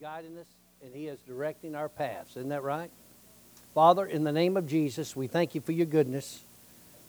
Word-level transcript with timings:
guiding 0.00 0.38
us 0.38 0.46
and 0.84 0.94
He 0.94 1.08
is 1.08 1.18
directing 1.26 1.74
our 1.74 1.88
paths. 1.88 2.36
Isn't 2.36 2.50
that 2.50 2.62
right? 2.62 2.90
Father, 3.74 4.06
in 4.06 4.22
the 4.22 4.30
name 4.30 4.56
of 4.56 4.68
Jesus, 4.68 5.16
we 5.16 5.26
thank 5.26 5.56
you 5.56 5.60
for 5.60 5.72
your 5.72 5.86
goodness. 5.86 6.40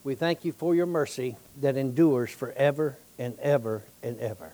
We 0.04 0.16
thank 0.16 0.44
you 0.44 0.52
for 0.52 0.74
your 0.74 0.88
mercy 0.88 1.36
that 1.62 1.78
endures 1.78 2.32
forever 2.32 2.98
and 3.20 3.38
ever 3.40 3.84
and 4.02 4.20
ever. 4.20 4.54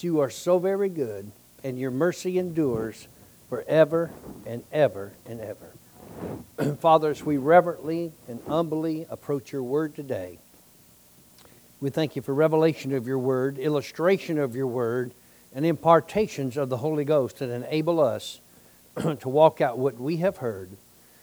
You 0.00 0.20
are 0.20 0.30
so 0.30 0.60
very 0.60 0.88
good, 0.88 1.32
and 1.64 1.78
your 1.78 1.90
mercy 1.90 2.38
endures 2.38 3.08
forever 3.48 4.12
and 4.46 4.62
ever 4.70 5.12
and 5.26 5.40
ever. 5.40 6.76
Father, 6.80 7.10
as 7.10 7.24
we 7.24 7.38
reverently 7.38 8.12
and 8.28 8.40
humbly 8.46 9.04
approach 9.10 9.50
your 9.50 9.64
word 9.64 9.96
today, 9.96 10.38
we 11.80 11.90
thank 11.90 12.14
you 12.14 12.22
for 12.22 12.32
revelation 12.32 12.92
of 12.92 13.08
your 13.08 13.18
word, 13.18 13.58
illustration 13.58 14.38
of 14.38 14.54
your 14.54 14.68
word, 14.68 15.10
and 15.56 15.64
impartations 15.64 16.58
of 16.58 16.68
the 16.68 16.76
Holy 16.76 17.04
Ghost 17.06 17.38
that 17.38 17.48
enable 17.48 17.98
us 17.98 18.40
to 19.20 19.28
walk 19.28 19.62
out 19.62 19.78
what 19.78 19.98
we 19.98 20.18
have 20.18 20.36
heard. 20.36 20.76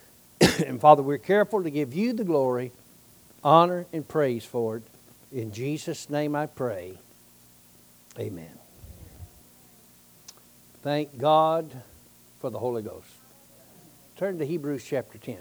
and 0.66 0.82
Father, 0.82 1.04
we're 1.04 1.20
careful 1.20 1.62
to 1.64 1.70
give 1.70 1.94
you 1.94 2.14
the 2.14 2.24
glory, 2.24 2.72
honor, 3.44 3.86
and 3.94 4.08
praise 4.08 4.44
for 4.44 4.78
it. 4.78 4.84
In 5.32 5.52
Jesus' 5.52 6.10
name 6.10 6.36
I 6.36 6.48
pray. 6.48 6.98
Amen. 8.20 8.58
Thank 10.82 11.20
God 11.20 11.72
for 12.42 12.50
the 12.50 12.60
Holy 12.60 12.82
Ghost. 12.82 13.08
Turn 14.18 14.40
to 14.40 14.46
Hebrews 14.48 14.84
chapter 14.84 15.20
10. 15.20 15.38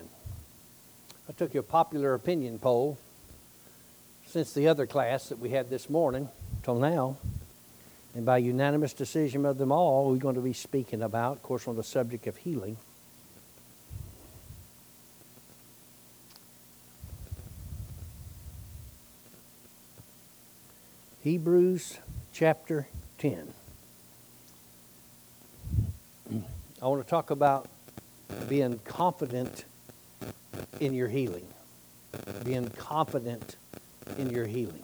I 1.31 1.33
took 1.33 1.55
your 1.55 1.63
popular 1.63 2.13
opinion 2.13 2.59
poll 2.59 2.99
since 4.27 4.53
the 4.53 4.69
other 4.69 4.87
class 4.87 5.31
that 5.31 5.39
we 5.39 5.49
had 5.49 5.71
this 5.71 5.89
morning 5.89 6.29
till 6.63 6.77
now. 6.77 7.17
And 8.15 8.27
by 8.27 8.39
unanimous 8.39 8.93
decision 8.93 9.47
of 9.47 9.59
them 9.59 9.73
all, 9.73 10.11
we're 10.11 10.17
going 10.17 10.35
to 10.35 10.43
be 10.43 10.53
speaking 10.53 11.03
about, 11.03 11.37
of 11.39 11.43
course, 11.43 11.67
on 11.67 11.77
the 11.77 11.83
subject 11.83 12.27
of 12.27 12.37
healing. 12.37 12.77
Hebrews 21.23 21.99
chapter 22.33 22.89
10. 23.19 23.55
I 26.83 26.87
want 26.87 27.03
to 27.03 27.09
talk 27.09 27.31
about 27.31 27.69
being 28.49 28.81
confident 28.81 29.65
in 30.81 30.95
your 30.95 31.09
healing. 31.09 31.47
Being 32.45 32.69
confident 32.71 33.57
in 34.19 34.31
your 34.31 34.47
healing. 34.47 34.83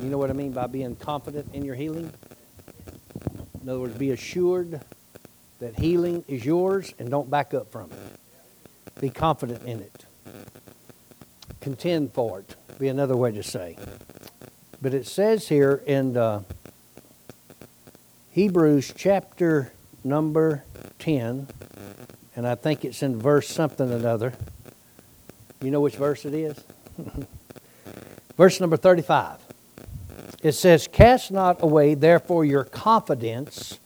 You 0.00 0.10
know 0.10 0.18
what 0.18 0.30
I 0.30 0.32
mean 0.32 0.52
by 0.52 0.66
being 0.66 0.96
confident 0.96 1.54
in 1.54 1.64
your 1.64 1.74
healing? 1.74 2.12
In 3.62 3.68
other 3.68 3.80
words, 3.80 3.96
be 3.96 4.10
assured 4.10 4.80
that 5.60 5.78
healing 5.78 6.24
is 6.28 6.44
yours 6.44 6.92
and 6.98 7.10
don't 7.10 7.30
back 7.30 7.54
up 7.54 7.70
from 7.70 7.90
it. 7.92 9.00
Be 9.00 9.08
confident 9.08 9.62
in 9.64 9.80
it. 9.80 10.04
Contend 11.60 12.12
for 12.12 12.40
it, 12.40 12.56
be 12.78 12.88
another 12.88 13.16
way 13.16 13.32
to 13.32 13.42
say. 13.42 13.78
But 14.82 14.92
it 14.92 15.06
says 15.06 15.48
here 15.48 15.82
in 15.86 16.16
uh, 16.16 16.42
Hebrews 18.32 18.92
chapter 18.94 19.72
number 20.02 20.64
10, 20.98 21.48
and 22.36 22.46
I 22.46 22.54
think 22.54 22.84
it's 22.84 23.02
in 23.02 23.18
verse 23.18 23.48
something 23.48 23.90
or 23.90 23.96
another. 23.96 24.34
You 25.62 25.70
know 25.70 25.80
which 25.80 25.96
verse 25.96 26.26
it 26.26 26.34
is? 26.34 26.62
verse 28.36 28.60
number 28.60 28.76
35. 28.76 29.43
It 30.44 30.52
says, 30.52 30.86
Cast 30.86 31.32
not 31.32 31.62
away, 31.62 31.94
therefore, 31.94 32.44
your 32.44 32.64
confidence, 32.64 33.80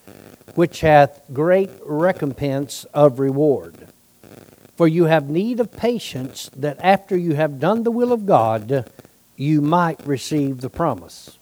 which 0.57 0.81
hath 0.81 1.23
great 1.33 1.71
recompense 1.87 2.85
of 2.93 3.21
reward. 3.21 3.87
For 4.77 4.89
you 4.89 5.05
have 5.05 5.31
need 5.31 5.61
of 5.61 5.71
patience, 5.71 6.51
that 6.57 6.81
after 6.81 7.17
you 7.17 7.37
have 7.37 7.61
done 7.61 7.85
the 7.85 7.93
will 7.93 8.13
of 8.13 8.27
God, 8.27 8.91
you 9.37 9.61
might 9.61 10.05
receive 10.05 10.61
the 10.61 10.69
promise. 10.69 11.39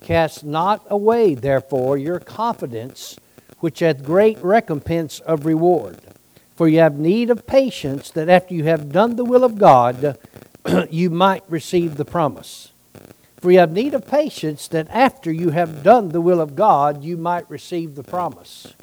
Cast 0.00 0.44
not 0.44 0.82
away, 0.88 1.34
therefore, 1.34 1.98
your 1.98 2.18
confidence, 2.18 3.18
which 3.58 3.80
hath 3.80 4.02
great 4.02 4.38
recompense 4.42 5.20
of 5.20 5.44
reward. 5.44 5.98
For 6.56 6.68
you 6.68 6.78
have 6.78 6.98
need 6.98 7.28
of 7.28 7.46
patience, 7.46 8.10
that 8.12 8.30
after 8.30 8.54
you 8.54 8.64
have 8.64 8.92
done 8.92 9.16
the 9.16 9.26
will 9.26 9.44
of 9.44 9.58
God, 9.58 10.18
you 10.90 11.10
might 11.10 11.44
receive 11.50 11.98
the 11.98 12.06
promise. 12.06 12.71
For 13.42 13.50
you 13.50 13.58
have 13.58 13.72
need 13.72 13.92
of 13.92 14.06
patience, 14.06 14.68
that 14.68 14.88
after 14.90 15.32
you 15.32 15.50
have 15.50 15.82
done 15.82 16.10
the 16.10 16.20
will 16.20 16.40
of 16.40 16.54
God, 16.54 17.02
you 17.02 17.16
might 17.16 17.50
receive 17.50 17.96
the 17.96 18.04
promise. 18.04 18.74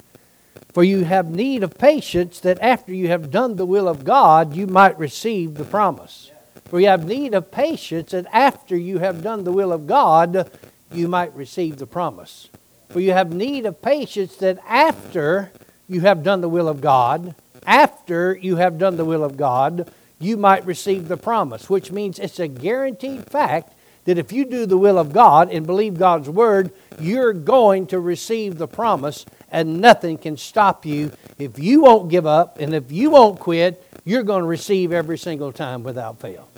For 0.74 0.84
you 0.84 1.04
have 1.04 1.30
need 1.30 1.62
of 1.62 1.78
patience, 1.78 2.40
that 2.40 2.60
after 2.60 2.92
you 2.92 3.08
have 3.08 3.30
done 3.30 3.56
the 3.56 3.64
will 3.64 3.88
of 3.88 4.04
God, 4.04 4.54
you 4.54 4.66
might 4.66 4.98
receive 4.98 5.54
the 5.54 5.64
promise. 5.64 6.30
For 6.66 6.78
you 6.78 6.88
have 6.88 7.06
need 7.06 7.32
of 7.32 7.50
patience, 7.50 8.10
that 8.10 8.26
after 8.34 8.76
you 8.76 8.98
have 8.98 9.22
done 9.22 9.44
the 9.44 9.52
will 9.52 9.72
of 9.72 9.86
God, 9.86 10.50
you 10.92 11.08
might 11.08 11.34
receive 11.34 11.78
the 11.78 11.86
promise. 11.86 12.50
For 12.90 13.00
you 13.00 13.12
have 13.12 13.32
need 13.32 13.64
of 13.64 13.80
patience, 13.80 14.36
that 14.36 14.58
after 14.68 15.52
you 15.88 16.02
have 16.02 16.22
done 16.22 16.42
the 16.42 16.50
will 16.50 16.68
of 16.68 16.82
God, 16.82 17.34
after 17.64 18.36
you 18.36 18.56
have 18.56 18.76
done 18.76 18.98
the 18.98 19.06
will 19.06 19.24
of 19.24 19.38
God, 19.38 19.90
you 20.18 20.36
might 20.36 20.66
receive 20.66 21.08
the 21.08 21.16
promise, 21.16 21.70
which 21.70 21.90
means 21.90 22.18
it's 22.18 22.38
a 22.38 22.46
guaranteed 22.46 23.24
fact 23.24 23.72
that 24.04 24.18
if 24.18 24.32
you 24.32 24.44
do 24.44 24.66
the 24.66 24.78
will 24.78 24.98
of 24.98 25.12
God 25.12 25.50
and 25.50 25.66
believe 25.66 25.98
God's 25.98 26.28
word, 26.28 26.72
you're 26.98 27.32
going 27.32 27.86
to 27.88 28.00
receive 28.00 28.58
the 28.58 28.68
promise 28.68 29.26
and 29.50 29.80
nothing 29.80 30.16
can 30.16 30.36
stop 30.36 30.86
you. 30.86 31.12
If 31.38 31.58
you 31.58 31.82
won't 31.82 32.08
give 32.08 32.26
up 32.26 32.58
and 32.58 32.74
if 32.74 32.90
you 32.90 33.10
won't 33.10 33.38
quit, 33.38 33.84
you're 34.04 34.22
going 34.22 34.42
to 34.42 34.48
receive 34.48 34.92
every 34.92 35.18
single 35.18 35.52
time 35.52 35.82
without 35.82 36.20
fail. 36.20 36.48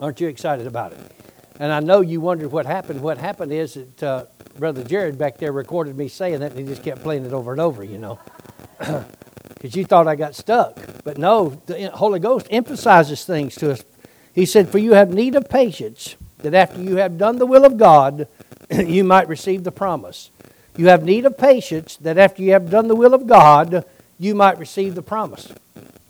Aren't 0.00 0.20
you 0.20 0.28
excited 0.28 0.66
about 0.66 0.92
it? 0.92 0.98
And 1.60 1.72
I 1.72 1.80
know 1.80 2.00
you 2.00 2.20
wondered 2.20 2.50
what 2.50 2.66
happened. 2.66 3.00
What 3.00 3.18
happened 3.18 3.52
is 3.52 3.74
that 3.74 4.02
uh, 4.02 4.24
Brother 4.58 4.82
Jared 4.82 5.18
back 5.18 5.38
there 5.38 5.52
recorded 5.52 5.96
me 5.96 6.08
saying 6.08 6.40
that 6.40 6.52
and 6.52 6.60
he 6.60 6.66
just 6.66 6.82
kept 6.82 7.02
playing 7.02 7.24
it 7.24 7.32
over 7.32 7.52
and 7.52 7.60
over, 7.60 7.84
you 7.84 7.98
know. 7.98 8.18
Because 9.54 9.76
you 9.76 9.86
thought 9.86 10.06
I 10.06 10.14
got 10.14 10.34
stuck. 10.34 10.78
But 11.04 11.16
no, 11.16 11.58
the 11.64 11.88
Holy 11.88 12.20
Ghost 12.20 12.48
emphasizes 12.50 13.24
things 13.24 13.54
to 13.54 13.72
us 13.72 13.82
he 14.34 14.46
said, 14.46 14.68
For 14.68 14.78
you 14.78 14.92
have 14.94 15.12
need 15.12 15.34
of 15.36 15.48
patience, 15.48 16.16
that 16.38 16.54
after 16.54 16.82
you 16.82 16.96
have 16.96 17.18
done 17.18 17.38
the 17.38 17.46
will 17.46 17.64
of 17.64 17.78
God, 17.78 18.28
you 18.70 19.04
might 19.04 19.28
receive 19.28 19.64
the 19.64 19.72
promise. 19.72 20.30
You 20.76 20.88
have 20.88 21.04
need 21.04 21.24
of 21.24 21.38
patience, 21.38 21.96
that 21.96 22.18
after 22.18 22.42
you 22.42 22.52
have 22.52 22.68
done 22.68 22.88
the 22.88 22.96
will 22.96 23.14
of 23.14 23.26
God, 23.26 23.84
you 24.18 24.34
might 24.34 24.58
receive 24.58 24.94
the 24.94 25.02
promise. 25.02 25.52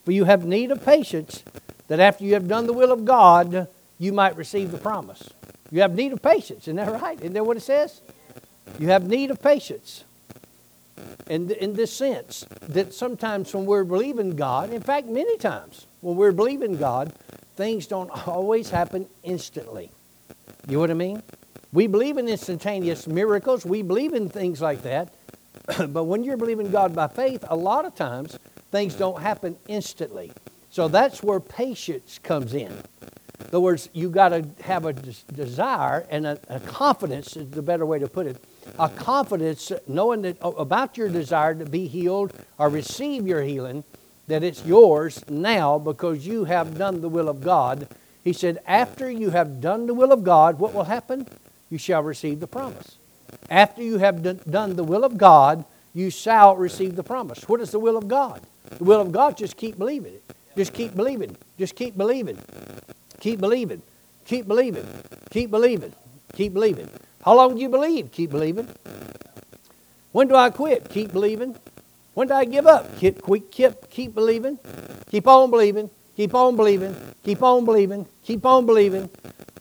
For 0.05 0.12
you 0.12 0.25
have 0.25 0.45
need 0.45 0.71
of 0.71 0.85
patience, 0.85 1.43
that 1.89 2.01
after 2.01 2.25
you 2.25 2.35
have 2.35 2.49
done 2.49 2.67
the 2.67 2.73
will 2.73 2.93
of 2.93 3.05
God, 3.05 3.69
you 3.99 4.12
might 4.12 4.37
receive 4.37 4.71
the 4.71 4.79
promise. 4.79 5.31
You 5.71 5.81
have 5.81 5.95
need 5.95 6.12
of 6.12 6.23
patience, 6.23 6.62
isn't 6.62 6.77
that 6.77 6.93
right? 6.93 7.19
Isn't 7.21 7.35
that 7.35 7.45
what 7.45 7.56
it 7.56 7.62
says? 7.62 8.01
You 8.79 8.89
have 8.89 9.06
need 9.06 9.31
of 9.31 9.43
patience. 9.43 10.05
And 11.27 11.51
in 11.51 11.75
this 11.75 11.93
sense, 11.93 12.47
that 12.69 12.95
sometimes 12.95 13.55
when 13.55 13.67
we're 13.67 13.85
believing 13.85 14.37
God, 14.37 14.73
in 14.73 14.83
fact, 14.83 15.09
many 15.09 15.37
times 15.39 15.87
when 16.01 16.17
we're 16.17 16.33
believing 16.33 16.77
God, 16.77 17.12
things 17.56 17.87
don't 17.87 18.10
always 18.26 18.70
happen 18.70 19.06
instantly. 19.22 19.91
You 20.69 20.75
know 20.75 20.81
what 20.81 20.91
I 20.91 20.94
mean? 20.94 21.22
We 21.72 21.87
believe 21.87 22.19
in 22.19 22.28
instantaneous 22.28 23.06
miracles, 23.06 23.65
we 23.65 23.82
believe 23.82 24.15
in 24.15 24.28
things 24.28 24.60
like 24.60 24.82
that. 24.82 25.12
but 25.88 26.04
when 26.04 26.22
you're 26.22 26.37
believing 26.37 26.70
God 26.70 26.94
by 26.94 27.09
faith, 27.09 27.44
a 27.48 27.56
lot 27.56 27.84
of 27.84 27.94
times 27.94 28.38
things 28.70 28.94
don't 28.94 29.20
happen 29.20 29.56
instantly. 29.69 30.32
So 30.70 30.88
that's 30.88 31.22
where 31.22 31.41
patience 31.41 32.19
comes 32.22 32.55
in. 32.55 32.73
In 32.73 33.46
other 33.49 33.61
words, 33.61 33.88
you 33.93 34.11
got 34.11 34.31
to 34.31 34.49
have 34.62 34.84
a 34.84 34.93
desire 34.93 36.06
and 36.11 36.26
a, 36.26 36.38
a, 36.49 36.61
confidence 36.61 37.37
is 37.37 37.50
the 37.50 37.62
better 37.62 37.87
way 37.87 37.99
to 37.99 38.08
put 38.08 38.26
it. 38.26 38.43
A 38.79 38.88
confidence, 38.88 39.70
knowing 39.87 40.23
that 40.23 40.38
oh, 40.43 40.52
about 40.52 40.96
your 40.96 41.08
desire 41.08 41.55
to 41.55 41.64
be 41.64 41.87
healed 41.87 42.32
or 42.58 42.69
receive 42.69 43.26
your 43.26 43.43
healing, 43.43 43.84
that 44.26 44.43
it's 44.43 44.65
yours 44.65 45.23
now 45.29 45.79
because 45.79 46.26
you 46.26 46.44
have 46.44 46.79
done 46.79 47.00
the 47.00 47.09
will 47.09 47.29
of 47.29 47.43
God. 47.43 47.88
He 48.23 48.32
said, 48.32 48.59
After 48.67 49.11
you 49.11 49.31
have 49.31 49.61
done 49.61 49.87
the 49.87 49.94
will 49.94 50.12
of 50.12 50.25
God, 50.25 50.59
what 50.59 50.73
will 50.73 50.85
happen? 50.85 51.26
You 51.71 51.79
shall 51.79 52.03
receive 52.03 52.41
the 52.41 52.47
promise. 52.47 52.97
After 53.50 53.82
you 53.82 53.99
have 53.99 54.23
done 54.50 54.76
the 54.76 54.85
will 54.85 55.05
of 55.05 55.19
God, 55.19 55.65
you 55.93 56.11
shall 56.11 56.56
receive 56.56 56.97
the 56.97 57.03
promise. 57.03 57.49
What 57.49 57.61
is 57.61 57.71
the 57.71 57.79
will 57.79 57.97
of 57.97 58.09
God? 58.09 58.41
The 58.79 58.85
will 58.85 59.00
of 59.00 59.12
God, 59.12 59.37
just 59.37 59.56
keep 59.56 59.79
believing 59.79 60.15
it. 60.15 60.23
Just 60.56 60.73
keep 60.73 60.94
believing. 60.94 61.37
Just 61.59 61.77
keep 61.77 61.97
believing. 61.97 62.38
Keep 63.20 63.41
believing. 63.41 63.82
Keep 64.25 64.47
believing. 64.47 64.87
Keep 65.31 65.50
believing. 65.50 65.93
Keep 66.35 66.55
believing. 66.55 66.88
How 67.25 67.35
long 67.35 67.55
do 67.55 67.61
you 67.61 67.69
believe? 67.69 68.11
Keep 68.12 68.31
believing. 68.31 68.69
When 70.12 70.29
do 70.29 70.37
I 70.37 70.50
quit? 70.50 70.88
Keep 70.91 71.12
believing. 71.12 71.56
When 72.14 72.28
did 72.28 72.34
I 72.34 72.44
give 72.44 72.66
up? 72.66 72.99
Keep, 72.99 73.22
keep, 73.50 73.90
keep 73.90 74.14
believing. 74.14 74.58
Keep 75.11 75.26
on 75.26 75.50
believing. 75.50 75.90
Keep 76.16 76.34
on 76.34 76.56
believing. 76.56 76.96
Keep 77.25 77.43
on 77.43 77.64
believing. 77.64 78.06
Keep 78.25 78.46
on 78.46 78.66
believing. 78.66 79.11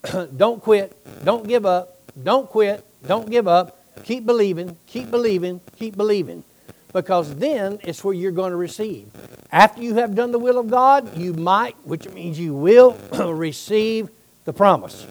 don't 0.37 0.61
quit. 0.61 0.95
Don't 1.25 1.47
give 1.47 1.65
up. 1.65 1.99
Don't 2.23 2.49
quit. 2.49 2.85
Don't 3.05 3.29
give 3.29 3.47
up. 3.47 3.79
Keep 4.03 4.25
believing, 4.25 4.77
keep 4.87 5.11
believing, 5.11 5.61
keep 5.77 5.95
believing. 5.95 6.43
Because 6.91 7.35
then 7.35 7.79
it's 7.83 8.03
where 8.03 8.13
you're 8.13 8.31
going 8.31 8.51
to 8.51 8.57
receive. 8.57 9.07
After 9.51 9.81
you 9.81 9.95
have 9.95 10.13
done 10.13 10.31
the 10.31 10.39
will 10.39 10.59
of 10.59 10.69
God, 10.69 11.17
you 11.17 11.33
might, 11.33 11.75
which 11.83 12.07
means 12.09 12.39
you 12.39 12.53
will, 12.53 12.97
receive 13.33 14.09
the 14.45 14.53
promise. 14.53 15.07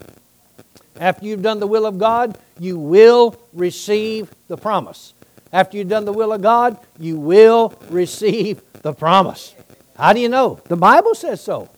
After 0.99 1.25
you've 1.25 1.41
done 1.41 1.59
the 1.59 1.67
will 1.67 1.85
of 1.85 1.97
God, 1.97 2.37
you 2.59 2.77
will 2.77 3.35
receive 3.51 4.31
the 4.47 4.57
promise. 4.57 5.13
After 5.53 5.77
you've 5.77 5.87
done 5.87 6.05
the 6.05 6.11
will 6.11 6.33
of 6.33 6.41
God, 6.41 6.79
you 6.99 7.17
will 7.17 7.75
receive 7.89 8.61
the 8.81 8.91
promise. 8.91 9.53
How 9.95 10.11
do 10.11 10.19
you 10.19 10.27
know? 10.27 10.59
The 10.65 10.75
Bible 10.75 11.13
says 11.13 11.41
so. 11.41 11.69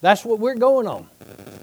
That's 0.00 0.24
what 0.24 0.40
we're 0.40 0.54
going 0.54 0.86
on. 0.86 1.06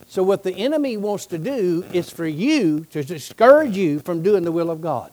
So, 0.08 0.22
what 0.22 0.44
the 0.44 0.54
enemy 0.54 0.98
wants 0.98 1.26
to 1.28 1.38
do 1.40 1.84
is 1.92 2.10
for 2.10 2.28
you 2.28 2.86
to 2.92 3.04
discourage 3.04 3.76
you 3.76 4.00
from 4.00 4.22
doing 4.22 4.44
the 4.44 4.52
will 4.52 4.70
of 4.70 4.82
God. 4.82 5.12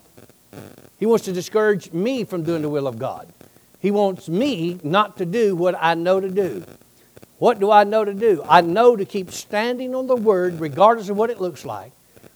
He 0.99 1.07
wants 1.07 1.25
to 1.25 1.33
discourage 1.33 1.93
me 1.93 2.25
from 2.25 2.43
doing 2.43 2.63
the 2.63 2.69
will 2.69 2.87
of 2.87 2.99
God. 2.99 3.33
He 3.81 3.91
wants 3.91 4.29
me 4.29 4.79
not 4.85 5.17
to 5.17 5.25
do 5.25 5.57
what 5.57 5.75
I 5.81 5.95
know 5.95 6.21
to 6.21 6.29
do. 6.29 6.63
What 7.39 7.59
do 7.59 7.73
I 7.73 7.83
know 7.83 8.05
to 8.05 8.15
do? 8.15 8.45
I 8.49 8.61
know 8.61 8.95
to 8.95 9.05
keep 9.05 9.33
standing 9.33 9.95
on 9.95 10.07
the 10.07 10.15
Word 10.15 10.61
regardless 10.61 11.09
of 11.09 11.17
what 11.17 11.31
it 11.31 11.41
looks 11.41 11.65
like, 11.65 11.91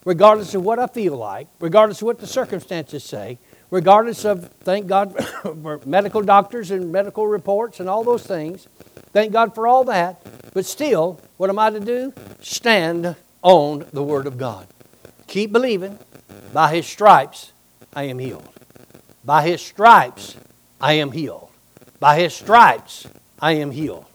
regardless 0.05 0.55
of 0.55 0.65
what 0.65 0.81
I 0.81 0.89
feel 0.89 1.17
like, 1.17 1.47
regardless 1.61 2.03
of 2.03 2.07
what 2.07 2.19
the 2.19 2.27
circumstances 2.27 3.05
say, 3.05 3.39
regardless 3.71 4.25
of, 4.25 4.49
thank 4.61 4.87
God, 4.87 5.17
for 5.43 5.81
medical 5.85 6.23
doctors 6.23 6.71
and 6.71 6.93
medical 6.93 7.27
reports 7.27 7.81
and 7.81 7.89
all 7.89 8.05
those 8.05 8.27
things. 8.27 8.69
Thank 9.13 9.33
God 9.33 9.55
for 9.55 9.67
all 9.67 9.85
that. 9.85 10.21
But 10.53 10.67
still, 10.67 11.21
what 11.37 11.51
am 11.51 11.59
I 11.59 11.71
to 11.71 11.81
do? 11.81 12.13
Stand 12.41 13.17
on 13.43 13.87
the 13.93 14.03
Word 14.03 14.27
of 14.27 14.39
God. 14.39 14.67
Keep 15.27 15.53
believing. 15.53 15.99
By 16.53 16.75
His 16.75 16.87
stripes, 16.87 17.53
I 17.95 18.05
am 18.05 18.19
healed. 18.19 18.49
By 19.25 19.43
His 19.43 19.61
stripes, 19.61 20.37
I 20.81 20.95
am 20.95 21.11
healed. 21.11 21.51
By 21.99 22.19
His 22.21 22.35
stripes, 22.35 23.07
I 23.41 23.53
am 23.53 23.71
healed. 23.71 24.07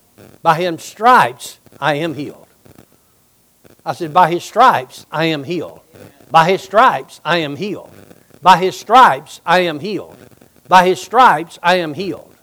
By 0.41 0.55
His 0.55 0.83
stripes, 0.83 1.59
I 1.79 1.95
am 1.95 2.13
healed. 2.13 2.47
I 3.85 3.93
said, 3.93 4.13
By 4.13 4.31
His 4.31 4.43
stripes, 4.43 5.05
I 5.11 5.25
am 5.25 5.43
healed. 5.43 5.81
By 6.29 6.49
His 6.49 6.61
stripes, 6.61 7.19
I 7.25 7.37
am 7.37 7.55
healed. 7.55 7.91
By 8.41 8.57
His 8.57 8.79
stripes, 8.79 9.41
I 9.45 9.61
am 9.61 9.79
healed. 9.79 10.17
By 10.67 10.87
His 10.87 11.01
stripes, 11.01 11.59
I 11.61 11.75
am 11.75 11.93
healed. 11.93 12.35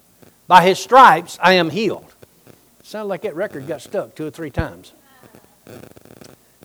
By 0.47 0.63
His 0.63 0.79
stripes, 0.79 1.39
I 1.43 1.55
am 1.55 1.71
healed. 1.71 2.15
Sounded 2.83 3.09
like 3.09 3.23
that 3.23 3.37
record 3.37 3.67
got 3.67 3.83
stuck 3.83 4.15
two 4.15 4.27
or 4.27 4.31
three 4.31 4.51
times. 4.51 4.93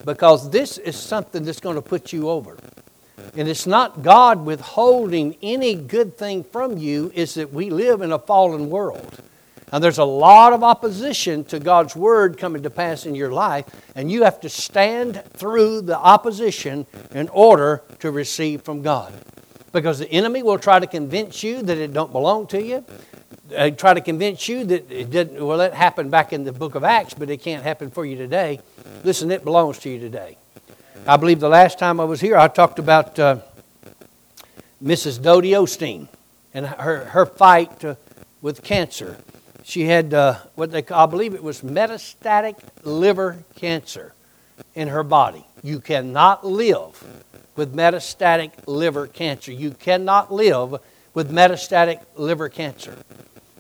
Because 0.06 0.50
this 0.50 0.78
is 0.78 0.96
something 0.96 1.44
that's 1.44 1.60
going 1.60 1.76
to 1.76 1.82
put 1.82 2.14
you 2.14 2.30
over. 2.30 2.58
And 3.36 3.48
it's 3.48 3.66
not 3.66 4.04
God 4.04 4.46
withholding 4.46 5.36
any 5.42 5.76
good 5.76 6.18
thing 6.18 6.44
from 6.44 6.78
you, 6.78 7.12
is 7.16 7.34
that 7.34 7.52
we 7.54 7.70
live 7.70 8.02
in 8.02 8.12
a 8.12 8.20
fallen 8.20 8.70
world. 8.70 9.18
And 9.74 9.84
there's 9.84 9.98
a 9.98 10.06
lot 10.06 10.54
of 10.54 10.64
opposition 10.64 11.44
to 11.46 11.60
God's 11.60 11.96
word 11.96 12.38
coming 12.38 12.62
to 12.62 12.70
pass 12.70 13.08
in 13.08 13.16
your 13.16 13.32
life, 13.32 13.66
and 13.96 14.12
you 14.12 14.24
have 14.24 14.40
to 14.42 14.50
stand 14.50 15.24
through 15.34 15.82
the 15.82 15.98
opposition 15.98 16.86
in 17.12 17.28
order 17.30 17.82
to 17.98 18.12
receive 18.12 18.62
from 18.62 18.84
God. 18.84 19.12
Because 19.72 19.98
the 19.98 20.12
enemy 20.12 20.44
will 20.44 20.60
try 20.60 20.80
to 20.80 20.86
convince 20.86 21.42
you 21.42 21.64
that 21.64 21.80
it 21.80 21.92
don't 21.92 22.12
belong 22.12 22.46
to 22.48 22.62
you 22.62 22.86
They 23.50 23.72
try 23.72 23.96
to 23.96 24.02
convince 24.02 24.48
you 24.48 24.64
that 24.64 24.92
it 24.92 25.10
didn't, 25.10 25.44
well, 25.44 25.60
it 25.62 25.74
happened 25.74 26.12
back 26.12 26.34
in 26.34 26.44
the 26.44 26.54
book 26.54 26.76
of 26.76 26.84
Acts, 26.84 27.16
but 27.16 27.32
it 27.32 27.38
can't 27.38 27.64
happen 27.64 27.90
for 27.90 28.06
you 28.06 28.16
today. 28.16 28.60
Listen, 29.04 29.32
it 29.32 29.44
belongs 29.44 29.80
to 29.80 29.90
you 29.90 29.98
today. 29.98 30.38
I 31.08 31.18
believe 31.18 31.40
the 31.40 31.50
last 31.50 31.80
time 31.80 32.00
I 32.00 32.04
was 32.04 32.22
here, 32.22 32.38
I 32.38 32.48
talked 32.48 32.78
about 32.78 33.18
uh, 33.18 33.38
Mrs. 34.84 35.20
Dodie 35.20 35.52
Osteen 35.54 36.10
and 36.54 36.68
her, 36.68 37.06
her 37.06 37.26
fight 37.26 37.84
uh, 37.84 37.96
with 38.40 38.62
cancer. 38.62 39.18
She 39.64 39.86
had 39.86 40.14
uh, 40.14 40.36
what 40.56 40.72
they 40.72 40.82
call, 40.82 41.00
I 41.00 41.06
believe 41.10 41.34
it 41.34 41.44
was 41.44 41.62
metastatic 41.62 42.58
liver 42.84 43.44
cancer 43.56 44.14
in 44.76 44.90
her 44.90 45.04
body. 45.04 45.46
You 45.64 45.80
cannot 45.80 46.46
live 46.46 47.04
with 47.56 47.74
metastatic 47.74 48.52
liver 48.68 49.08
cancer. 49.08 49.52
You 49.52 49.72
cannot 49.72 50.34
live 50.34 50.76
with 51.14 51.32
metastatic 51.32 52.02
liver 52.16 52.50
cancer. 52.50 52.98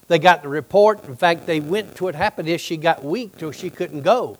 They 0.07 0.19
got 0.19 0.41
the 0.41 0.50
report. 0.50 1.05
In 1.05 1.15
fact, 1.15 1.45
they 1.45 1.59
went 1.59 1.95
to 1.95 2.03
what 2.03 2.15
happened 2.15 2.50
is 2.50 2.59
she 2.59 2.75
got 2.75 3.03
weak 3.03 3.38
till 3.38 3.51
she 3.51 3.69
couldn't 3.69 4.01
go, 4.01 4.38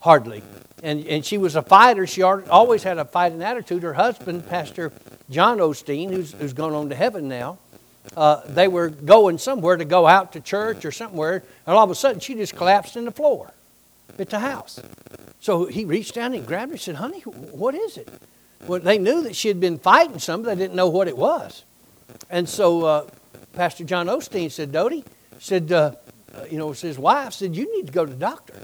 hardly. 0.00 0.42
And, 0.82 1.06
and 1.06 1.24
she 1.24 1.38
was 1.38 1.54
a 1.54 1.62
fighter. 1.62 2.06
She 2.06 2.22
always 2.22 2.82
had 2.82 2.98
a 2.98 3.04
fighting 3.04 3.42
attitude. 3.42 3.82
Her 3.84 3.94
husband, 3.94 4.48
Pastor 4.48 4.92
John 5.30 5.58
Osteen, 5.58 6.10
who's, 6.10 6.32
who's 6.32 6.52
gone 6.52 6.74
on 6.74 6.88
to 6.88 6.94
heaven 6.94 7.28
now, 7.28 7.58
uh, 8.16 8.42
they 8.46 8.68
were 8.68 8.88
going 8.88 9.38
somewhere 9.38 9.76
to 9.76 9.84
go 9.84 10.06
out 10.06 10.32
to 10.32 10.40
church 10.40 10.84
or 10.84 10.92
somewhere, 10.92 11.42
and 11.66 11.76
all 11.76 11.84
of 11.84 11.90
a 11.90 11.94
sudden 11.94 12.20
she 12.20 12.34
just 12.34 12.54
collapsed 12.54 12.96
in 12.96 13.04
the 13.04 13.10
floor 13.10 13.52
at 14.18 14.30
the 14.30 14.38
house. 14.38 14.80
So 15.40 15.66
he 15.66 15.84
reached 15.84 16.14
down 16.14 16.34
and 16.34 16.46
grabbed 16.46 16.70
her 16.70 16.74
and 16.74 16.80
said, 16.80 16.96
Honey, 16.96 17.20
what 17.20 17.74
is 17.74 17.96
it? 17.96 18.08
Well, 18.66 18.80
they 18.80 18.98
knew 18.98 19.22
that 19.22 19.36
she 19.36 19.48
had 19.48 19.60
been 19.60 19.78
fighting 19.78 20.18
something, 20.18 20.48
they 20.48 20.62
didn't 20.62 20.76
know 20.76 20.88
what 20.88 21.08
it 21.08 21.16
was. 21.16 21.64
And 22.30 22.48
so 22.48 22.84
uh, 22.84 23.06
Pastor 23.52 23.84
John 23.84 24.06
Osteen 24.06 24.50
said, 24.50 24.72
Dodie, 24.72 25.04
said, 25.38 25.70
uh, 25.70 25.94
uh, 26.34 26.44
you 26.50 26.58
know, 26.58 26.72
his 26.72 26.98
wife 26.98 27.34
said, 27.34 27.54
you 27.54 27.76
need 27.76 27.86
to 27.86 27.92
go 27.92 28.04
to 28.04 28.10
the 28.10 28.18
doctor. 28.18 28.54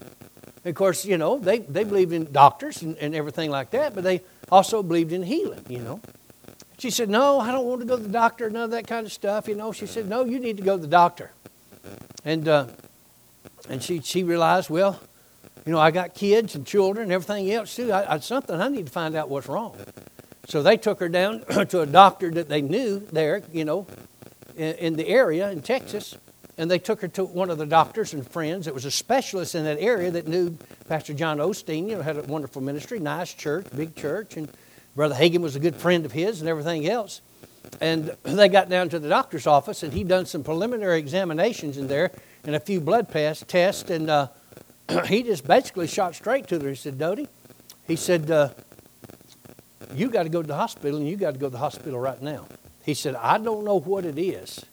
Of 0.64 0.74
course, 0.74 1.04
you 1.04 1.18
know, 1.18 1.38
they, 1.38 1.60
they 1.60 1.84
believed 1.84 2.12
in 2.12 2.30
doctors 2.32 2.82
and, 2.82 2.96
and 2.98 3.14
everything 3.14 3.50
like 3.50 3.70
that, 3.70 3.94
but 3.94 4.04
they 4.04 4.22
also 4.50 4.82
believed 4.82 5.12
in 5.12 5.22
healing, 5.22 5.64
you 5.68 5.78
know. 5.78 6.00
She 6.80 6.88
said, 6.88 7.10
no, 7.10 7.38
I 7.38 7.52
don't 7.52 7.66
want 7.66 7.82
to 7.82 7.86
go 7.86 7.98
to 7.98 8.02
the 8.02 8.08
doctor, 8.08 8.48
none 8.48 8.62
of 8.62 8.70
that 8.70 8.86
kind 8.86 9.04
of 9.04 9.12
stuff, 9.12 9.46
you 9.48 9.54
know. 9.54 9.70
She 9.70 9.86
said, 9.86 10.08
no, 10.08 10.24
you 10.24 10.40
need 10.40 10.56
to 10.56 10.62
go 10.62 10.76
to 10.76 10.80
the 10.80 10.88
doctor. 10.88 11.30
And, 12.24 12.48
uh, 12.48 12.68
and 13.68 13.82
she, 13.82 14.00
she 14.00 14.24
realized, 14.24 14.70
well, 14.70 14.98
you 15.66 15.72
know, 15.72 15.78
I 15.78 15.90
got 15.90 16.14
kids 16.14 16.54
and 16.54 16.66
children 16.66 17.04
and 17.04 17.12
everything 17.12 17.52
else 17.52 17.76
too. 17.76 17.92
I, 17.92 18.14
I, 18.14 18.18
something 18.20 18.58
I 18.58 18.68
need 18.68 18.86
to 18.86 18.92
find 18.92 19.14
out 19.14 19.28
what's 19.28 19.46
wrong. 19.46 19.76
So 20.46 20.62
they 20.62 20.78
took 20.78 21.00
her 21.00 21.10
down 21.10 21.44
to 21.68 21.82
a 21.82 21.86
doctor 21.86 22.30
that 22.30 22.48
they 22.48 22.62
knew 22.62 23.00
there, 23.12 23.42
you 23.52 23.66
know, 23.66 23.86
in, 24.56 24.74
in 24.76 24.96
the 24.96 25.06
area 25.06 25.50
in 25.50 25.60
Texas, 25.60 26.16
and 26.56 26.70
they 26.70 26.78
took 26.78 27.02
her 27.02 27.08
to 27.08 27.24
one 27.24 27.50
of 27.50 27.58
the 27.58 27.66
doctors 27.66 28.14
and 28.14 28.26
friends 28.26 28.64
that 28.64 28.72
was 28.72 28.86
a 28.86 28.90
specialist 28.90 29.54
in 29.54 29.64
that 29.64 29.78
area 29.80 30.10
that 30.10 30.26
knew 30.26 30.56
Pastor 30.88 31.12
John 31.12 31.36
Osteen, 31.36 31.90
you 31.90 31.96
know, 31.96 32.02
had 32.02 32.16
a 32.16 32.22
wonderful 32.22 32.62
ministry, 32.62 32.98
nice 32.98 33.34
church, 33.34 33.66
big 33.76 33.94
church, 33.94 34.38
and 34.38 34.48
Brother 34.94 35.14
Hagin 35.14 35.40
was 35.40 35.56
a 35.56 35.60
good 35.60 35.76
friend 35.76 36.04
of 36.04 36.12
his 36.12 36.40
and 36.40 36.48
everything 36.48 36.88
else. 36.88 37.20
And 37.80 38.16
they 38.22 38.48
got 38.48 38.68
down 38.68 38.88
to 38.90 38.98
the 38.98 39.08
doctor's 39.08 39.46
office, 39.46 39.82
and 39.82 39.92
he 39.92 40.04
done 40.04 40.26
some 40.26 40.42
preliminary 40.42 40.98
examinations 40.98 41.76
in 41.76 41.88
there 41.88 42.10
and 42.44 42.54
a 42.54 42.60
few 42.60 42.80
blood 42.80 43.08
tests, 43.10 43.90
and 43.90 44.10
uh, 44.10 44.28
he 45.06 45.22
just 45.22 45.46
basically 45.46 45.86
shot 45.86 46.14
straight 46.14 46.48
to 46.48 46.58
her. 46.58 46.68
He 46.70 46.74
said, 46.74 46.98
Dodie, 46.98 47.28
he 47.86 47.96
said, 47.96 48.30
uh, 48.30 48.50
you 49.94 50.08
got 50.08 50.24
to 50.24 50.28
go 50.28 50.42
to 50.42 50.48
the 50.48 50.56
hospital, 50.56 50.98
and 50.98 51.08
you 51.08 51.16
got 51.16 51.34
to 51.34 51.38
go 51.38 51.46
to 51.46 51.52
the 51.52 51.58
hospital 51.58 51.98
right 51.98 52.20
now. 52.22 52.46
He 52.82 52.94
said, 52.94 53.14
I 53.16 53.38
don't 53.38 53.64
know 53.64 53.78
what 53.78 54.04
it 54.04 54.18
is. 54.18 54.64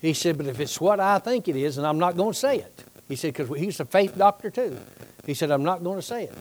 He 0.00 0.12
said, 0.12 0.36
but 0.36 0.46
if 0.46 0.60
it's 0.60 0.80
what 0.80 1.00
I 1.00 1.18
think 1.18 1.48
it 1.48 1.56
is, 1.56 1.78
and 1.78 1.86
I'm 1.86 1.98
not 1.98 2.16
going 2.16 2.32
to 2.32 2.38
say 2.38 2.58
it. 2.58 2.84
He 3.08 3.16
said, 3.16 3.34
because 3.34 3.56
he's 3.58 3.78
a 3.80 3.84
faith 3.84 4.16
doctor 4.18 4.50
too. 4.50 4.78
He 5.24 5.34
said, 5.34 5.50
I'm 5.50 5.62
not 5.62 5.82
going 5.82 5.96
to 5.96 6.02
say 6.02 6.24
it. 6.24 6.34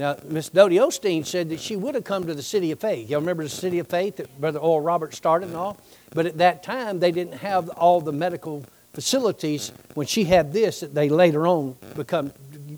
Now, 0.00 0.16
Miss 0.24 0.48
Dodie 0.48 0.76
Osteen 0.76 1.26
said 1.26 1.50
that 1.50 1.60
she 1.60 1.76
would 1.76 1.94
have 1.94 2.04
come 2.04 2.26
to 2.26 2.32
the 2.32 2.42
City 2.42 2.70
of 2.70 2.80
Faith. 2.80 3.10
Y'all 3.10 3.20
remember 3.20 3.42
the 3.42 3.50
City 3.50 3.80
of 3.80 3.86
Faith 3.86 4.16
that 4.16 4.40
Brother 4.40 4.58
Oral 4.58 4.80
Roberts 4.80 5.18
started 5.18 5.48
and 5.48 5.56
all? 5.56 5.76
But 6.14 6.24
at 6.24 6.38
that 6.38 6.62
time, 6.62 7.00
they 7.00 7.12
didn't 7.12 7.34
have 7.34 7.68
all 7.68 8.00
the 8.00 8.10
medical 8.10 8.64
facilities 8.94 9.72
when 9.92 10.06
she 10.06 10.24
had 10.24 10.54
this 10.54 10.80
that 10.80 10.94
they 10.94 11.10
later 11.10 11.46
on 11.46 11.76
become 11.96 12.32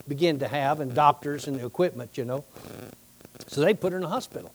begin 0.09 0.41
to 0.41 0.49
have, 0.49 0.81
and 0.81 0.97
doctors 0.97 1.47
and 1.47 1.61
equipment, 1.61 2.19
you 2.19 2.25
know. 2.25 2.45
So 3.47 3.61
they 3.61 3.73
put 3.73 3.93
her 3.93 3.99
in 3.99 4.05
a 4.05 4.09
hospital. 4.09 4.53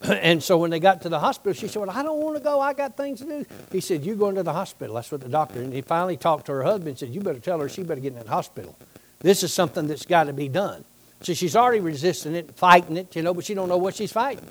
And 0.02 0.42
so 0.42 0.56
when 0.56 0.70
they 0.70 0.80
got 0.80 1.02
to 1.02 1.10
the 1.10 1.20
hospital, 1.20 1.52
she 1.52 1.68
said, 1.68 1.80
Well, 1.80 1.90
I 1.90 2.02
don't 2.02 2.22
want 2.22 2.38
to 2.38 2.42
go. 2.42 2.58
I 2.58 2.72
got 2.72 2.96
things 2.96 3.18
to 3.18 3.26
do. 3.26 3.44
He 3.70 3.80
said, 3.80 4.02
You're 4.02 4.16
going 4.16 4.36
to 4.36 4.42
the 4.42 4.54
hospital. 4.54 4.94
That's 4.94 5.12
what 5.12 5.20
the 5.20 5.28
doctor. 5.28 5.60
And 5.60 5.74
he 5.74 5.82
finally 5.82 6.16
talked 6.16 6.46
to 6.46 6.52
her 6.52 6.62
husband 6.62 6.88
and 6.88 6.98
said, 6.98 7.10
You 7.10 7.20
better 7.20 7.38
tell 7.38 7.60
her 7.60 7.68
she 7.68 7.82
better 7.82 8.00
get 8.00 8.14
in 8.14 8.18
the 8.18 8.30
hospital. 8.30 8.78
This 9.20 9.42
is 9.42 9.52
something 9.52 9.88
that's 9.88 10.06
got 10.06 10.24
to 10.24 10.32
be 10.32 10.48
done. 10.48 10.86
So 11.22 11.34
she's 11.34 11.56
already 11.56 11.80
resisting 11.80 12.34
it, 12.34 12.54
fighting 12.54 12.96
it, 12.96 13.14
you 13.16 13.22
know, 13.22 13.34
but 13.34 13.44
she 13.44 13.54
don't 13.54 13.68
know 13.68 13.76
what 13.76 13.94
she's 13.94 14.12
fighting. 14.12 14.46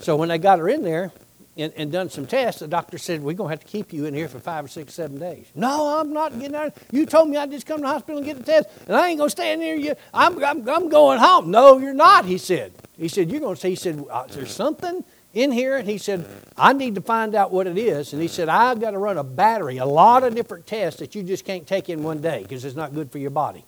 So 0.00 0.16
when 0.16 0.28
they 0.28 0.38
got 0.38 0.58
her 0.58 0.68
in 0.68 0.82
there 0.82 1.12
and, 1.56 1.72
and 1.76 1.90
done 1.90 2.10
some 2.10 2.26
tests, 2.26 2.60
the 2.60 2.68
doctor 2.68 2.98
said, 2.98 3.22
We're 3.22 3.34
going 3.34 3.48
to 3.48 3.52
have 3.52 3.64
to 3.64 3.66
keep 3.66 3.92
you 3.92 4.06
in 4.06 4.14
here 4.14 4.28
for 4.28 4.38
five 4.38 4.64
or 4.64 4.68
six, 4.68 4.94
seven 4.94 5.18
days. 5.18 5.46
No, 5.54 5.98
I'm 5.98 6.12
not 6.12 6.38
getting 6.38 6.54
out. 6.54 6.76
You 6.90 7.06
told 7.06 7.28
me 7.28 7.36
I'd 7.36 7.50
just 7.50 7.66
come 7.66 7.78
to 7.78 7.82
the 7.82 7.88
hospital 7.88 8.18
and 8.18 8.26
get 8.26 8.38
the 8.38 8.44
test, 8.44 8.68
and 8.86 8.96
I 8.96 9.08
ain't 9.08 9.18
going 9.18 9.28
to 9.28 9.32
stay 9.32 9.52
in 9.52 9.60
here. 9.60 9.76
You, 9.76 9.94
I'm, 10.12 10.42
I'm, 10.44 10.68
I'm 10.68 10.88
going 10.88 11.18
home. 11.18 11.50
No, 11.50 11.78
you're 11.78 11.94
not, 11.94 12.24
he 12.24 12.38
said. 12.38 12.72
He 12.96 13.08
said, 13.08 13.30
You're 13.30 13.40
going 13.40 13.54
to 13.54 13.60
say, 13.60 13.70
he 13.70 13.76
said, 13.76 14.04
uh, 14.10 14.26
There's 14.26 14.54
something 14.54 15.04
in 15.34 15.50
here. 15.50 15.76
And 15.76 15.88
he 15.88 15.98
said, 15.98 16.26
I 16.56 16.72
need 16.72 16.94
to 16.94 17.00
find 17.00 17.34
out 17.34 17.52
what 17.52 17.66
it 17.66 17.76
is. 17.76 18.12
And 18.12 18.22
he 18.22 18.28
said, 18.28 18.48
I've 18.48 18.80
got 18.80 18.92
to 18.92 18.98
run 18.98 19.18
a 19.18 19.24
battery, 19.24 19.78
a 19.78 19.86
lot 19.86 20.22
of 20.22 20.34
different 20.34 20.66
tests 20.66 21.00
that 21.00 21.14
you 21.14 21.22
just 21.22 21.44
can't 21.44 21.66
take 21.66 21.88
in 21.88 22.02
one 22.02 22.20
day 22.20 22.42
because 22.42 22.64
it's 22.64 22.76
not 22.76 22.94
good 22.94 23.10
for 23.10 23.18
your 23.18 23.30
body. 23.30 23.64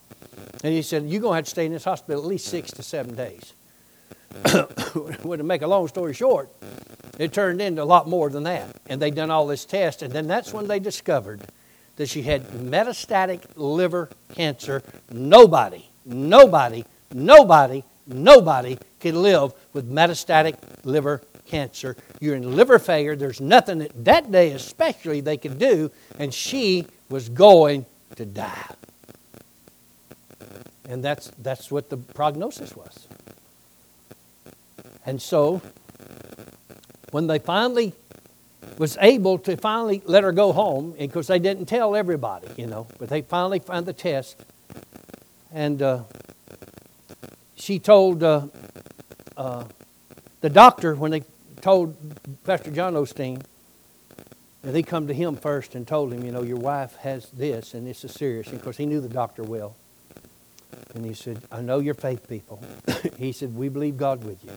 And 0.62 0.73
he 0.73 0.83
said, 0.83 1.05
You're 1.05 1.21
going 1.21 1.33
to 1.33 1.37
have 1.37 1.45
to 1.45 1.50
stay 1.50 1.66
in 1.66 1.73
this 1.73 1.85
hospital 1.85 2.23
at 2.23 2.26
least 2.26 2.47
six 2.47 2.71
to 2.73 2.83
seven 2.83 3.14
days. 3.14 3.52
well, 5.25 5.38
to 5.38 5.43
make 5.43 5.62
a 5.62 5.66
long 5.66 5.88
story 5.88 6.14
short, 6.14 6.50
It 7.19 7.33
turned 7.33 7.61
into 7.61 7.83
a 7.83 7.85
lot 7.85 8.09
more 8.09 8.28
than 8.28 8.43
that. 8.45 8.76
And 8.87 9.00
they 9.00 9.11
done 9.11 9.31
all 9.31 9.47
this 9.47 9.64
test, 9.64 10.02
and 10.02 10.12
then 10.12 10.26
that's 10.26 10.52
when 10.52 10.69
they 10.69 10.78
discovered 10.78 11.43
that 11.97 12.09
she 12.09 12.23
had 12.23 12.47
metastatic 12.49 13.43
liver 13.57 14.11
cancer. 14.35 14.83
Nobody, 15.11 15.88
nobody, 16.05 16.85
nobody, 17.12 17.85
nobody 18.07 18.78
can 19.00 19.23
live 19.23 19.55
with 19.73 19.90
metastatic 19.90 20.57
liver 20.85 21.23
cancer. 21.47 21.97
You're 22.21 22.37
in 22.37 22.55
liver 22.55 22.78
failure. 22.78 23.16
There's 23.16 23.40
nothing 23.40 23.78
that, 23.78 24.05
that 24.05 24.31
day, 24.31 24.52
especially, 24.52 25.21
they 25.21 25.37
could 25.37 25.59
do, 25.59 25.90
and 26.19 26.33
she 26.33 26.87
was 27.09 27.28
going 27.28 27.87
to 28.16 28.26
die. 28.26 28.75
And 30.88 31.02
that's, 31.02 31.31
that's 31.38 31.71
what 31.71 31.90
the 31.90 31.97
prognosis 31.97 32.76
was. 32.76 33.09
And 35.05 35.21
so, 35.21 35.62
when 37.11 37.26
they 37.26 37.38
finally 37.38 37.93
was 38.78 38.99
able 39.00 39.38
to 39.38 39.57
finally 39.57 40.02
let 40.05 40.25
her 40.25 40.33
go 40.33 40.52
home, 40.52 40.95
because 40.99 41.28
they 41.28 41.38
didn't 41.38 41.66
tell 41.66 41.97
everybody, 41.97 42.49
you 42.57 42.66
know, 42.66 42.87
but 42.99 43.09
they 43.09 43.23
finally 43.23 43.59
found 43.59 43.87
the 43.87 43.93
test. 43.93 44.37
And 45.52 45.81
uh, 45.81 46.02
she 47.57 47.78
told 47.78 48.23
uh, 48.23 48.49
uh, 49.37 49.64
the 50.40 50.50
doctor, 50.50 50.95
when 50.95 51.11
they 51.11 51.23
told 51.61 51.97
Pastor 52.45 52.71
John 52.71 52.95
Osteen, 52.95 53.43
and 54.62 54.75
they 54.75 54.83
come 54.83 55.07
to 55.07 55.14
him 55.14 55.37
first 55.37 55.75
and 55.75 55.87
told 55.87 56.12
him, 56.12 56.25
you 56.25 56.33
know, 56.33 56.43
your 56.43 56.59
wife 56.59 56.97
has 56.97 57.31
this 57.31 57.73
and 57.73 57.87
this 57.87 58.05
is 58.05 58.12
serious. 58.12 58.49
And 58.49 58.57
of 58.57 58.62
course, 58.62 58.76
he 58.76 58.85
knew 58.85 59.00
the 59.00 59.09
doctor 59.09 59.45
well. 59.45 59.76
And 60.95 61.04
he 61.04 61.14
said, 61.14 61.42
I 61.50 61.61
know 61.61 61.78
you're 61.78 61.95
faith 61.95 62.28
people. 62.28 62.62
he 63.18 63.33
said, 63.33 63.54
We 63.54 63.68
believe 63.68 63.97
God 63.97 64.25
with 64.25 64.45
you. 64.45 64.52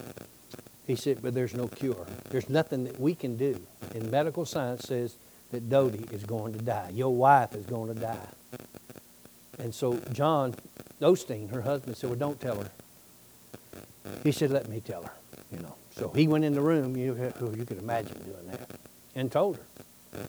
He 0.87 0.95
said, 0.95 1.21
But 1.21 1.33
there's 1.33 1.53
no 1.53 1.67
cure. 1.67 2.05
There's 2.29 2.49
nothing 2.49 2.83
that 2.85 2.99
we 2.99 3.15
can 3.15 3.37
do. 3.37 3.61
And 3.93 4.09
medical 4.09 4.45
science 4.45 4.83
says 4.83 5.15
that 5.51 5.69
Dodie 5.69 6.07
is 6.11 6.23
going 6.23 6.53
to 6.53 6.59
die. 6.59 6.91
Your 6.93 7.13
wife 7.13 7.55
is 7.55 7.65
going 7.65 7.93
to 7.93 7.99
die. 7.99 8.27
And 9.57 9.73
so 9.73 9.99
John 10.13 10.55
Osteen, 11.01 11.51
her 11.51 11.61
husband, 11.61 11.97
said, 11.97 12.09
Well, 12.09 12.19
don't 12.19 12.39
tell 12.39 12.61
her. 12.61 12.71
He 14.23 14.31
said, 14.31 14.51
Let 14.51 14.69
me 14.69 14.79
tell 14.79 15.03
her. 15.03 15.11
You 15.51 15.59
know. 15.59 15.75
So 15.99 16.09
he 16.15 16.27
went 16.27 16.45
in 16.45 16.53
the 16.53 16.61
room, 16.61 16.95
you, 16.95 17.13
you 17.55 17.65
could 17.65 17.79
imagine 17.79 18.17
doing 18.23 18.47
that, 18.51 18.69
and 19.15 19.29
told 19.29 19.57
her. 19.57 20.25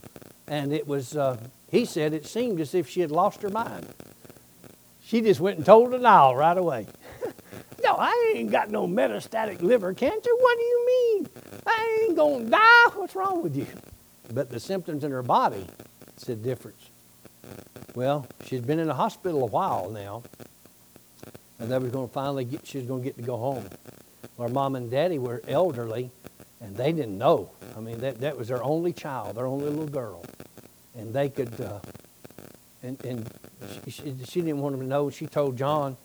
And 0.49 0.73
it 0.73 0.87
was, 0.87 1.17
uh, 1.17 1.37
he 1.71 1.85
said, 1.85 2.13
it 2.13 2.27
seemed 2.27 2.61
as 2.61 2.75
if 2.75 2.89
she 2.89 3.01
had 3.01 3.13
lost 3.13 3.43
her 3.43 3.51
mind. 3.51 3.87
She 5.11 5.21
just 5.21 5.41
went 5.41 5.57
and 5.57 5.67
told 5.67 5.91
Niall 6.01 6.37
right 6.37 6.57
away. 6.57 6.87
no, 7.83 7.97
I 7.97 8.35
ain't 8.37 8.53
got 8.53 8.71
no 8.71 8.87
metastatic 8.87 9.61
liver 9.61 9.93
cancer. 9.93 10.31
What 10.39 10.57
do 10.57 10.63
you 10.63 10.87
mean? 10.87 11.29
I 11.67 12.05
ain't 12.07 12.17
going 12.17 12.45
to 12.45 12.51
die. 12.53 12.87
What's 12.95 13.17
wrong 13.17 13.43
with 13.43 13.57
you? 13.57 13.67
But 14.33 14.51
the 14.51 14.61
symptoms 14.61 15.03
in 15.03 15.11
her 15.11 15.25
body 15.25 15.67
said 16.17 16.45
difference. 16.45 16.91
Well, 17.97 18.25
she's 18.47 18.61
been 18.61 18.79
in 18.79 18.87
the 18.87 18.95
hospital 18.95 19.43
a 19.43 19.47
while 19.47 19.91
now, 19.91 20.23
and 21.59 21.69
they 21.69 21.79
was 21.79 21.91
going 21.91 22.07
to 22.07 22.15
finally 22.15 22.45
get, 22.45 22.65
she 22.65 22.79
was 22.79 22.87
going 22.87 23.03
to 23.03 23.05
get 23.05 23.17
to 23.17 23.23
go 23.25 23.37
home. 23.37 23.69
Her 24.39 24.49
mom 24.49 24.77
and 24.77 24.89
daddy 24.89 25.19
were 25.19 25.43
elderly, 25.49 26.13
and 26.61 26.77
they 26.77 26.93
didn't 26.93 27.19
know. 27.19 27.51
I 27.77 27.81
mean, 27.81 27.99
that, 27.99 28.21
that 28.21 28.39
was 28.39 28.47
their 28.47 28.63
only 28.63 28.93
child, 28.93 29.35
their 29.35 29.49
only 29.49 29.71
little 29.71 29.89
girl. 29.89 30.25
And 30.97 31.13
they 31.13 31.29
could, 31.31 31.61
uh, 31.61 31.81
and, 32.83 33.05
and 33.05 33.31
she, 33.89 34.15
she, 34.25 34.41
didn't 34.41 34.61
want 34.61 34.75
them 34.75 34.83
to 34.83 34.87
know. 34.87 35.11
She 35.11 35.27
told 35.27 35.57
John, 35.57 35.97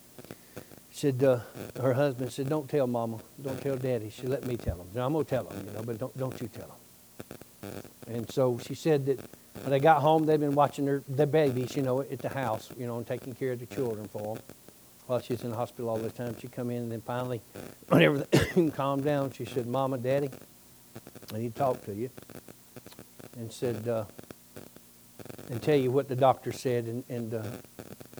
said, 0.91 1.23
uh, 1.23 1.39
her 1.81 1.93
husband 1.93 2.31
said, 2.31 2.49
don't 2.49 2.69
tell 2.69 2.87
mama, 2.87 3.19
don't 3.41 3.61
tell 3.61 3.75
daddy. 3.75 4.09
She 4.09 4.27
let 4.27 4.45
me 4.45 4.57
tell 4.57 4.77
them. 4.77 4.87
I'm 4.95 5.13
to 5.13 5.23
tell 5.23 5.43
them, 5.43 5.65
you 5.65 5.73
know, 5.73 5.83
but 5.83 5.97
don't, 5.97 6.17
don't 6.17 6.41
you 6.41 6.47
tell 6.47 6.67
them. 6.67 7.71
And 8.07 8.31
so 8.31 8.59
she 8.59 8.75
said 8.75 9.05
that 9.07 9.19
when 9.61 9.71
they 9.71 9.79
got 9.79 10.01
home, 10.01 10.25
they'd 10.25 10.39
been 10.39 10.55
watching 10.55 10.85
their, 10.85 11.01
their 11.07 11.25
babies, 11.25 11.75
you 11.75 11.81
know, 11.81 12.01
at 12.01 12.19
the 12.19 12.29
house, 12.29 12.69
you 12.77 12.85
know, 12.87 12.97
and 12.97 13.07
taking 13.07 13.33
care 13.33 13.53
of 13.53 13.59
the 13.59 13.65
children 13.65 14.07
for 14.07 14.35
them. 14.35 14.43
While 15.07 15.19
she 15.19 15.33
was 15.33 15.43
in 15.43 15.51
the 15.51 15.55
hospital 15.55 15.89
all 15.89 15.97
the 15.97 16.09
time, 16.09 16.35
she'd 16.39 16.51
come 16.51 16.71
in, 16.71 16.83
and 16.83 16.91
then 16.91 17.01
finally, 17.01 17.41
when 17.87 18.01
everything 18.01 18.71
calmed 18.75 19.03
down, 19.03 19.31
she 19.31 19.45
said, 19.45 19.67
Mama, 19.67 19.97
Daddy, 19.97 20.29
I 21.33 21.37
need 21.37 21.53
to 21.53 21.59
talk 21.59 21.83
to 21.85 21.93
you. 21.93 22.09
And 23.37 23.51
said, 23.51 23.87
uh, 23.87 24.05
and 25.49 25.61
tell 25.61 25.75
you 25.75 25.91
what 25.91 26.07
the 26.07 26.15
doctor 26.15 26.51
said. 26.51 26.85
And, 26.85 27.03
and 27.09 27.33
uh, 27.33 27.43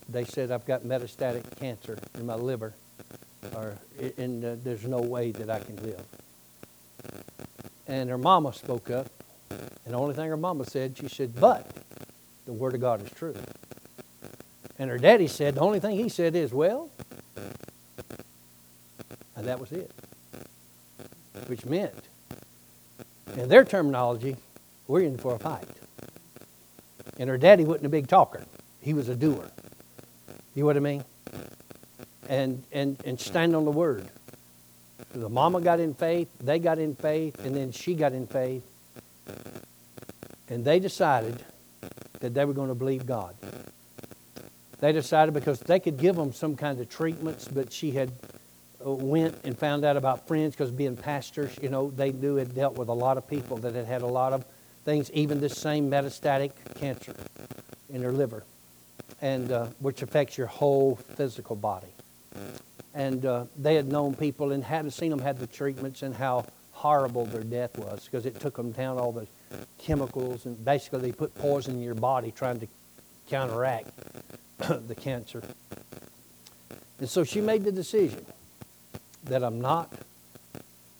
they 0.09 0.25
said, 0.25 0.51
I've 0.51 0.65
got 0.65 0.83
metastatic 0.83 1.43
cancer 1.59 1.97
in 2.15 2.25
my 2.25 2.35
liver, 2.35 2.73
or, 3.55 3.75
and 4.17 4.43
uh, 4.43 4.55
there's 4.63 4.85
no 4.85 5.01
way 5.01 5.31
that 5.31 5.49
I 5.49 5.59
can 5.59 5.75
live. 5.77 6.01
And 7.87 8.09
her 8.09 8.17
mama 8.17 8.53
spoke 8.53 8.89
up. 8.89 9.07
And 9.49 9.93
the 9.93 9.97
only 9.97 10.15
thing 10.15 10.27
her 10.29 10.37
mama 10.37 10.65
said, 10.65 10.97
she 10.97 11.07
said, 11.07 11.39
but 11.39 11.71
the 12.45 12.53
Word 12.53 12.73
of 12.73 12.81
God 12.81 13.03
is 13.03 13.11
true. 13.11 13.35
And 14.79 14.89
her 14.89 14.97
daddy 14.97 15.27
said, 15.27 15.55
the 15.55 15.61
only 15.61 15.79
thing 15.79 15.95
he 15.95 16.09
said 16.09 16.35
is, 16.35 16.51
well, 16.51 16.89
and 19.35 19.47
that 19.47 19.59
was 19.59 19.71
it. 19.71 19.91
Which 21.47 21.65
meant, 21.65 21.93
in 23.35 23.47
their 23.49 23.63
terminology, 23.63 24.37
we're 24.87 25.01
in 25.01 25.17
for 25.17 25.35
a 25.35 25.39
fight. 25.39 25.67
And 27.17 27.29
her 27.29 27.37
daddy 27.37 27.63
wasn't 27.63 27.85
a 27.85 27.89
big 27.89 28.07
talker. 28.07 28.43
He 28.81 28.93
was 28.93 29.09
a 29.09 29.15
doer. 29.15 29.49
You 30.53 30.63
know 30.63 30.67
what 30.67 30.77
I 30.77 30.81
mean? 30.81 31.03
And 32.29 32.63
and 32.71 33.01
and 33.05 33.19
stand 33.19 33.55
on 33.55 33.65
the 33.65 33.71
word. 33.71 34.07
The 35.13 35.29
mama 35.29 35.61
got 35.61 35.79
in 35.79 35.93
faith, 35.93 36.27
they 36.39 36.59
got 36.59 36.77
in 36.77 36.95
faith, 36.95 37.39
and 37.45 37.55
then 37.55 37.71
she 37.71 37.95
got 37.95 38.13
in 38.13 38.27
faith. 38.27 38.63
And 40.49 40.63
they 40.65 40.79
decided 40.79 41.41
that 42.19 42.33
they 42.33 42.45
were 42.45 42.53
going 42.53 42.69
to 42.69 42.75
believe 42.75 43.05
God. 43.05 43.35
They 44.79 44.91
decided 44.91 45.33
because 45.33 45.59
they 45.61 45.79
could 45.79 45.97
give 45.97 46.15
them 46.15 46.33
some 46.33 46.55
kind 46.55 46.79
of 46.79 46.89
treatments, 46.89 47.47
but 47.47 47.71
she 47.71 47.91
had 47.91 48.11
uh, 48.85 48.91
went 48.91 49.35
and 49.43 49.57
found 49.57 49.85
out 49.85 49.97
about 49.97 50.27
friends 50.27 50.53
because 50.53 50.69
being 50.69 50.97
pastors, 50.97 51.57
you 51.61 51.69
know, 51.69 51.91
they 51.91 52.11
knew 52.11 52.35
had 52.35 52.53
dealt 52.53 52.77
with 52.77 52.89
a 52.89 52.93
lot 52.93 53.17
of 53.17 53.27
people 53.27 53.57
that 53.57 53.73
had 53.73 53.85
had 53.85 54.01
a 54.01 54.07
lot 54.07 54.33
of 54.33 54.45
things, 54.85 55.11
even 55.11 55.41
this 55.41 55.57
same 55.57 55.89
metastatic 55.89 56.51
cancer 56.75 57.15
in 57.89 58.01
their 58.01 58.11
liver, 58.11 58.43
and 59.21 59.51
uh, 59.51 59.65
which 59.79 60.01
affects 60.01 60.37
your 60.37 60.47
whole 60.47 60.95
physical 60.95 61.55
body. 61.55 61.87
And 62.93 63.25
uh, 63.25 63.45
they 63.57 63.75
had 63.75 63.87
known 63.87 64.15
people 64.15 64.51
and 64.51 64.63
had 64.63 64.91
seen 64.93 65.09
them 65.09 65.19
had 65.19 65.39
the 65.39 65.47
treatments 65.47 66.01
and 66.01 66.15
how 66.15 66.45
horrible 66.71 67.25
their 67.25 67.43
death 67.43 67.77
was 67.77 68.05
because 68.05 68.25
it 68.25 68.39
took 68.39 68.55
them 68.55 68.71
down 68.71 68.97
all 68.97 69.11
the 69.11 69.27
chemicals 69.77 70.45
and 70.45 70.63
basically 70.63 70.99
they 70.99 71.11
put 71.11 71.33
poison 71.35 71.75
in 71.75 71.81
your 71.81 71.95
body 71.95 72.31
trying 72.31 72.59
to 72.59 72.67
counteract 73.29 73.89
the 74.87 74.95
cancer. 74.95 75.41
And 76.99 77.09
so 77.09 77.23
she 77.23 77.41
made 77.41 77.63
the 77.63 77.71
decision 77.71 78.25
that 79.25 79.43
I'm 79.43 79.59
not 79.59 79.91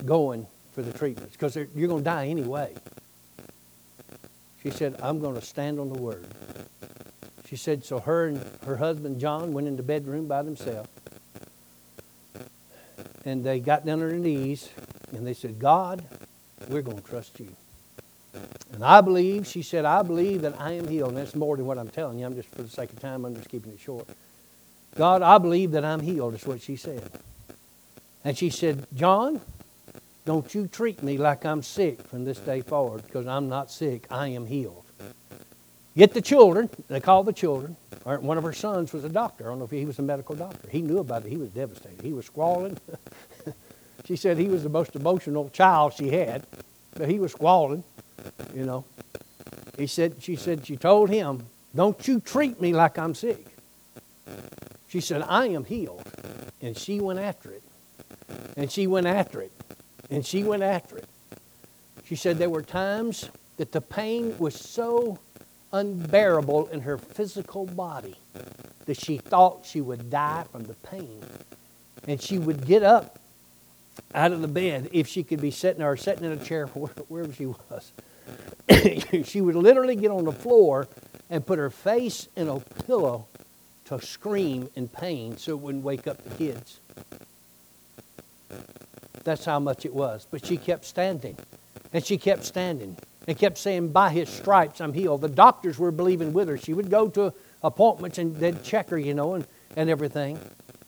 going 0.05 0.47
for 0.73 0.81
the 0.81 0.91
treatments 0.91 1.33
because 1.33 1.55
you're 1.55 1.87
going 1.87 2.03
to 2.03 2.09
die 2.09 2.27
anyway. 2.27 2.73
She 4.65 4.71
said, 4.71 4.99
I'm 4.99 5.19
going 5.19 5.35
to 5.35 5.43
stand 5.43 5.79
on 5.79 5.93
the 5.93 6.01
word. 6.01 6.25
She 7.47 7.55
said, 7.55 7.85
so 7.85 7.99
her 7.99 8.25
and 8.25 8.43
her 8.65 8.77
husband 8.77 9.19
John 9.19 9.53
went 9.53 9.67
in 9.67 9.77
the 9.77 9.83
bedroom 9.83 10.27
by 10.27 10.41
themselves. 10.41 10.89
And 13.25 13.43
they 13.43 13.59
got 13.59 13.85
down 13.85 14.01
on 14.01 14.09
their 14.09 14.17
knees 14.17 14.71
and 15.11 15.27
they 15.27 15.35
said, 15.35 15.59
God, 15.59 16.03
we're 16.67 16.81
going 16.81 16.97
to 16.97 17.07
trust 17.07 17.39
you. 17.39 17.55
And 18.73 18.83
I 18.83 19.01
believe, 19.01 19.45
she 19.45 19.61
said, 19.61 19.85
I 19.85 20.01
believe 20.01 20.41
that 20.41 20.59
I 20.59 20.71
am 20.71 20.87
healed. 20.87 21.09
And 21.09 21.17
that's 21.19 21.35
more 21.35 21.55
than 21.55 21.67
what 21.67 21.77
I'm 21.77 21.89
telling 21.89 22.17
you. 22.17 22.25
I'm 22.25 22.33
just, 22.33 22.49
for 22.49 22.63
the 22.63 22.67
sake 22.67 22.91
of 22.91 22.99
time, 22.99 23.23
I'm 23.23 23.35
just 23.35 23.49
keeping 23.49 23.71
it 23.71 23.79
short. 23.79 24.07
God, 24.95 25.21
I 25.21 25.37
believe 25.37 25.73
that 25.73 25.85
I'm 25.85 25.99
healed, 25.99 26.33
is 26.33 26.47
what 26.47 26.63
she 26.63 26.75
said. 26.75 27.03
And 28.23 28.35
she 28.35 28.49
said, 28.49 28.87
John, 28.95 29.41
don't 30.25 30.53
you 30.53 30.67
treat 30.67 31.03
me 31.03 31.17
like 31.17 31.45
I'm 31.45 31.61
sick 31.61 32.01
from 32.07 32.25
this 32.25 32.39
day 32.39 32.61
forward 32.61 33.03
because 33.03 33.27
I'm 33.27 33.47
not 33.47 33.71
sick. 33.71 34.07
I 34.09 34.29
am 34.29 34.45
healed. 34.45 34.83
Get 35.95 36.13
the 36.13 36.21
children. 36.21 36.69
They 36.87 36.99
called 36.99 37.25
the 37.27 37.33
children. 37.33 37.77
One 38.03 38.37
of 38.37 38.43
her 38.43 38.53
sons 38.53 38.91
was 38.91 39.03
a 39.03 39.09
doctor. 39.09 39.45
I 39.45 39.49
don't 39.49 39.59
know 39.59 39.65
if 39.65 39.71
he 39.71 39.85
was 39.85 39.99
a 39.99 40.03
medical 40.03 40.35
doctor. 40.35 40.69
He 40.69 40.81
knew 40.81 40.99
about 40.99 41.25
it. 41.25 41.29
He 41.29 41.37
was 41.37 41.49
devastated. 41.49 42.01
He 42.01 42.13
was 42.13 42.25
squalling. 42.25 42.77
she 44.05 44.15
said 44.15 44.37
he 44.37 44.47
was 44.47 44.63
the 44.63 44.69
most 44.69 44.95
emotional 44.95 45.49
child 45.49 45.93
she 45.93 46.09
had, 46.09 46.45
but 46.93 47.09
he 47.09 47.19
was 47.19 47.31
squalling 47.31 47.83
you 48.53 48.65
know. 48.65 48.85
He 49.77 49.87
said, 49.87 50.21
she 50.21 50.35
said, 50.35 50.65
she 50.65 50.77
told 50.77 51.09
him, 51.09 51.45
don't 51.75 52.07
you 52.07 52.19
treat 52.19 52.61
me 52.61 52.73
like 52.73 52.97
I'm 52.97 53.13
sick. 53.13 53.45
She 54.87 55.01
said, 55.01 55.23
I 55.27 55.47
am 55.47 55.65
healed. 55.65 56.03
And 56.61 56.77
she 56.77 57.01
went 57.01 57.19
after 57.19 57.51
it. 57.51 57.63
And 58.55 58.71
she 58.71 58.87
went 58.87 59.07
after 59.07 59.41
it. 59.41 59.51
And 60.15 60.25
she 60.25 60.45
went 60.45 60.63
after 60.63 60.95
it. 60.95 61.09
She 62.05 62.15
said 62.15 62.37
there 62.37 62.49
were 62.49 62.61
times 62.61 63.29
that 63.57 63.73
the 63.73 63.81
pain 63.81 64.37
was 64.39 64.55
so 64.55 65.19
unbearable 65.73 66.67
in 66.67 66.79
her 66.79 66.97
physical 66.97 67.65
body 67.65 68.15
that 68.85 68.97
she 68.97 69.17
thought 69.17 69.65
she 69.65 69.81
would 69.81 70.09
die 70.09 70.45
from 70.49 70.63
the 70.63 70.73
pain. 70.75 71.21
And 72.07 72.21
she 72.21 72.37
would 72.37 72.65
get 72.65 72.81
up 72.81 73.19
out 74.13 74.31
of 74.31 74.39
the 74.39 74.47
bed 74.47 74.89
if 74.93 75.05
she 75.05 75.21
could 75.21 75.41
be 75.41 75.51
sitting 75.51 75.83
or 75.83 75.97
sitting 75.97 76.23
in 76.23 76.31
a 76.31 76.41
chair 76.41 76.67
wherever 77.09 77.33
she 77.33 77.47
was. 77.47 77.91
she 79.25 79.41
would 79.41 79.55
literally 79.55 79.97
get 79.97 80.11
on 80.11 80.23
the 80.23 80.31
floor 80.31 80.87
and 81.29 81.45
put 81.45 81.59
her 81.59 81.69
face 81.69 82.29
in 82.37 82.47
a 82.47 82.61
pillow 82.85 83.27
to 83.83 83.99
scream 83.99 84.69
in 84.75 84.87
pain 84.87 85.35
so 85.35 85.51
it 85.51 85.59
wouldn't 85.59 85.83
wake 85.83 86.07
up 86.07 86.23
the 86.23 86.33
kids. 86.35 86.79
That's 89.25 89.43
how 89.43 89.59
much 89.59 89.85
it 89.85 89.93
was. 89.93 90.25
But 90.31 90.45
she 90.45 90.55
kept 90.55 90.85
standing. 90.85 91.37
And 91.91 92.05
she 92.05 92.17
kept 92.17 92.45
standing 92.45 92.97
and 93.27 93.37
kept 93.37 93.57
saying, 93.57 93.89
By 93.89 94.11
his 94.11 94.29
stripes 94.29 94.79
I'm 94.79 94.93
healed. 94.93 95.21
The 95.21 95.29
doctors 95.29 95.77
were 95.77 95.91
believing 95.91 96.31
with 96.31 96.47
her. 96.47 96.57
She 96.57 96.73
would 96.73 96.89
go 96.89 97.09
to 97.09 97.33
appointments 97.63 98.17
and 98.17 98.35
they'd 98.35 98.63
check 98.63 98.89
her, 98.89 98.97
you 98.97 99.13
know, 99.13 99.33
and, 99.33 99.47
and 99.75 99.89
everything. 99.89 100.39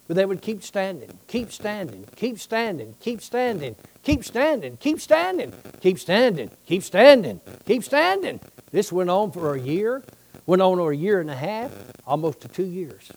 But 0.07 0.15
they 0.15 0.25
would 0.25 0.41
keep 0.41 0.63
standing, 0.63 1.19
keep 1.27 1.51
standing, 1.51 2.05
keep 2.15 2.39
standing, 2.39 2.95
keep 3.01 3.21
standing, 3.21 3.75
keep 4.03 4.23
standing, 4.23 4.77
keep 4.77 5.01
standing, 5.01 5.53
keep 5.81 5.99
standing, 5.99 6.51
keep 6.65 6.83
standing, 6.83 7.41
keep 7.65 7.83
standing. 7.83 8.39
This 8.71 8.91
went 8.91 9.09
on 9.09 9.31
for 9.31 9.55
a 9.55 9.59
year, 9.59 10.03
went 10.45 10.61
on 10.61 10.77
for 10.77 10.91
a 10.91 10.95
year 10.95 11.19
and 11.19 11.29
a 11.29 11.35
half, 11.35 11.71
almost 12.05 12.39
to 12.41 12.47
two 12.47 12.65
years. 12.65 13.11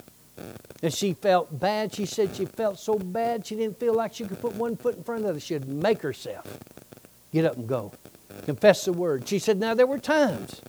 And 0.82 0.92
she 0.92 1.12
felt 1.12 1.58
bad. 1.60 1.94
She 1.94 2.06
said 2.06 2.34
she 2.34 2.46
felt 2.46 2.78
so 2.78 2.98
bad 2.98 3.46
she 3.46 3.54
didn't 3.54 3.78
feel 3.78 3.94
like 3.94 4.14
she 4.14 4.24
could 4.24 4.40
put 4.40 4.54
one 4.54 4.76
foot 4.76 4.96
in 4.96 5.04
front 5.04 5.20
of 5.20 5.24
the 5.24 5.30
other. 5.30 5.40
She'd 5.40 5.68
make 5.68 6.00
herself 6.02 6.46
get 7.32 7.44
up 7.44 7.56
and 7.56 7.68
go. 7.68 7.92
Confess 8.46 8.84
the 8.84 8.92
word. 8.92 9.28
She 9.28 9.38
said, 9.38 9.58
Now 9.58 9.74
there 9.74 9.86
were 9.86 9.98
times 9.98 10.62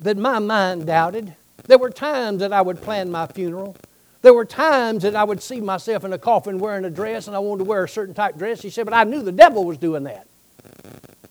that 0.00 0.16
my 0.16 0.38
mind 0.38 0.86
doubted. 0.86 1.34
There 1.66 1.78
were 1.78 1.90
times 1.90 2.40
that 2.40 2.52
I 2.52 2.60
would 2.60 2.80
plan 2.80 3.10
my 3.10 3.26
funeral. 3.26 3.76
There 4.22 4.34
were 4.34 4.44
times 4.44 5.04
that 5.04 5.14
I 5.14 5.22
would 5.22 5.42
see 5.42 5.60
myself 5.60 6.04
in 6.04 6.12
a 6.12 6.18
coffin 6.18 6.58
wearing 6.58 6.84
a 6.84 6.90
dress 6.90 7.28
and 7.28 7.36
I 7.36 7.38
wanted 7.38 7.64
to 7.64 7.68
wear 7.68 7.84
a 7.84 7.88
certain 7.88 8.14
type 8.14 8.34
of 8.34 8.38
dress. 8.38 8.60
She 8.60 8.70
said, 8.70 8.84
But 8.84 8.94
I 8.94 9.04
knew 9.04 9.22
the 9.22 9.32
devil 9.32 9.64
was 9.64 9.78
doing 9.78 10.04
that. 10.04 10.26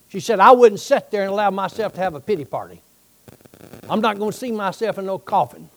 She 0.07 0.21
said, 0.21 0.39
I 0.39 0.51
wouldn't 0.51 0.79
sit 0.79 1.11
there 1.11 1.23
and 1.23 1.31
allow 1.31 1.49
myself 1.49 1.93
to 1.95 1.99
have 1.99 2.15
a 2.15 2.21
pity 2.21 2.45
party. 2.45 2.81
I'm 3.89 3.99
not 3.99 4.17
going 4.17 4.31
to 4.31 4.37
see 4.37 4.51
myself 4.51 4.97
in 4.97 5.05
no 5.05 5.17
coffin. 5.17 5.69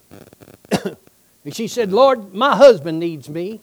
and 1.49 1.57
she 1.57 1.67
said, 1.67 1.93
Lord, 1.93 2.35
my 2.35 2.55
husband 2.55 3.01
needs 3.01 3.27
me. 3.27 3.63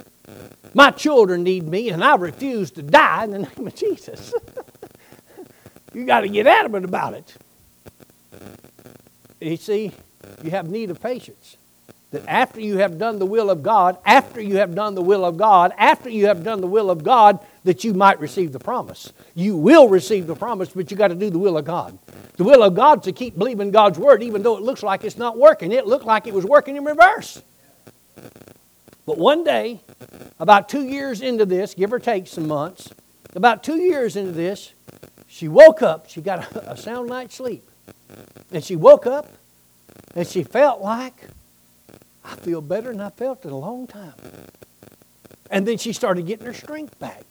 My 0.74 0.90
children 0.90 1.44
need 1.44 1.68
me, 1.68 1.90
and 1.90 2.04
I 2.04 2.16
refuse 2.16 2.72
to 2.72 2.82
die 2.82 3.26
in 3.26 3.30
the 3.30 3.38
name 3.38 3.68
of 3.68 3.76
Jesus. 3.76 4.34
you 5.94 6.04
got 6.04 6.22
to 6.22 6.28
get 6.28 6.48
adamant 6.48 6.84
about 6.84 7.14
it. 7.14 7.36
You 9.40 9.56
see, 9.56 9.92
you 10.42 10.50
have 10.50 10.68
need 10.68 10.90
of 10.90 11.00
patience 11.00 11.58
that 12.10 12.24
after 12.28 12.60
you 12.60 12.78
have 12.78 12.98
done 12.98 13.20
the 13.20 13.26
will 13.28 13.52
of 13.52 13.62
God, 13.62 14.00
after 14.04 14.42
you 14.42 14.58
have 14.58 14.74
done 14.74 14.96
the 14.96 15.04
will 15.04 15.24
of 15.24 15.38
God, 15.38 15.72
after 15.78 16.10
you 16.10 16.26
have 16.26 16.44
done 16.44 16.62
the 16.62 16.68
will 16.68 16.90
of 16.90 17.04
God, 17.04 17.38
that 17.66 17.84
you 17.84 17.94
might 17.94 18.20
receive 18.20 18.52
the 18.52 18.58
promise. 18.58 19.14
You 19.36 19.56
will 19.56 19.90
receive 19.90 20.26
the 20.26 20.36
promise, 20.36 20.70
but 20.70 20.90
you 20.90 20.98
got 20.98 21.10
to 21.10 21.16
do 21.16 21.30
the 21.30 21.38
will 21.38 21.56
of 21.56 21.66
God. 21.66 22.00
The 22.38 22.46
will 22.46 22.64
of 22.64 22.74
God 22.74 23.04
to 23.04 23.12
keep 23.12 23.38
believing 23.38 23.70
God's 23.70 24.00
word, 24.00 24.24
even 24.24 24.42
though 24.42 24.58
it 24.58 24.64
looks 24.64 24.82
like 24.82 25.04
it's 25.04 25.20
not 25.20 25.38
working. 25.38 25.72
It 25.72 25.86
looked 25.86 26.06
like 26.06 26.26
it 26.26 26.34
was 26.34 26.46
working 26.46 26.78
in 26.78 26.84
reverse. 26.84 27.44
But 29.06 29.18
one 29.18 29.44
day, 29.44 29.82
about 30.40 30.68
two 30.68 30.84
years 30.84 31.22
into 31.22 31.46
this, 31.46 31.74
give 31.74 31.94
or 31.94 32.00
take 32.00 32.28
some 32.28 32.48
months, 32.48 32.92
about 33.36 33.64
two 33.64 33.78
years 33.78 34.16
into 34.16 34.32
this, 34.32 34.74
she 35.28 35.48
woke 35.48 35.82
up. 35.82 36.10
She 36.10 36.22
got 36.22 36.56
a, 36.56 36.78
sound 36.78 37.10
night's 37.10 37.36
sleep. 37.36 37.70
And 38.52 38.64
she 38.64 38.76
woke 38.76 39.06
up 39.06 39.30
and 40.16 40.26
she 40.26 40.44
felt 40.44 40.82
like 40.82 41.28
I 42.24 42.36
feel 42.38 42.62
better 42.62 42.92
than 42.92 43.02
I 43.02 43.10
felt 43.10 43.46
in 43.46 43.52
a 43.52 43.58
long 43.58 43.86
time. 43.86 44.14
And 45.52 45.68
then 45.68 45.78
she 45.78 45.94
started 45.94 46.26
getting 46.26 46.46
her 46.46 46.54
strength 46.54 46.98
back. 47.00 47.24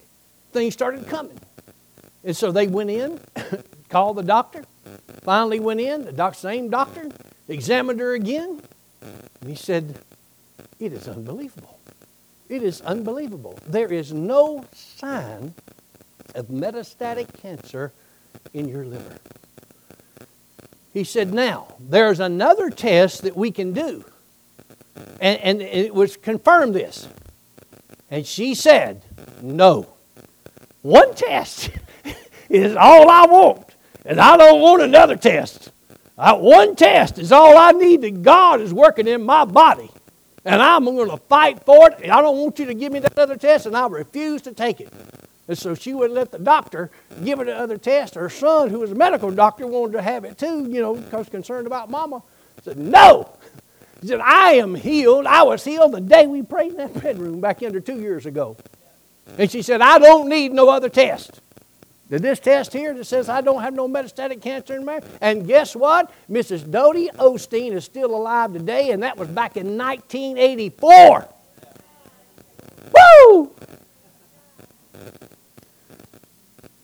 Things 0.53 0.73
started 0.73 1.07
coming. 1.07 1.39
And 2.23 2.35
so 2.35 2.51
they 2.51 2.67
went 2.67 2.89
in, 2.89 3.19
called 3.89 4.17
the 4.17 4.23
doctor, 4.23 4.65
finally 5.23 5.59
went 5.59 5.81
in, 5.81 6.05
the 6.05 6.11
doc, 6.11 6.35
same 6.35 6.69
doctor, 6.69 7.09
examined 7.47 7.99
her 7.99 8.13
again, 8.13 8.61
and 9.01 9.49
he 9.49 9.55
said, 9.55 9.99
It 10.79 10.93
is 10.93 11.07
unbelievable. 11.07 11.79
It 12.49 12.61
is 12.61 12.81
unbelievable. 12.81 13.57
There 13.65 13.91
is 13.91 14.13
no 14.13 14.65
sign 14.73 15.53
of 16.35 16.47
metastatic 16.47 17.33
cancer 17.41 17.91
in 18.53 18.67
your 18.67 18.85
liver. 18.85 19.17
He 20.93 21.03
said, 21.03 21.33
Now, 21.33 21.75
there's 21.79 22.19
another 22.19 22.69
test 22.69 23.23
that 23.23 23.35
we 23.35 23.51
can 23.51 23.73
do 23.73 24.05
and, 25.19 25.39
and 25.41 25.61
it 25.61 25.93
was 25.93 26.17
confirmed 26.17 26.75
this. 26.75 27.07
And 28.09 28.25
she 28.25 28.55
said, 28.55 29.03
No. 29.41 29.87
One 30.81 31.15
test 31.15 31.71
is 32.49 32.75
all 32.75 33.09
I 33.09 33.25
want, 33.25 33.67
and 34.05 34.19
I 34.19 34.37
don't 34.37 34.61
want 34.61 34.83
another 34.83 35.15
test. 35.15 35.71
I, 36.17 36.33
one 36.33 36.75
test 36.75 37.17
is 37.17 37.31
all 37.31 37.57
I 37.57 37.71
need 37.71 38.01
that 38.01 38.21
God 38.21 38.61
is 38.61 38.73
working 38.73 39.07
in 39.07 39.23
my 39.23 39.45
body. 39.45 39.89
And 40.45 40.61
I'm 40.61 40.85
going 40.85 41.09
to 41.09 41.17
fight 41.17 41.63
for 41.63 41.89
it. 41.89 42.03
I 42.03 42.21
don't 42.21 42.37
want 42.37 42.59
you 42.59 42.65
to 42.67 42.73
give 42.75 42.93
me 42.93 42.99
that 42.99 43.17
other 43.17 43.35
test, 43.35 43.65
and 43.65 43.75
I 43.75 43.87
refuse 43.87 44.43
to 44.43 44.53
take 44.53 44.79
it. 44.79 44.93
And 45.47 45.57
so 45.57 45.75
she 45.75 45.93
wouldn't 45.93 46.13
let 46.13 46.31
the 46.31 46.39
doctor 46.39 46.91
give 47.23 47.39
her 47.39 47.45
the 47.45 47.55
other 47.55 47.77
test. 47.77 48.15
Her 48.15 48.29
son, 48.29 48.69
who 48.69 48.79
was 48.79 48.91
a 48.91 48.95
medical 48.95 49.31
doctor, 49.31 49.67
wanted 49.67 49.93
to 49.93 50.01
have 50.01 50.23
it 50.23 50.37
too, 50.37 50.67
you 50.69 50.81
know, 50.81 50.95
because 50.95 51.29
concerned 51.29 51.67
about 51.67 51.89
mama. 51.89 52.21
Said, 52.63 52.77
No, 52.77 53.37
he 54.01 54.07
said, 54.07 54.21
I 54.21 54.53
am 54.53 54.75
healed. 54.75 55.25
I 55.25 55.43
was 55.43 55.63
healed 55.63 55.91
the 55.91 56.01
day 56.01 56.25
we 56.25 56.41
prayed 56.41 56.71
in 56.71 56.77
that 56.77 57.01
bedroom 57.01 57.41
back 57.41 57.61
under 57.63 57.79
two 57.79 57.99
years 57.99 58.25
ago. 58.25 58.57
And 59.37 59.49
she 59.49 59.61
said, 59.61 59.81
I 59.81 59.99
don't 59.99 60.29
need 60.29 60.51
no 60.51 60.69
other 60.69 60.89
test. 60.89 61.41
Did 62.09 62.21
this 62.21 62.39
test 62.39 62.71
here 62.71 62.93
that 62.93 63.05
says 63.05 63.29
I 63.29 63.41
don't 63.41 63.61
have 63.61 63.73
no 63.73 63.87
metastatic 63.87 64.41
cancer 64.41 64.75
in 64.75 64.85
my 64.85 65.01
And 65.21 65.47
guess 65.47 65.75
what? 65.75 66.11
Mrs. 66.29 66.69
Dodie 66.69 67.09
Osteen 67.15 67.71
is 67.71 67.83
still 67.83 68.15
alive 68.15 68.53
today, 68.53 68.91
and 68.91 69.01
that 69.01 69.17
was 69.17 69.27
back 69.27 69.57
in 69.57 69.77
1984. 69.77 71.27
Woo! 72.93 73.51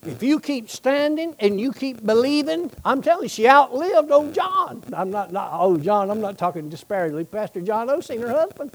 If 0.04 0.20
you 0.20 0.40
keep 0.40 0.68
standing 0.68 1.36
and 1.38 1.60
you 1.60 1.72
keep 1.72 2.04
believing, 2.04 2.72
I'm 2.84 3.00
telling 3.02 3.22
you, 3.22 3.28
she 3.28 3.48
outlived 3.48 4.10
old 4.10 4.34
John. 4.34 4.82
I'm 4.92 5.12
not, 5.12 5.32
not 5.32 5.52
old 5.52 5.84
John, 5.84 6.10
I'm 6.10 6.20
not 6.20 6.36
talking 6.36 6.68
disparagingly. 6.68 7.24
Pastor 7.24 7.60
John 7.60 7.86
Osteen, 7.86 8.20
her 8.20 8.32
husband, 8.32 8.74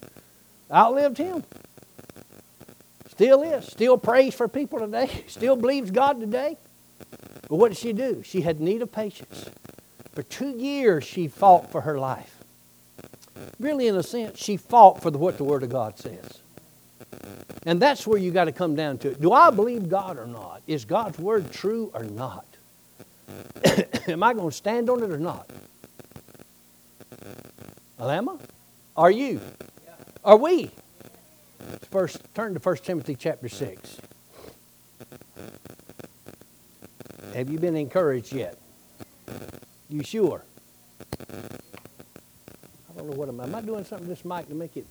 outlived 0.71 1.17
him. 1.17 1.43
Still 3.17 3.41
is. 3.41 3.65
Still 3.65 3.97
prays 3.97 4.35
for 4.35 4.47
people 4.47 4.77
today. 4.77 5.23
Still 5.27 5.55
believes 5.55 5.89
God 5.89 6.19
today. 6.19 6.55
But 7.49 7.55
what 7.55 7.69
did 7.69 7.77
she 7.79 7.91
do? 7.91 8.21
She 8.23 8.41
had 8.41 8.59
need 8.59 8.83
of 8.83 8.91
patience. 8.91 9.49
For 10.13 10.21
two 10.21 10.49
years, 10.49 11.03
she 11.03 11.27
fought 11.27 11.71
for 11.71 11.81
her 11.81 11.97
life. 11.97 12.35
Really, 13.59 13.87
in 13.87 13.95
a 13.95 14.03
sense, 14.03 14.37
she 14.37 14.55
fought 14.55 15.01
for 15.01 15.09
the, 15.09 15.17
what 15.17 15.39
the 15.39 15.43
Word 15.43 15.63
of 15.63 15.69
God 15.69 15.97
says. 15.97 16.41
And 17.65 17.79
that's 17.79 18.05
where 18.05 18.19
you 18.19 18.29
got 18.29 18.45
to 18.45 18.51
come 18.51 18.75
down 18.75 18.99
to 18.99 19.09
it. 19.09 19.19
Do 19.19 19.31
I 19.31 19.49
believe 19.49 19.89
God 19.89 20.19
or 20.19 20.27
not? 20.27 20.61
Is 20.67 20.85
God's 20.85 21.17
word 21.17 21.51
true 21.51 21.89
or 21.95 22.03
not? 22.03 22.45
Am 24.07 24.21
I 24.21 24.35
going 24.35 24.51
to 24.51 24.55
stand 24.55 24.91
on 24.91 25.01
it 25.01 25.09
or 25.09 25.17
not? 25.17 25.49
Alama? 27.99 28.37
Are 28.95 29.09
you? 29.09 29.41
Are 30.23 30.37
we? 30.37 30.69
First, 31.91 32.21
turn 32.33 32.53
to 32.53 32.59
1 32.59 32.77
Timothy 32.77 33.15
chapter 33.15 33.49
6. 33.49 33.97
Have 37.33 37.49
you 37.49 37.59
been 37.59 37.75
encouraged 37.75 38.33
yet? 38.33 38.57
You 39.89 40.03
sure? 40.03 40.43
I 41.21 42.97
don't 42.97 43.09
know 43.09 43.15
what 43.15 43.29
am 43.29 43.39
I. 43.39 43.43
Am 43.43 43.55
I 43.55 43.61
doing 43.61 43.83
something 43.83 44.07
to 44.07 44.13
this 44.13 44.25
mic 44.25 44.47
to 44.47 44.55
make 44.55 44.75
it 44.75 44.85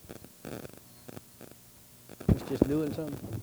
It's 2.29 2.43
just 2.49 2.69
doing 2.69 2.93
something? 2.95 3.43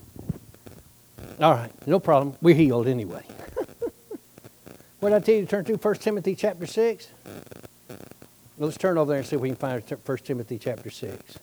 All 1.40 1.54
right, 1.54 1.72
no 1.88 2.00
problem. 2.00 2.36
We're 2.42 2.56
healed 2.56 2.88
anyway. 2.88 3.24
what 5.00 5.10
did 5.10 5.16
I 5.16 5.20
tell 5.20 5.36
you 5.36 5.42
to 5.42 5.48
turn 5.48 5.66
to? 5.66 5.76
1 5.76 5.96
Timothy 5.96 6.36
chapter 6.36 6.66
6? 6.66 7.08
Let's 8.58 8.78
turn 8.78 8.98
over 8.98 9.10
there 9.10 9.20
and 9.20 9.28
see 9.28 9.36
if 9.36 9.42
we 9.42 9.50
can 9.50 9.58
find 9.58 9.84
1 9.84 10.18
Timothy 10.20 10.58
chapter 10.58 10.90
6. 10.90 11.38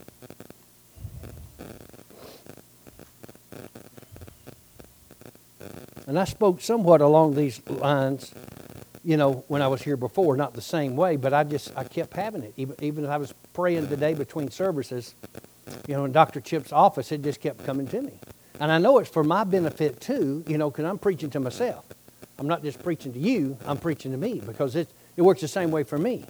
And 6.11 6.19
I 6.19 6.25
spoke 6.25 6.61
somewhat 6.61 7.03
along 7.03 7.37
these 7.37 7.65
lines, 7.69 8.35
you 9.05 9.17
know, 9.17 9.45
when 9.47 9.63
I 9.63 9.69
was 9.69 9.81
here 9.81 9.97
before, 9.97 10.37
not 10.37 10.55
the 10.55 10.61
same 10.61 10.97
way, 10.97 11.15
but 11.15 11.33
I 11.33 11.45
just, 11.45 11.73
I 11.77 11.85
kept 11.85 12.17
having 12.17 12.43
it. 12.43 12.53
Even, 12.57 12.75
even 12.81 13.05
as 13.05 13.11
I 13.11 13.17
was 13.17 13.33
praying 13.53 13.87
today 13.87 14.15
between 14.15 14.51
services, 14.51 15.15
you 15.87 15.95
know, 15.95 16.05
in 16.05 16.11
Dr. 16.11 16.41
Chip's 16.41 16.73
office, 16.73 17.13
it 17.13 17.23
just 17.23 17.41
kept 17.41 17.65
coming 17.65 17.87
to 17.87 18.03
me. 18.03 18.15
And 18.59 18.73
I 18.73 18.79
know 18.79 18.99
it's 18.99 19.09
for 19.09 19.23
my 19.23 19.45
benefit 19.45 20.01
too, 20.01 20.43
you 20.49 20.59
know, 20.59 20.69
because 20.69 20.85
I'm 20.85 20.99
preaching 20.99 21.31
to 21.31 21.39
myself. 21.39 21.85
I'm 22.41 22.49
not 22.49 22.65
just 22.65 22.83
preaching 22.83 23.13
to 23.13 23.21
you, 23.21 23.57
I'm 23.65 23.79
preaching 23.79 24.11
to 24.11 24.19
me 24.19 24.43
because 24.45 24.75
it, 24.75 24.89
it 25.17 25.23
works 25.23 25.43
the 25.43 25.47
same 25.47 25.71
way 25.71 25.85
for 25.85 25.97
me. 25.97 26.25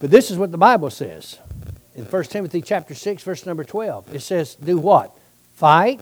But 0.00 0.10
this 0.10 0.28
is 0.28 0.38
what 0.38 0.50
the 0.50 0.58
Bible 0.58 0.90
says 0.90 1.38
in 1.94 2.04
1 2.04 2.24
Timothy 2.24 2.62
chapter 2.62 2.96
6, 2.96 3.22
verse 3.22 3.46
number 3.46 3.62
12. 3.62 4.12
It 4.12 4.22
says, 4.22 4.56
Do 4.56 4.76
what? 4.76 5.16
Fight 5.54 6.00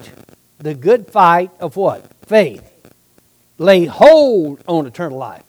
the 0.59 0.75
good 0.75 1.11
fight 1.11 1.51
of 1.61 1.77
what? 1.77 2.11
Faith. 2.29 2.93
Lay 3.57 3.87
hold 3.87 4.63
on 4.67 4.87
eternal 4.87 5.17
life. 5.17 5.45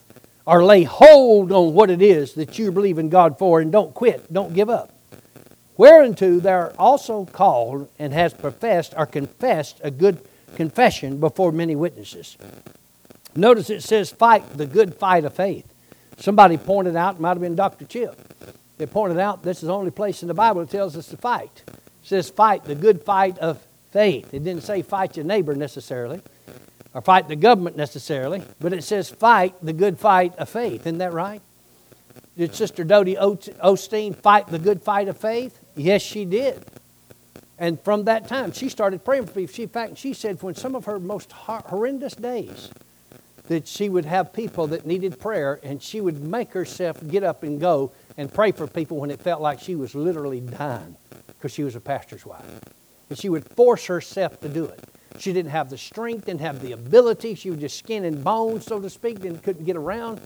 Or 0.46 0.64
lay 0.64 0.84
hold 0.84 1.52
on 1.52 1.74
what 1.74 1.90
it 1.90 2.02
is 2.02 2.36
that 2.36 2.58
you 2.58 2.72
believe 2.72 2.98
in 2.98 3.10
God 3.10 3.38
for 3.38 3.60
and 3.60 3.70
don't 3.70 3.94
quit, 3.94 4.32
don't 4.32 4.54
give 4.54 4.70
up. 4.70 4.94
Whereunto 5.76 6.40
they 6.40 6.52
are 6.52 6.74
also 6.80 7.26
called 7.26 7.90
and 8.00 8.14
has 8.14 8.34
professed 8.34 8.94
or 8.96 9.06
confessed 9.06 9.82
a 9.84 9.92
good 9.92 10.22
confession 10.56 11.20
before 11.20 11.52
many 11.52 11.76
witnesses. 11.76 12.38
Notice 13.36 13.70
it 13.70 13.84
says, 13.84 14.10
fight 14.10 14.58
the 14.58 14.66
good 14.66 14.96
fight 14.96 15.26
of 15.26 15.34
faith. 15.34 15.72
Somebody 16.18 16.56
pointed 16.58 16.96
out, 16.96 17.20
might 17.20 17.30
have 17.30 17.42
been 17.42 17.56
Dr. 17.56 17.86
Chip, 17.86 18.18
they 18.78 18.86
pointed 18.86 19.20
out 19.20 19.44
this 19.44 19.58
is 19.58 19.68
the 19.68 19.74
only 19.74 19.92
place 19.92 20.22
in 20.22 20.30
the 20.30 20.34
Bible 20.34 20.62
that 20.62 20.72
tells 20.72 20.96
us 20.96 21.08
to 21.10 21.18
fight. 21.18 21.64
It 21.68 21.76
says, 22.04 22.30
fight 22.30 22.64
the 22.64 22.76
good 22.76 23.04
fight 23.04 23.38
of 23.40 23.62
faith. 23.92 24.34
It 24.34 24.46
didn't 24.46 24.64
say 24.64 24.82
fight 24.82 25.18
your 25.18 25.26
neighbor 25.26 25.54
necessarily 25.54 26.22
or 26.94 27.02
fight 27.02 27.28
the 27.28 27.36
government 27.36 27.78
necessarily, 27.78 28.44
but 28.60 28.74
it 28.74 28.84
says 28.84 29.10
fight 29.10 29.56
the 29.62 29.74
good 29.74 30.00
fight 30.00 30.36
of 30.38 30.50
faith. 30.50 30.82
Isn't 30.82 30.98
that 31.00 31.14
right? 31.14 31.42
Did 32.38 32.56
Sister 32.56 32.84
Dodie 32.84 33.16
Osteen 33.16 34.16
fight 34.16 34.48
the 34.48 34.60
good 34.60 34.82
fight 34.82 35.08
of 35.08 35.18
faith? 35.18 35.60
Yes, 35.76 36.02
she 36.02 36.26
did. 36.26 36.66
And 37.58 37.80
from 37.82 38.06
that 38.06 38.28
time, 38.28 38.54
she 38.54 38.70
started 38.70 39.04
praying 39.04 39.26
for 39.26 39.34
people. 39.34 39.54
She, 39.54 39.64
in 39.64 39.70
fact, 39.70 39.98
she 39.98 40.14
said 40.14 40.42
when 40.42 40.56
some 40.56 40.76
of 40.76 40.86
her 40.86 40.98
most 41.00 41.32
horrendous 41.34 42.16
days, 42.16 42.70
that 43.50 43.68
she 43.68 43.90
would 43.90 44.06
have 44.06 44.32
people 44.32 44.68
that 44.68 44.86
needed 44.86 45.20
prayer, 45.20 45.60
and 45.64 45.82
she 45.82 46.00
would 46.00 46.22
make 46.22 46.54
herself 46.54 47.06
get 47.08 47.24
up 47.24 47.44
and 47.44 47.60
go 47.60 47.92
and 48.16 48.32
pray 48.32 48.52
for 48.52 48.68
people 48.68 48.98
when 48.98 49.12
it 49.12 49.20
felt 49.20 49.42
like 49.42 49.60
she 49.60 49.76
was 49.76 49.96
literally 49.96 50.40
dying 50.40 50.96
because 51.28 51.52
she 51.52 51.64
was 51.64 51.76
a 51.76 51.82
pastor's 51.82 52.26
wife. 52.26 52.46
And 53.10 53.18
she 53.18 53.28
would 53.28 53.44
force 53.50 53.88
herself 53.88 54.40
to 54.42 54.50
do 54.50 54.66
it. 54.66 54.84
She 55.18 55.34
didn't 55.34 55.52
have 55.52 55.70
the 55.70 55.78
strength, 55.78 56.26
didn't 56.26 56.42
have 56.42 56.62
the 56.62 56.74
ability. 56.74 57.36
She 57.36 57.50
was 57.50 57.60
just 57.60 57.78
skin 57.78 58.06
and 58.06 58.24
bones, 58.24 58.66
so 58.66 58.80
to 58.80 58.90
speak, 58.90 59.26
and 59.26 59.42
couldn't 59.42 59.66
get 59.66 59.76
around. 59.76 60.22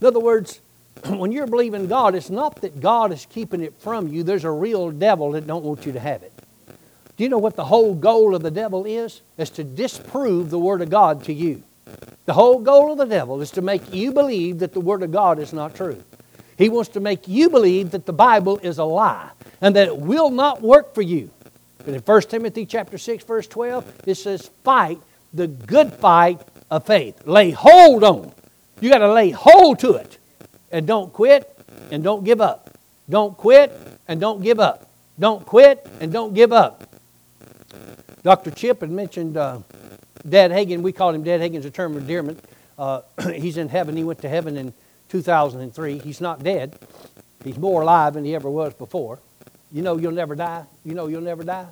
In 0.00 0.06
other 0.06 0.20
words, 0.20 0.60
when 1.06 1.32
you're 1.32 1.46
believing 1.46 1.86
God, 1.86 2.14
it's 2.14 2.30
not 2.30 2.60
that 2.62 2.80
God 2.80 3.12
is 3.12 3.26
keeping 3.26 3.60
it 3.60 3.74
from 3.80 4.08
you. 4.08 4.22
There's 4.22 4.44
a 4.44 4.50
real 4.50 4.90
devil 4.90 5.32
that 5.32 5.46
don't 5.46 5.64
want 5.64 5.84
you 5.84 5.92
to 5.92 6.00
have 6.00 6.22
it. 6.22 6.32
Do 7.16 7.24
you 7.24 7.30
know 7.30 7.38
what 7.38 7.56
the 7.56 7.64
whole 7.64 7.94
goal 7.94 8.34
of 8.34 8.42
the 8.42 8.50
devil 8.50 8.86
is? 8.86 9.22
Is 9.36 9.50
to 9.50 9.64
disprove 9.64 10.50
the 10.50 10.58
Word 10.58 10.82
of 10.82 10.88
God 10.88 11.24
to 11.24 11.32
you. 11.32 11.62
The 12.26 12.34
whole 12.34 12.60
goal 12.60 12.92
of 12.92 12.98
the 12.98 13.06
devil 13.06 13.40
is 13.40 13.50
to 13.52 13.62
make 13.62 13.92
you 13.92 14.12
believe 14.12 14.60
that 14.60 14.72
the 14.72 14.80
Word 14.80 15.02
of 15.02 15.10
God 15.10 15.38
is 15.38 15.52
not 15.52 15.74
true. 15.74 16.02
He 16.56 16.68
wants 16.68 16.90
to 16.90 17.00
make 17.00 17.26
you 17.26 17.50
believe 17.50 17.92
that 17.92 18.06
the 18.06 18.12
Bible 18.12 18.58
is 18.58 18.78
a 18.78 18.84
lie 18.84 19.30
and 19.60 19.74
that 19.76 19.88
it 19.88 19.96
will 19.96 20.30
not 20.30 20.60
work 20.60 20.94
for 20.94 21.02
you. 21.02 21.30
But 21.78 21.94
in 21.94 22.00
1 22.00 22.22
Timothy 22.22 22.66
chapter 22.66 22.98
6, 22.98 23.24
verse 23.24 23.46
12, 23.46 24.02
it 24.06 24.14
says, 24.16 24.50
fight 24.64 25.00
the 25.32 25.46
good 25.46 25.92
fight 25.92 26.40
of 26.70 26.86
faith. 26.86 27.26
Lay 27.26 27.50
hold 27.50 28.04
on. 28.04 28.32
You 28.80 28.90
got 28.90 28.98
to 28.98 29.12
lay 29.12 29.30
hold 29.30 29.78
to 29.80 29.94
it. 29.94 30.18
And 30.70 30.86
don't 30.86 31.12
quit 31.12 31.58
and 31.90 32.02
don't 32.02 32.24
give 32.24 32.40
up. 32.40 32.76
Don't 33.08 33.36
quit 33.36 33.72
and 34.06 34.20
don't 34.20 34.42
give 34.42 34.60
up. 34.60 34.90
Don't 35.18 35.44
quit 35.44 35.86
and 36.00 36.12
don't 36.12 36.34
give 36.34 36.52
up. 36.52 36.84
Dr. 38.22 38.50
Chip 38.50 38.80
had 38.80 38.90
mentioned 38.90 39.36
uh, 39.36 39.60
Dad 40.28 40.50
Hagin. 40.50 40.82
We 40.82 40.92
called 40.92 41.14
him 41.14 41.22
Dad 41.22 41.40
Hagin's 41.40 41.64
a 41.64 41.70
term 41.70 41.96
of 41.96 42.02
endearment. 42.02 42.44
Uh, 42.78 43.02
he's 43.34 43.56
in 43.56 43.68
heaven. 43.68 43.96
He 43.96 44.04
went 44.04 44.20
to 44.22 44.28
heaven 44.28 44.56
in 44.56 44.74
2003. 45.08 45.98
He's 45.98 46.20
not 46.20 46.42
dead. 46.42 46.78
He's 47.44 47.56
more 47.56 47.82
alive 47.82 48.14
than 48.14 48.24
he 48.24 48.34
ever 48.34 48.50
was 48.50 48.74
before. 48.74 49.18
You 49.72 49.82
know 49.82 49.98
you'll 49.98 50.12
never 50.12 50.34
die. 50.34 50.64
You 50.84 50.94
know 50.94 51.08
you'll 51.08 51.20
never 51.20 51.44
die. 51.44 51.66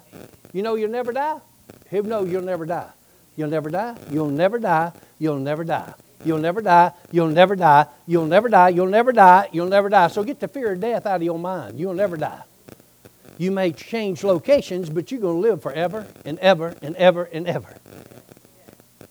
You 0.52 0.62
know 0.62 0.74
you'll 0.74 0.90
never 0.90 1.12
die. 1.12 1.40
Him 1.88 2.08
know 2.08 2.24
you'll 2.24 2.42
never 2.42 2.66
die. 2.66 2.90
You'll 3.36 3.48
never 3.48 3.70
die. 3.70 3.96
You'll 4.10 4.28
never 4.28 4.58
die. 4.58 5.00
You'll 5.22 5.38
never 5.38 5.64
die. 5.64 5.96
You'll 6.10 6.28
never 6.48 6.54
die. 6.54 7.00
You'll 7.10 7.28
never 7.28 7.56
die. 7.56 7.86
You'll 8.06 8.26
never 8.26 8.48
die. 8.48 8.68
You'll 8.68 8.86
never 8.86 9.12
die. 9.12 9.48
You'll 9.52 9.68
never 9.68 9.88
die. 9.88 10.08
So 10.08 10.24
get 10.24 10.40
the 10.40 10.48
fear 10.48 10.72
of 10.72 10.80
death 10.80 11.06
out 11.06 11.16
of 11.16 11.22
your 11.22 11.38
mind. 11.38 11.78
You'll 11.78 11.94
never 11.94 12.16
die. 12.16 12.42
You 13.38 13.50
may 13.50 13.72
change 13.72 14.24
locations, 14.24 14.88
but 14.88 15.10
you're 15.10 15.20
going 15.20 15.42
to 15.42 15.48
live 15.48 15.62
forever 15.62 16.06
and 16.24 16.38
ever 16.38 16.74
and 16.80 16.96
ever 16.96 17.24
and 17.24 17.46
ever. 17.46 17.76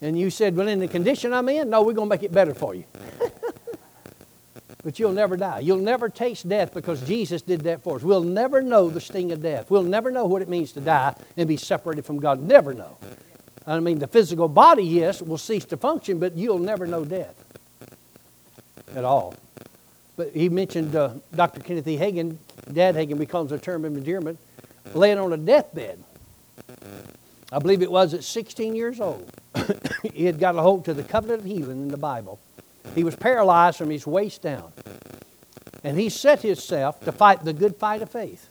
And 0.02 0.18
you 0.18 0.30
said, 0.30 0.56
Well, 0.56 0.68
in 0.68 0.80
the 0.80 0.88
condition 0.88 1.34
I'm 1.34 1.48
in, 1.50 1.70
no, 1.70 1.84
we're 1.84 1.94
going 1.94 2.10
to 2.10 2.16
make 2.16 2.24
it 2.24 2.34
better 2.34 2.54
for 2.54 2.76
you. 2.76 2.86
But 4.86 5.00
you'll 5.00 5.12
never 5.12 5.36
die. 5.36 5.62
You'll 5.62 5.80
never 5.80 6.10
taste 6.10 6.48
death 6.48 6.72
because 6.72 7.02
Jesus 7.08 7.42
did 7.42 7.62
that 7.62 7.82
for 7.82 7.96
us. 7.96 8.04
We'll 8.04 8.22
never 8.22 8.62
know 8.62 8.88
the 8.88 9.02
sting 9.02 9.32
of 9.32 9.42
death. 9.42 9.72
We'll 9.72 9.82
never 9.82 10.12
know 10.12 10.26
what 10.26 10.44
it 10.44 10.48
means 10.48 10.74
to 10.74 10.80
die 10.80 11.16
and 11.36 11.48
be 11.48 11.58
separated 11.58 12.06
from 12.06 12.20
God. 12.20 12.40
Never 12.40 12.72
know. 12.72 12.96
I 13.66 13.80
mean, 13.80 13.98
the 13.98 14.06
physical 14.06 14.48
body, 14.48 14.84
yes, 14.84 15.24
will 15.24 15.40
cease 15.40 15.66
to 15.66 15.78
function, 15.78 16.20
but 16.20 16.38
you'll 16.38 16.60
never 16.60 16.86
know 16.86 17.04
death 17.04 17.34
at 18.96 19.04
all. 19.04 19.34
But 20.18 20.34
he 20.36 20.50
mentioned 20.50 20.96
uh, 20.96 21.16
Dr. 21.34 21.62
Kenneth 21.62 21.88
E. 21.88 21.98
Hagin, 21.98 22.38
Dad 22.72 22.94
Hagin, 22.94 23.18
becomes 23.18 23.52
a 23.52 23.58
term 23.58 23.86
of 23.86 23.98
endearment, 23.98 24.38
laying 24.94 25.18
on 25.18 25.34
a 25.34 25.38
deathbed. 25.38 26.04
I 27.52 27.58
believe 27.58 27.82
it 27.82 27.92
was 27.92 28.14
at 28.14 28.24
16 28.24 28.76
years 28.76 29.02
old. 29.02 29.32
he 30.14 30.26
had 30.26 30.38
got 30.38 30.56
a 30.56 30.62
hold 30.62 30.86
to 30.86 30.94
the 30.94 31.04
covenant 31.04 31.40
of 31.40 31.46
healing 31.48 31.82
in 31.82 31.88
the 31.88 31.98
Bible. 31.98 32.40
He 32.94 33.04
was 33.04 33.16
paralyzed 33.16 33.78
from 33.78 33.90
his 33.90 34.06
waist 34.06 34.42
down. 34.42 34.72
And 35.84 36.00
he 36.00 36.10
set 36.10 36.42
himself 36.42 37.00
to 37.02 37.12
fight 37.12 37.44
the 37.44 37.54
good 37.54 37.76
fight 37.76 38.02
of 38.02 38.10
faith. 38.10 38.50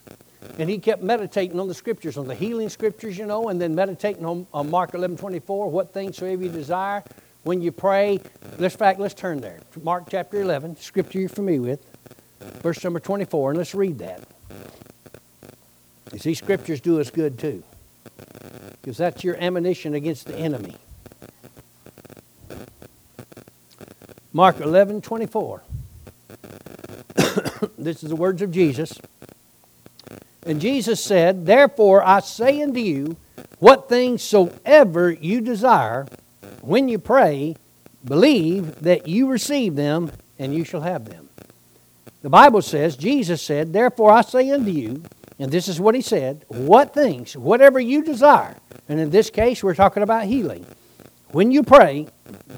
And 0.58 0.70
he 0.70 0.78
kept 0.78 1.02
meditating 1.02 1.58
on 1.58 1.68
the 1.68 1.74
scriptures, 1.74 2.16
on 2.16 2.28
the 2.28 2.34
healing 2.34 2.68
scriptures, 2.68 3.18
you 3.18 3.26
know, 3.26 3.48
and 3.48 3.60
then 3.60 3.74
meditating 3.74 4.24
on, 4.24 4.46
on 4.52 4.70
Mark 4.70 4.94
11 4.94 5.16
24, 5.16 5.70
what 5.70 5.92
things 5.92 6.16
soever 6.16 6.42
you 6.44 6.48
desire. 6.48 7.02
When 7.42 7.60
you 7.60 7.72
pray, 7.72 8.20
let's 8.58 8.74
fact, 8.74 9.00
let's 9.00 9.14
turn 9.14 9.40
there. 9.40 9.60
Mark 9.82 10.04
chapter 10.10 10.40
11, 10.40 10.76
scripture 10.76 11.18
you're 11.18 11.28
familiar 11.28 11.60
with, 11.60 11.86
verse 12.62 12.82
number 12.82 13.00
24, 13.00 13.50
and 13.50 13.58
let's 13.58 13.74
read 13.74 13.98
that. 13.98 14.22
You 16.12 16.18
see, 16.18 16.34
scriptures 16.34 16.80
do 16.80 17.00
us 17.00 17.10
good 17.10 17.38
too, 17.38 17.62
because 18.80 18.96
that's 18.96 19.24
your 19.24 19.36
ammunition 19.36 19.94
against 19.94 20.26
the 20.26 20.36
enemy. 20.36 20.76
Mark 24.36 24.58
11, 24.58 25.00
24. 25.00 25.62
this 27.78 28.02
is 28.02 28.08
the 28.08 28.16
words 28.16 28.42
of 28.42 28.50
Jesus. 28.50 28.98
And 30.44 30.60
Jesus 30.60 31.02
said, 31.02 31.46
Therefore 31.46 32.04
I 32.04 32.18
say 32.18 32.60
unto 32.60 32.80
you, 32.80 33.16
what 33.60 33.88
things 33.88 34.24
soever 34.24 35.12
you 35.12 35.40
desire, 35.40 36.08
when 36.62 36.88
you 36.88 36.98
pray, 36.98 37.54
believe 38.04 38.80
that 38.80 39.06
you 39.06 39.28
receive 39.28 39.76
them, 39.76 40.10
and 40.36 40.52
you 40.52 40.64
shall 40.64 40.80
have 40.80 41.04
them. 41.04 41.28
The 42.22 42.28
Bible 42.28 42.60
says, 42.60 42.96
Jesus 42.96 43.40
said, 43.40 43.72
Therefore 43.72 44.10
I 44.10 44.22
say 44.22 44.50
unto 44.50 44.72
you, 44.72 45.04
and 45.38 45.52
this 45.52 45.68
is 45.68 45.80
what 45.80 45.94
he 45.94 46.00
said, 46.00 46.44
what 46.48 46.92
things, 46.92 47.36
whatever 47.36 47.78
you 47.78 48.02
desire, 48.02 48.56
and 48.88 48.98
in 48.98 49.10
this 49.10 49.30
case 49.30 49.62
we're 49.62 49.76
talking 49.76 50.02
about 50.02 50.24
healing. 50.24 50.66
When 51.34 51.50
you 51.50 51.64
pray, 51.64 52.06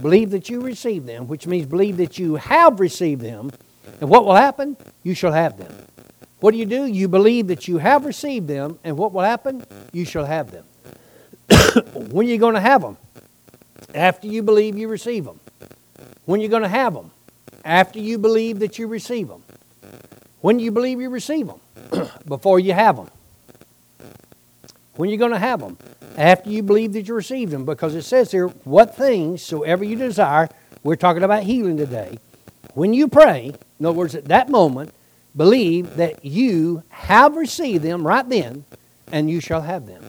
believe 0.02 0.32
that 0.32 0.50
you 0.50 0.60
receive 0.60 1.06
them, 1.06 1.28
which 1.28 1.46
means 1.46 1.64
believe 1.64 1.96
that 1.96 2.18
you 2.18 2.34
have 2.34 2.78
received 2.78 3.22
them. 3.22 3.50
And 4.02 4.10
what 4.10 4.26
will 4.26 4.34
happen? 4.34 4.76
You 5.02 5.14
shall 5.14 5.32
have 5.32 5.56
them. 5.56 5.72
What 6.40 6.50
do 6.50 6.58
you 6.58 6.66
do? 6.66 6.84
You 6.84 7.08
believe 7.08 7.46
that 7.46 7.66
you 7.66 7.78
have 7.78 8.04
received 8.04 8.48
them, 8.48 8.78
and 8.84 8.98
what 8.98 9.14
will 9.14 9.22
happen? 9.22 9.64
You 9.94 10.04
shall 10.04 10.26
have 10.26 10.50
them. 10.50 10.66
when 11.94 12.26
are 12.26 12.30
you 12.30 12.36
going 12.36 12.52
to 12.52 12.60
have 12.60 12.82
them? 12.82 12.98
After 13.94 14.26
you 14.26 14.42
believe 14.42 14.76
you 14.76 14.88
receive 14.88 15.24
them. 15.24 15.40
When 16.26 16.40
are 16.40 16.42
you 16.42 16.50
going 16.50 16.60
to 16.62 16.68
have 16.68 16.92
them? 16.92 17.12
After 17.64 17.98
you 17.98 18.18
believe 18.18 18.58
that 18.58 18.78
you 18.78 18.88
receive 18.88 19.28
them. 19.28 19.42
When 20.42 20.58
do 20.58 20.64
you 20.64 20.70
believe 20.70 21.00
you 21.00 21.08
receive 21.08 21.46
them? 21.46 22.10
Before 22.26 22.60
you 22.60 22.74
have 22.74 22.96
them. 22.96 23.08
When 24.96 25.09
are 25.09 25.12
you 25.12 25.18
going 25.18 25.32
to 25.32 25.38
have 25.38 25.61
them? 25.61 25.78
After 26.16 26.50
you 26.50 26.62
believe 26.62 26.94
that 26.94 27.06
you 27.06 27.14
received 27.14 27.52
them. 27.52 27.64
Because 27.64 27.94
it 27.94 28.02
says 28.02 28.32
here, 28.32 28.48
what 28.48 28.96
things 28.96 29.42
soever 29.42 29.85
you 29.85 29.96
desire, 29.96 30.48
we're 30.82 30.96
talking 30.96 31.22
about 31.22 31.42
healing 31.42 31.76
today. 31.76 32.18
When 32.74 32.94
you 32.94 33.09
pray, 33.09 33.52
in 33.78 33.87
other 33.87 33.96
words, 33.96 34.14
at 34.14 34.26
that 34.26 34.48
moment, 34.48 34.92
believe 35.37 35.96
that 35.96 36.24
you 36.24 36.82
have 36.88 37.37
received 37.37 37.82
them 37.82 38.06
right 38.06 38.28
then, 38.28 38.64
and 39.12 39.30
you 39.30 39.40
shall 39.40 39.62
have 39.62 39.87
them. 39.87 40.02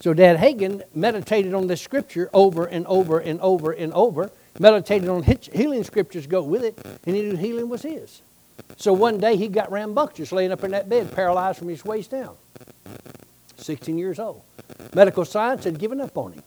So 0.00 0.14
Dad 0.14 0.38
Hagin 0.38 0.82
meditated 0.94 1.54
on 1.54 1.66
this 1.66 1.80
scripture 1.80 2.30
over 2.32 2.66
and 2.66 2.86
over 2.86 3.18
and 3.18 3.40
over 3.40 3.72
and 3.72 3.92
over, 3.92 4.30
meditated 4.58 5.08
on 5.08 5.22
healing 5.22 5.84
scriptures 5.84 6.26
go 6.26 6.42
with 6.42 6.62
it, 6.62 6.78
and 7.06 7.16
he 7.16 7.22
knew 7.22 7.36
healing 7.36 7.68
was 7.68 7.82
his. 7.82 8.22
So 8.76 8.92
one 8.92 9.18
day 9.18 9.36
he 9.36 9.48
got 9.48 9.70
rambunctious 9.70 10.32
laying 10.32 10.52
up 10.52 10.64
in 10.64 10.70
that 10.72 10.88
bed, 10.88 11.12
paralyzed 11.12 11.58
from 11.58 11.68
his 11.68 11.84
waist 11.84 12.10
down. 12.10 12.36
16 13.56 13.98
years 13.98 14.18
old. 14.18 14.42
Medical 14.94 15.24
science 15.24 15.64
had 15.64 15.78
given 15.78 16.00
up 16.00 16.16
on 16.16 16.32
him. 16.32 16.42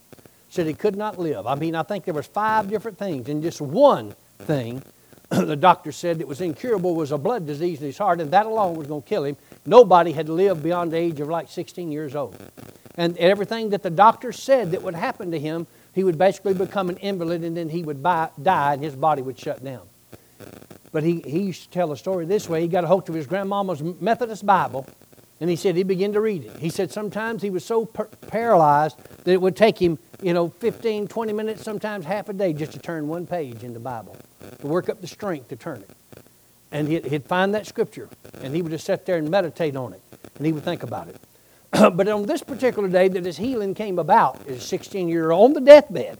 Said 0.48 0.66
he 0.66 0.74
could 0.74 0.96
not 0.96 1.18
live. 1.18 1.46
I 1.46 1.54
mean, 1.54 1.74
I 1.74 1.82
think 1.82 2.04
there 2.04 2.14
was 2.14 2.26
five 2.26 2.68
different 2.68 2.98
things, 2.98 3.28
and 3.28 3.42
just 3.42 3.60
one 3.60 4.14
thing 4.40 4.82
the 5.30 5.56
doctor 5.56 5.92
said 5.92 6.20
it 6.20 6.26
was 6.26 6.40
incurable 6.40 6.94
was 6.94 7.12
a 7.12 7.18
blood 7.18 7.46
disease 7.46 7.80
in 7.80 7.86
his 7.86 7.98
heart, 7.98 8.20
and 8.20 8.32
that 8.32 8.46
alone 8.46 8.74
was 8.74 8.88
going 8.88 9.02
to 9.02 9.08
kill 9.08 9.24
him. 9.24 9.36
Nobody 9.64 10.10
had 10.10 10.28
lived 10.28 10.62
beyond 10.62 10.90
the 10.90 10.96
age 10.96 11.20
of 11.20 11.28
like 11.28 11.48
16 11.48 11.92
years 11.92 12.16
old. 12.16 12.36
And 12.96 13.16
everything 13.18 13.70
that 13.70 13.84
the 13.84 13.90
doctor 13.90 14.32
said 14.32 14.72
that 14.72 14.82
would 14.82 14.96
happen 14.96 15.30
to 15.30 15.38
him, 15.38 15.68
he 15.94 16.02
would 16.02 16.18
basically 16.18 16.54
become 16.54 16.88
an 16.88 16.96
invalid 16.96 17.44
and 17.44 17.56
then 17.56 17.68
he 17.68 17.82
would 17.82 18.02
buy, 18.02 18.30
die 18.42 18.74
and 18.74 18.82
his 18.82 18.96
body 18.96 19.22
would 19.22 19.38
shut 19.38 19.62
down. 19.62 19.88
But 20.92 21.04
he, 21.04 21.20
he 21.20 21.42
used 21.42 21.62
to 21.64 21.70
tell 21.70 21.92
a 21.92 21.96
story 21.96 22.26
this 22.26 22.48
way. 22.48 22.62
He 22.62 22.68
got 22.68 22.82
a 22.82 22.88
hold 22.88 23.08
of 23.08 23.14
his 23.14 23.26
grandmama's 23.26 23.80
Methodist 23.82 24.44
Bible 24.44 24.86
and 25.40 25.48
he 25.48 25.56
said 25.56 25.74
he 25.74 25.82
began 25.82 26.12
to 26.12 26.20
read 26.20 26.44
it. 26.44 26.56
He 26.58 26.68
said 26.68 26.92
sometimes 26.92 27.42
he 27.42 27.50
was 27.50 27.64
so 27.64 27.86
per- 27.86 28.08
paralyzed 28.28 28.98
that 29.24 29.32
it 29.32 29.40
would 29.40 29.56
take 29.56 29.80
him, 29.80 29.98
you 30.22 30.34
know, 30.34 30.48
15, 30.48 31.08
20 31.08 31.32
minutes, 31.32 31.62
sometimes 31.62 32.04
half 32.04 32.28
a 32.28 32.34
day 32.34 32.52
just 32.52 32.72
to 32.72 32.78
turn 32.78 33.08
one 33.08 33.26
page 33.26 33.64
in 33.64 33.72
the 33.72 33.80
Bible, 33.80 34.16
to 34.60 34.66
work 34.66 34.88
up 34.88 35.00
the 35.00 35.06
strength 35.06 35.48
to 35.48 35.56
turn 35.56 35.78
it. 35.78 35.90
And 36.72 36.86
he'd, 36.86 37.06
he'd 37.06 37.24
find 37.24 37.54
that 37.54 37.66
scripture 37.66 38.08
and 38.42 38.54
he 38.54 38.62
would 38.62 38.70
just 38.70 38.84
sit 38.84 39.06
there 39.06 39.16
and 39.16 39.30
meditate 39.30 39.76
on 39.76 39.94
it 39.94 40.02
and 40.36 40.46
he 40.46 40.52
would 40.52 40.62
think 40.62 40.82
about 40.82 41.08
it. 41.08 41.16
but 41.96 42.06
on 42.06 42.26
this 42.26 42.42
particular 42.42 42.88
day 42.88 43.08
that 43.08 43.24
his 43.24 43.38
healing 43.38 43.74
came 43.74 43.98
about, 43.98 44.46
a 44.46 44.60
16 44.60 45.08
year 45.08 45.30
old 45.30 45.50
on 45.50 45.54
the 45.54 45.60
deathbed, 45.60 46.18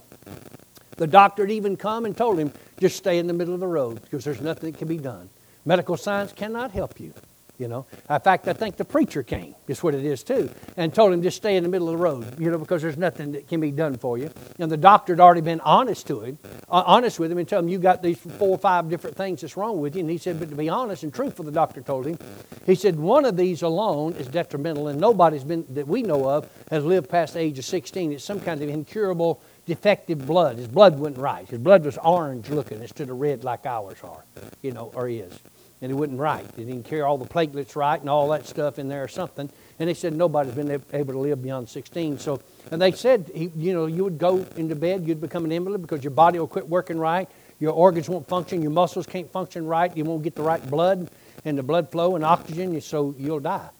the 0.96 1.06
doctor 1.06 1.42
had 1.42 1.50
even 1.50 1.76
come 1.76 2.04
and 2.04 2.16
told 2.16 2.38
him, 2.38 2.52
just 2.78 2.96
stay 2.96 3.18
in 3.18 3.26
the 3.26 3.32
middle 3.32 3.54
of 3.54 3.60
the 3.60 3.66
road 3.66 4.02
because 4.02 4.24
there's 4.24 4.40
nothing 4.40 4.72
that 4.72 4.78
can 4.78 4.88
be 4.88 4.98
done. 4.98 5.28
Medical 5.64 5.96
science 5.96 6.32
cannot 6.32 6.70
help 6.70 6.98
you. 6.98 7.12
You 7.60 7.68
know, 7.68 7.84
in 8.08 8.20
fact, 8.20 8.48
I 8.48 8.54
think 8.54 8.78
the 8.78 8.86
preacher 8.86 9.22
came. 9.22 9.54
That's 9.66 9.82
what 9.82 9.94
it 9.94 10.02
is 10.02 10.22
too, 10.22 10.48
and 10.78 10.94
told 10.94 11.12
him 11.12 11.22
just 11.22 11.36
stay 11.36 11.56
in 11.56 11.62
the 11.62 11.68
middle 11.68 11.90
of 11.90 11.98
the 11.98 12.02
road. 12.02 12.40
You 12.40 12.50
know, 12.50 12.56
because 12.56 12.80
there's 12.80 12.96
nothing 12.96 13.32
that 13.32 13.48
can 13.48 13.60
be 13.60 13.70
done 13.70 13.98
for 13.98 14.16
you. 14.16 14.30
And 14.58 14.72
the 14.72 14.78
doctor 14.78 15.12
had 15.12 15.20
already 15.20 15.42
been 15.42 15.60
honest 15.60 16.06
to 16.06 16.20
him, 16.20 16.38
uh, 16.70 16.82
honest 16.86 17.20
with 17.20 17.30
him, 17.30 17.36
and 17.36 17.46
told 17.46 17.64
him 17.64 17.68
you 17.68 17.78
got 17.78 18.02
these 18.02 18.16
four 18.16 18.48
or 18.48 18.58
five 18.58 18.88
different 18.88 19.14
things 19.14 19.42
that's 19.42 19.58
wrong 19.58 19.78
with 19.78 19.94
you. 19.94 20.00
And 20.00 20.08
he 20.08 20.16
said, 20.16 20.40
but 20.40 20.48
to 20.48 20.56
be 20.56 20.70
honest 20.70 21.02
and 21.02 21.12
truthful, 21.12 21.44
the 21.44 21.52
doctor 21.52 21.82
told 21.82 22.06
him, 22.06 22.18
he 22.64 22.74
said 22.74 22.98
one 22.98 23.26
of 23.26 23.36
these 23.36 23.60
alone 23.60 24.14
is 24.14 24.26
detrimental, 24.26 24.88
and 24.88 24.98
nobody's 24.98 25.44
been 25.44 25.66
that 25.68 25.86
we 25.86 26.02
know 26.02 26.30
of 26.30 26.48
has 26.70 26.82
lived 26.82 27.10
past 27.10 27.34
the 27.34 27.40
age 27.40 27.58
of 27.58 27.66
16. 27.66 28.12
It's 28.12 28.24
some 28.24 28.40
kind 28.40 28.62
of 28.62 28.70
incurable 28.70 29.42
defective 29.66 30.26
blood. 30.26 30.56
His 30.56 30.68
blood 30.68 30.98
wasn't 30.98 31.18
right. 31.18 31.46
His 31.46 31.58
blood 31.58 31.84
was 31.84 31.98
orange 31.98 32.48
looking 32.48 32.80
instead 32.80 33.10
of 33.10 33.20
red 33.20 33.44
like 33.44 33.66
ours 33.66 33.98
are, 34.02 34.24
you 34.62 34.72
know, 34.72 34.90
or 34.94 35.10
is 35.10 35.38
and 35.82 35.90
he 35.90 35.94
wasn't 35.94 36.18
right. 36.18 36.46
He 36.56 36.64
didn't 36.64 36.84
carry 36.84 37.02
all 37.02 37.16
the 37.16 37.26
platelets 37.26 37.74
right 37.74 38.00
and 38.00 38.10
all 38.10 38.28
that 38.28 38.46
stuff 38.46 38.78
in 38.78 38.88
there 38.88 39.02
or 39.02 39.08
something. 39.08 39.48
And 39.78 39.88
they 39.88 39.94
said 39.94 40.14
nobody's 40.14 40.54
been 40.54 40.82
able 40.92 41.12
to 41.14 41.18
live 41.18 41.42
beyond 41.42 41.68
16. 41.68 42.18
So, 42.18 42.40
and 42.70 42.80
they 42.80 42.92
said, 42.92 43.30
he, 43.34 43.50
you 43.56 43.72
know, 43.72 43.86
you 43.86 44.04
would 44.04 44.18
go 44.18 44.44
into 44.56 44.74
bed, 44.74 45.06
you'd 45.06 45.20
become 45.20 45.44
an 45.44 45.52
invalid 45.52 45.80
because 45.80 46.04
your 46.04 46.10
body 46.10 46.38
will 46.38 46.46
quit 46.46 46.68
working 46.68 46.98
right, 46.98 47.28
your 47.58 47.72
organs 47.72 48.08
won't 48.08 48.28
function, 48.28 48.60
your 48.60 48.70
muscles 48.72 49.06
can't 49.06 49.30
function 49.30 49.66
right, 49.66 49.96
you 49.96 50.04
won't 50.04 50.22
get 50.22 50.34
the 50.34 50.42
right 50.42 50.64
blood 50.70 51.10
and 51.44 51.56
the 51.56 51.62
blood 51.62 51.90
flow 51.90 52.14
and 52.14 52.24
oxygen, 52.24 52.78
so 52.80 53.14
you'll 53.18 53.40
die. 53.40 53.70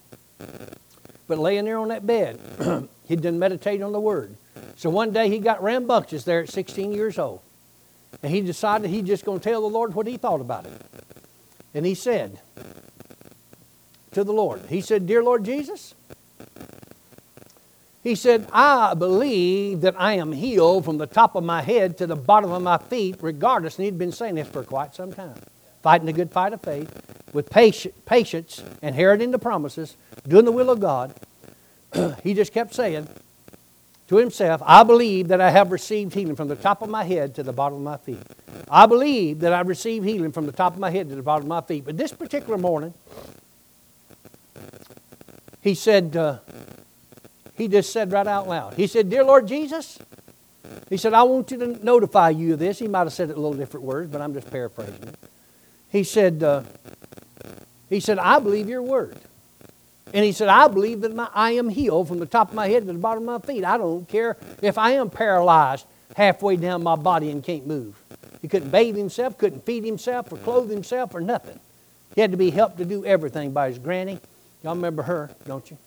But 1.26 1.38
laying 1.38 1.66
there 1.66 1.78
on 1.78 1.88
that 1.88 2.06
bed, 2.06 2.40
he'd 3.08 3.20
done 3.20 3.38
meditate 3.38 3.82
on 3.82 3.92
the 3.92 4.00
Word. 4.00 4.34
So 4.76 4.88
one 4.88 5.12
day 5.12 5.28
he 5.28 5.38
got 5.38 5.62
rambunctious 5.62 6.24
there 6.24 6.40
at 6.40 6.48
16 6.48 6.92
years 6.92 7.18
old. 7.18 7.40
And 8.22 8.32
he 8.32 8.40
decided 8.40 8.90
he's 8.90 9.04
just 9.04 9.24
going 9.24 9.38
to 9.38 9.44
tell 9.48 9.60
the 9.60 9.68
Lord 9.68 9.94
what 9.94 10.06
he 10.06 10.16
thought 10.16 10.40
about 10.40 10.66
it. 10.66 10.72
And 11.74 11.86
he 11.86 11.94
said 11.94 12.40
to 14.12 14.24
the 14.24 14.32
Lord, 14.32 14.62
He 14.68 14.80
said, 14.80 15.06
Dear 15.06 15.22
Lord 15.22 15.44
Jesus, 15.44 15.94
he 18.02 18.14
said, 18.14 18.48
I 18.52 18.94
believe 18.94 19.82
that 19.82 19.94
I 19.98 20.14
am 20.14 20.32
healed 20.32 20.86
from 20.86 20.98
the 20.98 21.06
top 21.06 21.34
of 21.34 21.44
my 21.44 21.60
head 21.60 21.98
to 21.98 22.06
the 22.06 22.16
bottom 22.16 22.50
of 22.50 22.62
my 22.62 22.78
feet, 22.78 23.16
regardless. 23.20 23.76
And 23.76 23.84
he'd 23.84 23.98
been 23.98 24.12
saying 24.12 24.36
this 24.36 24.48
for 24.48 24.62
quite 24.62 24.94
some 24.94 25.12
time. 25.12 25.34
Fighting 25.82 26.06
the 26.06 26.12
good 26.12 26.30
fight 26.30 26.52
of 26.52 26.62
faith 26.62 26.90
with 27.32 27.50
patience, 27.50 28.62
inheriting 28.82 29.30
the 29.30 29.38
promises, 29.38 29.96
doing 30.26 30.44
the 30.46 30.52
will 30.52 30.70
of 30.70 30.80
God. 30.80 31.14
he 32.22 32.34
just 32.34 32.52
kept 32.52 32.74
saying 32.74 33.06
to 34.10 34.16
himself, 34.16 34.60
I 34.66 34.82
believe 34.82 35.28
that 35.28 35.40
I 35.40 35.50
have 35.50 35.70
received 35.70 36.14
healing 36.14 36.34
from 36.34 36.48
the 36.48 36.56
top 36.56 36.82
of 36.82 36.90
my 36.90 37.04
head 37.04 37.32
to 37.36 37.44
the 37.44 37.52
bottom 37.52 37.78
of 37.78 37.84
my 37.84 37.96
feet. 37.96 38.18
I 38.68 38.86
believe 38.86 39.38
that 39.38 39.52
I 39.52 39.60
received 39.60 40.04
healing 40.04 40.32
from 40.32 40.46
the 40.46 40.52
top 40.52 40.72
of 40.72 40.80
my 40.80 40.90
head 40.90 41.08
to 41.10 41.14
the 41.14 41.22
bottom 41.22 41.44
of 41.44 41.48
my 41.48 41.60
feet. 41.60 41.84
But 41.84 41.96
this 41.96 42.10
particular 42.10 42.58
morning, 42.58 42.92
he 45.60 45.76
said, 45.76 46.16
uh, 46.16 46.40
he 47.54 47.68
just 47.68 47.92
said 47.92 48.10
right 48.10 48.26
out 48.26 48.48
loud, 48.48 48.74
he 48.74 48.88
said, 48.88 49.10
Dear 49.10 49.22
Lord 49.22 49.46
Jesus, 49.46 50.00
he 50.88 50.96
said, 50.96 51.14
I 51.14 51.22
want 51.22 51.52
you 51.52 51.58
to 51.58 51.84
notify 51.84 52.30
you 52.30 52.54
of 52.54 52.58
this. 52.58 52.80
He 52.80 52.88
might 52.88 53.04
have 53.04 53.12
said 53.12 53.30
it 53.30 53.36
a 53.36 53.40
little 53.40 53.56
different 53.56 53.86
words, 53.86 54.10
but 54.10 54.20
I'm 54.20 54.34
just 54.34 54.50
paraphrasing 54.50 55.04
it. 55.04 55.14
He 55.88 56.02
said, 56.02 56.42
uh, 56.42 56.64
he 57.88 58.00
said, 58.00 58.18
I 58.18 58.40
believe 58.40 58.68
your 58.68 58.82
word. 58.82 59.18
And 60.12 60.24
he 60.24 60.32
said, 60.32 60.48
I 60.48 60.68
believe 60.68 61.02
that 61.02 61.14
my, 61.14 61.28
I 61.34 61.52
am 61.52 61.68
healed 61.68 62.08
from 62.08 62.18
the 62.18 62.26
top 62.26 62.48
of 62.48 62.54
my 62.54 62.68
head 62.68 62.86
to 62.86 62.92
the 62.92 62.98
bottom 62.98 63.28
of 63.28 63.42
my 63.42 63.46
feet. 63.46 63.64
I 63.64 63.78
don't 63.78 64.08
care 64.08 64.36
if 64.60 64.76
I 64.76 64.92
am 64.92 65.10
paralyzed 65.10 65.86
halfway 66.16 66.56
down 66.56 66.82
my 66.82 66.96
body 66.96 67.30
and 67.30 67.42
can't 67.42 67.66
move. 67.66 68.02
He 68.42 68.48
couldn't 68.48 68.70
bathe 68.70 68.96
himself, 68.96 69.38
couldn't 69.38 69.64
feed 69.64 69.84
himself, 69.84 70.32
or 70.32 70.38
clothe 70.38 70.70
himself, 70.70 71.14
or 71.14 71.20
nothing. 71.20 71.60
He 72.14 72.20
had 72.20 72.32
to 72.32 72.36
be 72.36 72.50
helped 72.50 72.78
to 72.78 72.84
do 72.84 73.04
everything 73.04 73.52
by 73.52 73.68
his 73.68 73.78
granny. 73.78 74.18
Y'all 74.64 74.74
remember 74.74 75.02
her, 75.02 75.30
don't 75.46 75.70
you? 75.70 75.78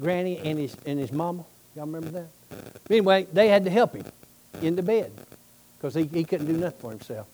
Granny 0.00 0.38
and 0.38 0.58
his, 0.58 0.76
and 0.86 0.98
his 0.98 1.12
mama. 1.12 1.44
Y'all 1.76 1.86
remember 1.86 2.10
that? 2.10 2.28
Anyway, 2.88 3.26
they 3.32 3.48
had 3.48 3.64
to 3.64 3.70
help 3.70 3.94
him 3.94 4.04
into 4.62 4.82
bed 4.82 5.12
because 5.76 5.94
he, 5.94 6.04
he 6.04 6.24
couldn't 6.24 6.46
do 6.46 6.56
nothing 6.56 6.80
for 6.80 6.90
himself. 6.90 7.26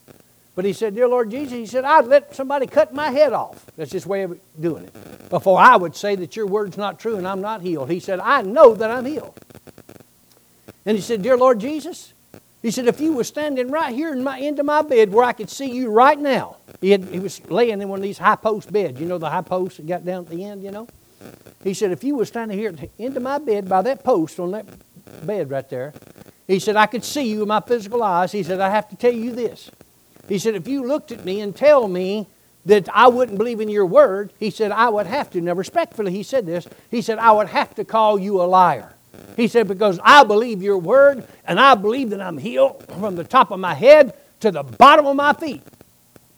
But 0.56 0.64
he 0.64 0.72
said, 0.72 0.94
Dear 0.94 1.06
Lord 1.06 1.30
Jesus, 1.30 1.52
he 1.52 1.66
said, 1.66 1.84
I'd 1.84 2.06
let 2.06 2.34
somebody 2.34 2.66
cut 2.66 2.92
my 2.94 3.10
head 3.10 3.34
off. 3.34 3.64
That's 3.76 3.92
his 3.92 4.06
way 4.06 4.22
of 4.22 4.40
doing 4.58 4.84
it. 4.84 5.28
Before 5.28 5.60
I 5.60 5.76
would 5.76 5.94
say 5.94 6.16
that 6.16 6.34
your 6.34 6.46
word's 6.46 6.78
not 6.78 6.98
true 6.98 7.16
and 7.16 7.28
I'm 7.28 7.42
not 7.42 7.60
healed. 7.60 7.90
He 7.90 8.00
said, 8.00 8.20
I 8.20 8.40
know 8.40 8.74
that 8.74 8.90
I'm 8.90 9.04
healed. 9.04 9.38
And 10.86 10.96
he 10.96 11.02
said, 11.02 11.22
Dear 11.22 11.36
Lord 11.36 11.60
Jesus, 11.60 12.14
he 12.62 12.70
said, 12.70 12.86
if 12.86 13.00
you 13.00 13.12
were 13.12 13.22
standing 13.22 13.70
right 13.70 13.94
here 13.94 14.12
in 14.12 14.24
my 14.24 14.40
end 14.40 14.58
of 14.58 14.64
my 14.64 14.80
bed 14.80 15.12
where 15.12 15.24
I 15.24 15.34
could 15.34 15.50
see 15.50 15.70
you 15.70 15.90
right 15.90 16.18
now. 16.18 16.56
He, 16.80 16.90
had, 16.90 17.04
he 17.04 17.20
was 17.20 17.44
laying 17.50 17.82
in 17.82 17.88
one 17.90 17.98
of 17.98 18.02
these 18.02 18.18
high 18.18 18.36
post 18.36 18.72
beds. 18.72 18.98
You 18.98 19.06
know 19.06 19.18
the 19.18 19.28
high 19.30 19.42
post 19.42 19.76
that 19.76 19.86
got 19.86 20.06
down 20.06 20.24
at 20.24 20.30
the 20.30 20.42
end, 20.42 20.62
you 20.62 20.70
know? 20.70 20.88
He 21.62 21.74
said, 21.74 21.92
if 21.92 22.02
you 22.02 22.16
were 22.16 22.24
standing 22.24 22.56
here 22.58 22.74
into 22.98 23.20
my 23.20 23.38
bed 23.38 23.68
by 23.68 23.82
that 23.82 24.02
post 24.02 24.40
on 24.40 24.52
that 24.52 24.66
bed 25.26 25.50
right 25.50 25.68
there, 25.68 25.92
he 26.46 26.58
said, 26.58 26.76
I 26.76 26.86
could 26.86 27.04
see 27.04 27.28
you 27.28 27.40
with 27.40 27.48
my 27.48 27.60
physical 27.60 28.02
eyes. 28.02 28.32
He 28.32 28.42
said, 28.42 28.60
I 28.60 28.70
have 28.70 28.88
to 28.88 28.96
tell 28.96 29.12
you 29.12 29.32
this. 29.32 29.70
He 30.28 30.38
said, 30.38 30.54
if 30.54 30.66
you 30.66 30.86
looked 30.86 31.12
at 31.12 31.24
me 31.24 31.40
and 31.40 31.54
tell 31.54 31.88
me 31.88 32.26
that 32.64 32.88
I 32.92 33.08
wouldn't 33.08 33.38
believe 33.38 33.60
in 33.60 33.68
your 33.68 33.86
word, 33.86 34.32
he 34.38 34.50
said, 34.50 34.72
I 34.72 34.88
would 34.88 35.06
have 35.06 35.30
to. 35.30 35.40
Now, 35.40 35.54
respectfully, 35.54 36.12
he 36.12 36.22
said 36.22 36.46
this. 36.46 36.66
He 36.90 37.00
said, 37.00 37.18
I 37.18 37.32
would 37.32 37.48
have 37.48 37.74
to 37.76 37.84
call 37.84 38.18
you 38.18 38.42
a 38.42 38.44
liar. 38.44 38.92
He 39.36 39.48
said, 39.48 39.68
because 39.68 40.00
I 40.02 40.24
believe 40.24 40.62
your 40.62 40.78
word 40.78 41.26
and 41.44 41.60
I 41.60 41.74
believe 41.74 42.10
that 42.10 42.20
I'm 42.20 42.38
healed 42.38 42.84
from 42.98 43.16
the 43.16 43.24
top 43.24 43.50
of 43.50 43.60
my 43.60 43.74
head 43.74 44.14
to 44.40 44.50
the 44.50 44.62
bottom 44.62 45.06
of 45.06 45.16
my 45.16 45.32
feet. 45.32 45.62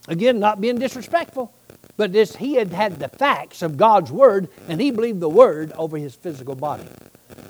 Again, 0.06 0.38
not 0.38 0.60
being 0.60 0.78
disrespectful, 0.78 1.52
but 1.96 2.12
this, 2.12 2.36
he 2.36 2.54
had 2.54 2.72
had 2.72 2.98
the 2.98 3.08
facts 3.08 3.62
of 3.62 3.76
God's 3.76 4.10
word 4.10 4.48
and 4.68 4.80
he 4.80 4.90
believed 4.90 5.20
the 5.20 5.28
word 5.28 5.72
over 5.72 5.96
his 5.96 6.14
physical 6.14 6.54
body, 6.54 6.84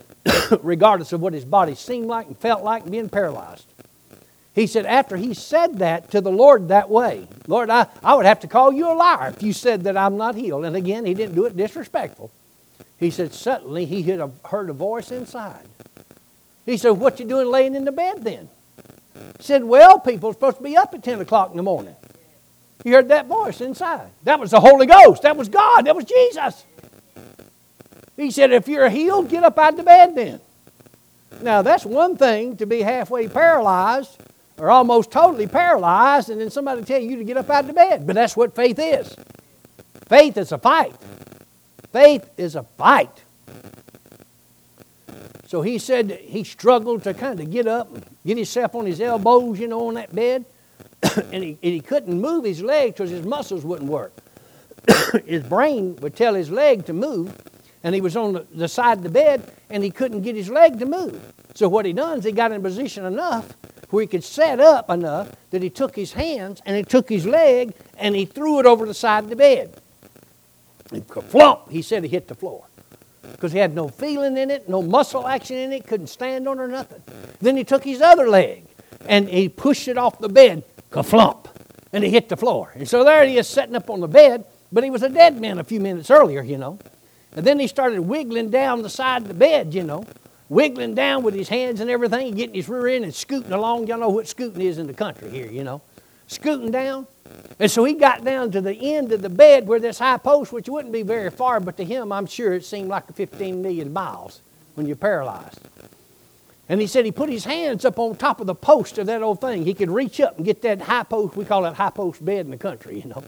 regardless 0.62 1.12
of 1.12 1.20
what 1.20 1.32
his 1.32 1.44
body 1.44 1.74
seemed 1.74 2.06
like 2.06 2.26
and 2.26 2.36
felt 2.36 2.62
like 2.62 2.90
being 2.90 3.08
paralyzed. 3.08 3.66
He 4.58 4.66
said, 4.66 4.86
after 4.86 5.16
he 5.16 5.34
said 5.34 5.78
that 5.78 6.10
to 6.10 6.20
the 6.20 6.32
Lord 6.32 6.66
that 6.66 6.90
way, 6.90 7.28
Lord, 7.46 7.70
I, 7.70 7.86
I 8.02 8.16
would 8.16 8.26
have 8.26 8.40
to 8.40 8.48
call 8.48 8.72
you 8.72 8.90
a 8.90 8.92
liar 8.92 9.28
if 9.28 9.40
you 9.40 9.52
said 9.52 9.84
that 9.84 9.96
I'm 9.96 10.16
not 10.16 10.34
healed. 10.34 10.64
And 10.64 10.74
again, 10.74 11.06
he 11.06 11.14
didn't 11.14 11.36
do 11.36 11.44
it 11.44 11.56
disrespectful. 11.56 12.32
He 12.98 13.12
said, 13.12 13.32
suddenly 13.32 13.84
he 13.84 14.02
heard 14.02 14.68
a 14.68 14.72
voice 14.72 15.12
inside. 15.12 15.64
He 16.66 16.76
said, 16.76 16.90
What 16.90 17.20
you 17.20 17.26
doing 17.26 17.46
laying 17.46 17.76
in 17.76 17.84
the 17.84 17.92
bed 17.92 18.24
then? 18.24 18.48
He 19.36 19.44
said, 19.44 19.62
Well, 19.62 20.00
people 20.00 20.30
are 20.30 20.32
supposed 20.32 20.56
to 20.56 20.64
be 20.64 20.76
up 20.76 20.92
at 20.92 21.04
10 21.04 21.20
o'clock 21.20 21.52
in 21.52 21.56
the 21.56 21.62
morning. 21.62 21.94
He 22.82 22.90
heard 22.90 23.10
that 23.10 23.26
voice 23.26 23.60
inside. 23.60 24.10
That 24.24 24.40
was 24.40 24.50
the 24.50 24.58
Holy 24.58 24.86
Ghost. 24.86 25.22
That 25.22 25.36
was 25.36 25.48
God. 25.48 25.82
That 25.82 25.94
was 25.94 26.04
Jesus. 26.04 26.64
He 28.16 28.32
said, 28.32 28.50
If 28.50 28.66
you're 28.66 28.88
healed, 28.88 29.30
get 29.30 29.44
up 29.44 29.56
out 29.56 29.74
of 29.74 29.76
the 29.76 29.84
bed 29.84 30.16
then. 30.16 30.40
Now, 31.42 31.62
that's 31.62 31.84
one 31.84 32.16
thing 32.16 32.56
to 32.56 32.66
be 32.66 32.82
halfway 32.82 33.28
paralyzed 33.28 34.18
or 34.58 34.70
almost 34.70 35.10
totally 35.10 35.46
paralyzed, 35.46 36.30
and 36.30 36.40
then 36.40 36.50
somebody 36.50 36.82
tell 36.82 37.00
you 37.00 37.16
to 37.16 37.24
get 37.24 37.36
up 37.36 37.48
out 37.50 37.60
of 37.60 37.68
the 37.68 37.72
bed. 37.72 38.06
But 38.06 38.14
that's 38.14 38.36
what 38.36 38.54
faith 38.54 38.78
is. 38.78 39.14
Faith 40.08 40.36
is 40.36 40.52
a 40.52 40.58
fight. 40.58 40.94
Faith 41.92 42.28
is 42.36 42.54
a 42.54 42.62
fight. 42.62 43.24
So 45.46 45.62
he 45.62 45.78
said 45.78 46.10
he 46.10 46.44
struggled 46.44 47.04
to 47.04 47.14
kind 47.14 47.40
of 47.40 47.50
get 47.50 47.66
up 47.66 47.94
and 47.94 48.04
get 48.26 48.36
himself 48.36 48.74
on 48.74 48.84
his 48.84 49.00
elbows, 49.00 49.58
you 49.58 49.68
know, 49.68 49.88
on 49.88 49.94
that 49.94 50.14
bed. 50.14 50.44
and, 51.32 51.42
he, 51.44 51.58
and 51.62 51.72
he 51.72 51.80
couldn't 51.80 52.20
move 52.20 52.44
his 52.44 52.62
leg 52.62 52.92
because 52.92 53.10
his 53.10 53.24
muscles 53.24 53.64
wouldn't 53.64 53.90
work. 53.90 54.12
his 55.26 55.42
brain 55.44 55.96
would 55.96 56.16
tell 56.16 56.34
his 56.34 56.50
leg 56.50 56.84
to 56.86 56.92
move, 56.92 57.34
and 57.82 57.94
he 57.94 58.00
was 58.00 58.16
on 58.16 58.34
the, 58.34 58.46
the 58.54 58.68
side 58.68 58.98
of 58.98 59.04
the 59.04 59.10
bed, 59.10 59.52
and 59.70 59.82
he 59.82 59.90
couldn't 59.90 60.22
get 60.22 60.36
his 60.36 60.50
leg 60.50 60.78
to 60.78 60.86
move. 60.86 61.20
So 61.54 61.68
what 61.68 61.86
he 61.86 61.92
done 61.92 62.18
is 62.18 62.24
he 62.24 62.32
got 62.32 62.52
in 62.52 62.62
position 62.62 63.04
enough 63.04 63.56
where 63.90 64.02
he 64.02 64.06
could 64.06 64.24
set 64.24 64.60
up 64.60 64.90
enough 64.90 65.32
that 65.50 65.62
he 65.62 65.70
took 65.70 65.96
his 65.96 66.12
hands 66.12 66.60
and 66.66 66.76
he 66.76 66.82
took 66.82 67.08
his 67.08 67.26
leg 67.26 67.74
and 67.96 68.14
he 68.14 68.24
threw 68.24 68.60
it 68.60 68.66
over 68.66 68.86
the 68.86 68.94
side 68.94 69.24
of 69.24 69.30
the 69.30 69.36
bed. 69.36 69.80
And 70.90 71.06
flump, 71.06 71.70
he 71.70 71.82
said 71.82 72.02
he 72.02 72.08
hit 72.08 72.28
the 72.28 72.34
floor. 72.34 72.64
Because 73.22 73.52
he 73.52 73.58
had 73.58 73.74
no 73.74 73.88
feeling 73.88 74.36
in 74.36 74.50
it, 74.50 74.68
no 74.68 74.82
muscle 74.82 75.26
action 75.26 75.56
in 75.56 75.72
it, 75.72 75.86
couldn't 75.86 76.06
stand 76.06 76.48
on 76.48 76.58
or 76.58 76.68
nothing. 76.68 77.02
Then 77.40 77.56
he 77.56 77.64
took 77.64 77.84
his 77.84 78.00
other 78.00 78.28
leg 78.28 78.64
and 79.06 79.28
he 79.28 79.48
pushed 79.48 79.88
it 79.88 79.98
off 79.98 80.18
the 80.18 80.28
bed, 80.28 80.64
flump, 81.02 81.48
and 81.92 82.04
he 82.04 82.10
hit 82.10 82.28
the 82.28 82.36
floor. 82.36 82.72
And 82.74 82.88
so 82.88 83.04
there 83.04 83.24
he 83.24 83.38
is 83.38 83.46
sitting 83.46 83.76
up 83.76 83.90
on 83.90 84.00
the 84.00 84.08
bed, 84.08 84.44
but 84.72 84.82
he 84.82 84.90
was 84.90 85.02
a 85.02 85.08
dead 85.08 85.40
man 85.40 85.58
a 85.58 85.64
few 85.64 85.80
minutes 85.80 86.10
earlier, 86.10 86.42
you 86.42 86.58
know. 86.58 86.78
And 87.32 87.46
then 87.46 87.58
he 87.58 87.66
started 87.66 88.00
wiggling 88.00 88.50
down 88.50 88.82
the 88.82 88.90
side 88.90 89.22
of 89.22 89.28
the 89.28 89.34
bed, 89.34 89.74
you 89.74 89.84
know 89.84 90.04
wiggling 90.48 90.94
down 90.94 91.22
with 91.22 91.34
his 91.34 91.48
hands 91.48 91.80
and 91.80 91.90
everything, 91.90 92.34
getting 92.34 92.54
his 92.54 92.68
rear 92.68 92.88
end 92.88 93.04
and 93.04 93.14
scooting 93.14 93.52
along. 93.52 93.86
Y'all 93.86 93.98
know 93.98 94.08
what 94.08 94.28
scooting 94.28 94.60
is 94.60 94.78
in 94.78 94.86
the 94.86 94.94
country 94.94 95.30
here, 95.30 95.50
you 95.50 95.64
know. 95.64 95.82
Scooting 96.26 96.70
down. 96.70 97.06
And 97.58 97.70
so 97.70 97.84
he 97.84 97.94
got 97.94 98.24
down 98.24 98.50
to 98.52 98.60
the 98.60 98.94
end 98.94 99.12
of 99.12 99.22
the 99.22 99.28
bed 99.28 99.66
where 99.66 99.80
this 99.80 99.98
high 99.98 100.18
post, 100.18 100.52
which 100.52 100.68
wouldn't 100.68 100.92
be 100.92 101.02
very 101.02 101.30
far, 101.30 101.60
but 101.60 101.76
to 101.76 101.84
him, 101.84 102.12
I'm 102.12 102.26
sure 102.26 102.54
it 102.54 102.64
seemed 102.64 102.88
like 102.88 103.12
15 103.14 103.62
million 103.62 103.92
miles 103.92 104.40
when 104.74 104.86
you're 104.86 104.96
paralyzed. 104.96 105.60
And 106.68 106.80
he 106.80 106.86
said 106.86 107.06
he 107.06 107.12
put 107.12 107.30
his 107.30 107.44
hands 107.44 107.84
up 107.84 107.98
on 107.98 108.16
top 108.16 108.40
of 108.40 108.46
the 108.46 108.54
post 108.54 108.98
of 108.98 109.06
that 109.06 109.22
old 109.22 109.40
thing. 109.40 109.64
He 109.64 109.72
could 109.72 109.90
reach 109.90 110.20
up 110.20 110.36
and 110.36 110.44
get 110.44 110.60
that 110.62 110.82
high 110.82 111.02
post. 111.02 111.34
We 111.34 111.46
call 111.46 111.64
it 111.64 111.74
high 111.74 111.90
post 111.90 112.22
bed 112.22 112.44
in 112.44 112.50
the 112.50 112.58
country, 112.58 113.00
you 113.00 113.08
know. 113.08 113.24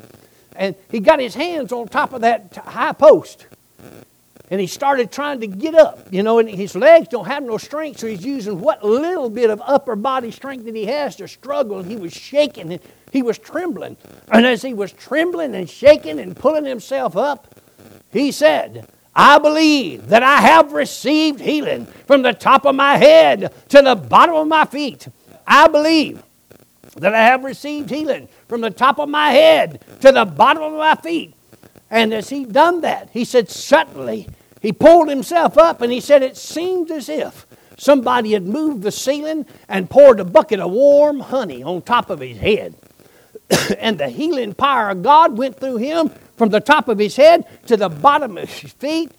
And 0.57 0.75
he 0.91 1.01
got 1.01 1.21
his 1.21 1.35
hands 1.35 1.73
on 1.73 1.89
top 1.89 2.13
of 2.13 2.21
that 2.21 2.55
high 2.55 2.93
post 2.93 3.47
and 4.51 4.61
he 4.61 4.67
started 4.67 5.13
trying 5.13 5.41
to 5.41 5.47
get 5.47 5.77
up, 5.77 6.09
you 6.11 6.25
know, 6.25 6.41
and 6.41 6.51
his 6.51 6.75
legs 6.75 7.07
don't 7.07 7.27
have 7.27 7.45
no 7.45 7.57
strength, 7.57 8.01
so 8.01 8.09
he's 8.09 8.25
using 8.25 8.61
what 8.61 8.85
little 8.85 9.31
bit 9.31 9.49
of 9.49 9.63
upper 9.65 9.95
body 9.95 10.33
strength 10.33 10.65
that 10.65 10.75
he 10.75 10.87
has 10.87 11.15
to 11.17 11.29
struggle. 11.29 11.79
And 11.79 11.89
he 11.89 11.97
was 11.97 12.13
shaking 12.13 12.73
and 12.73 12.81
he 13.13 13.23
was 13.23 13.39
trembling. 13.39 13.97
And 14.29 14.45
as 14.45 14.63
he 14.63 14.75
was 14.75 14.93
trembling 14.93 15.55
and 15.55 15.71
shaking 15.71 16.19
and 16.19 16.35
pulling 16.35 16.65
himself 16.65 17.17
up, 17.17 17.55
he 18.13 18.33
said, 18.33 18.89
I 19.15 19.39
believe 19.39 20.09
that 20.09 20.25
I 20.25 20.41
have 20.41 20.73
received 20.73 21.41
healing 21.41 21.87
from 21.87 22.23
the 22.23 22.33
top 22.33 22.65
of 22.65 22.75
my 22.75 22.97
head 22.97 23.53
to 23.69 23.83
the 23.83 23.95
bottom 23.95 24.35
of 24.35 24.49
my 24.49 24.65
feet. 24.65 25.07
I 25.47 25.69
believe 25.69 26.25
that 26.97 27.15
I 27.15 27.23
have 27.23 27.45
received 27.45 27.89
healing 27.89 28.29
from 28.49 28.63
the 28.63 28.71
top 28.71 28.99
of 28.99 29.09
my 29.09 29.31
head 29.31 29.81
to 30.01 30.11
the 30.11 30.25
bottom 30.25 30.65
of 30.65 30.73
my 30.73 30.97
feet. 30.97 31.35
And 31.89 32.13
as 32.13 32.29
he 32.31 32.45
done 32.45 32.81
that, 32.81 33.11
he 33.13 33.25
said, 33.25 33.49
suddenly 33.49 34.29
he 34.61 34.73
pulled 34.73 35.09
himself 35.09 35.57
up 35.57 35.81
and 35.81 35.93
he 35.93 36.01
said, 36.01 36.23
It 36.23 36.37
seemed 36.37 36.91
as 36.91 37.09
if 37.09 37.47
somebody 37.79 38.33
had 38.33 38.47
moved 38.47 38.83
the 38.83 38.93
ceiling 38.93 39.47
and 39.69 39.89
poured 39.89 40.21
a 40.21 40.25
bucket 40.25 40.61
of 40.61 40.71
warm 40.71 41.21
honey 41.21 41.63
on 41.63 41.83
top 41.83 42.11
of 42.11 42.21
his 42.21 42.39
head. 42.39 42.75
and 43.79 43.99
the 43.99 44.09
healing 44.09 44.55
power 44.55 44.91
of 44.91 45.03
God 45.03 45.37
went 45.37 45.59
through 45.59 45.79
him 45.79 46.11
from 46.37 46.51
the 46.51 46.61
top 46.61 46.89
of 46.89 46.99
his 46.99 47.17
head 47.17 47.47
to 47.67 47.77
the 47.77 47.89
bottom 47.89 48.37
of 48.37 48.51
his 48.53 48.73
feet. 48.73 49.13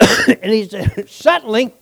and 0.00 0.52
he 0.52 0.68
said, 0.68 1.08
Suddenly, 1.08 1.72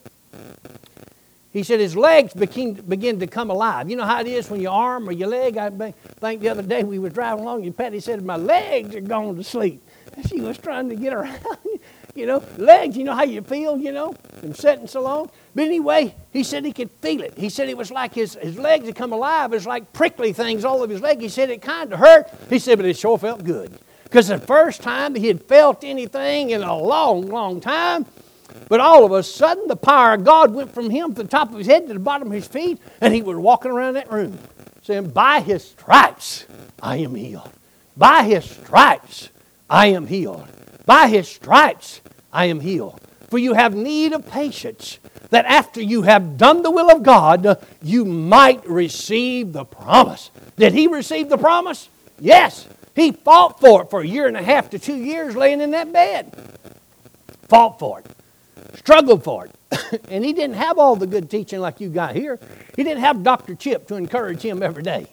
he 1.53 1.62
said 1.62 1.79
his 1.79 1.96
legs 1.96 2.35
began, 2.35 2.72
began 2.72 3.20
to 3.20 3.29
come 3.29 3.48
alive. 3.48 3.88
You 3.88 3.96
know 3.96 4.05
how 4.05 4.20
it 4.20 4.27
is 4.27 4.50
when 4.50 4.61
your 4.61 4.72
arm 4.72 5.09
or 5.09 5.12
your 5.12 5.29
leg, 5.29 5.57
I 5.57 5.70
think 5.70 6.40
the 6.40 6.48
other 6.48 6.62
day 6.62 6.83
we 6.83 6.98
were 6.98 7.11
driving 7.11 7.44
along, 7.44 7.64
and 7.64 7.77
Patty 7.77 8.00
said, 8.00 8.24
My 8.24 8.37
legs 8.37 8.94
are 8.96 9.00
going 9.00 9.37
to 9.37 9.44
sleep. 9.44 9.81
She 10.29 10.40
was 10.40 10.59
trying 10.59 10.88
to 10.90 10.94
get 10.94 11.12
around 11.12 11.40
you 12.14 12.27
know, 12.27 12.42
legs, 12.57 12.96
you 12.96 13.05
know 13.05 13.14
how 13.14 13.24
you 13.24 13.42
feel, 13.42 13.77
you 13.77 13.92
know, 13.92 14.14
from 14.40 14.55
sitting 14.55 14.87
so 14.87 15.03
long. 15.03 15.31
But 15.55 15.64
anyway, 15.64 16.14
he 16.33 16.42
said 16.42 16.64
he 16.64 16.72
could 16.72 16.90
feel 16.90 17.22
it. 17.22 17.37
He 17.37 17.48
said 17.48 17.68
it 17.68 17.77
was 17.77 17.90
like 17.90 18.14
his, 18.14 18.35
his 18.35 18.59
legs 18.59 18.87
had 18.87 18.96
come 18.96 19.12
alive. 19.12 19.53
It 19.53 19.57
was 19.57 19.66
like 19.66 19.92
prickly 19.92 20.33
things 20.33 20.64
all 20.64 20.83
over 20.83 20.92
his 20.92 21.00
leg. 21.00 21.20
He 21.20 21.29
said 21.29 21.50
it 21.50 21.62
kind 21.62 21.92
of 21.92 21.98
hurt. 21.98 22.31
He 22.48 22.59
said, 22.59 22.79
but 22.79 22.87
it 22.87 22.96
sure 22.96 23.18
felt 23.18 23.44
good. 23.44 23.79
Because 24.05 24.29
the 24.29 24.38
first 24.38 24.81
time 24.83 25.14
he 25.14 25.27
had 25.27 25.42
felt 25.42 25.83
anything 25.83 26.50
in 26.50 26.62
a 26.62 26.77
long, 26.77 27.27
long 27.27 27.61
time, 27.61 28.07
but 28.68 28.79
all 28.79 29.05
of 29.05 29.12
a 29.12 29.22
sudden 29.22 29.66
the 29.66 29.77
power 29.77 30.14
of 30.14 30.24
God 30.24 30.55
went 30.55 30.72
from 30.72 30.90
him 30.90 31.14
to 31.14 31.22
the 31.22 31.29
top 31.29 31.50
of 31.50 31.59
his 31.59 31.66
head 31.66 31.88
to 31.88 31.94
the 31.94 31.98
bottom 31.98 32.29
of 32.29 32.35
his 32.35 32.46
feet, 32.46 32.79
and 33.00 33.12
he 33.12 33.22
was 33.22 33.37
walking 33.37 33.70
around 33.70 33.94
that 33.94 34.12
room 34.12 34.38
saying, 34.83 35.11
By 35.11 35.40
his 35.40 35.64
stripes 35.64 36.46
I 36.81 36.98
am 36.98 37.14
healed. 37.14 37.50
By 37.96 38.22
his 38.24 38.48
stripes 38.48 39.31
I 39.68 39.88
am 39.88 40.07
healed. 40.07 40.46
By 40.86 41.08
his 41.08 41.28
stripes 41.28 42.00
I 42.32 42.46
am 42.46 42.60
healed. 42.60 43.00
For 43.30 43.38
you 43.38 43.54
have 43.54 43.74
need 43.74 44.12
of 44.12 44.26
patience, 44.26 44.98
that 45.30 45.46
after 45.46 45.82
you 45.82 46.02
have 46.02 46.38
done 46.38 46.62
the 46.62 46.70
will 46.70 46.90
of 46.90 47.02
God, 47.02 47.58
you 47.82 48.04
might 48.04 48.64
receive 48.68 49.52
the 49.52 49.64
promise. 49.64 50.30
Did 50.56 50.72
he 50.72 50.86
receive 50.86 51.28
the 51.28 51.38
promise? 51.38 51.88
Yes. 52.20 52.68
He 52.94 53.10
fought 53.10 53.58
for 53.60 53.82
it 53.82 53.90
for 53.90 54.02
a 54.02 54.06
year 54.06 54.28
and 54.28 54.36
a 54.36 54.42
half 54.42 54.70
to 54.70 54.78
two 54.78 54.94
years 54.94 55.34
laying 55.34 55.60
in 55.60 55.72
that 55.72 55.92
bed. 55.92 56.32
Fought 57.48 57.78
for 57.78 58.00
it. 58.00 58.06
Struggled 58.76 59.24
for 59.24 59.46
it. 59.46 60.04
and 60.08 60.24
he 60.24 60.32
didn't 60.32 60.56
have 60.56 60.78
all 60.78 60.94
the 60.96 61.06
good 61.06 61.30
teaching 61.30 61.60
like 61.60 61.80
you 61.80 61.88
got 61.88 62.14
here. 62.14 62.38
He 62.76 62.84
didn't 62.84 63.00
have 63.00 63.22
Dr. 63.22 63.54
Chip 63.54 63.88
to 63.88 63.96
encourage 63.96 64.42
him 64.42 64.62
every 64.62 64.82
day 64.82 65.08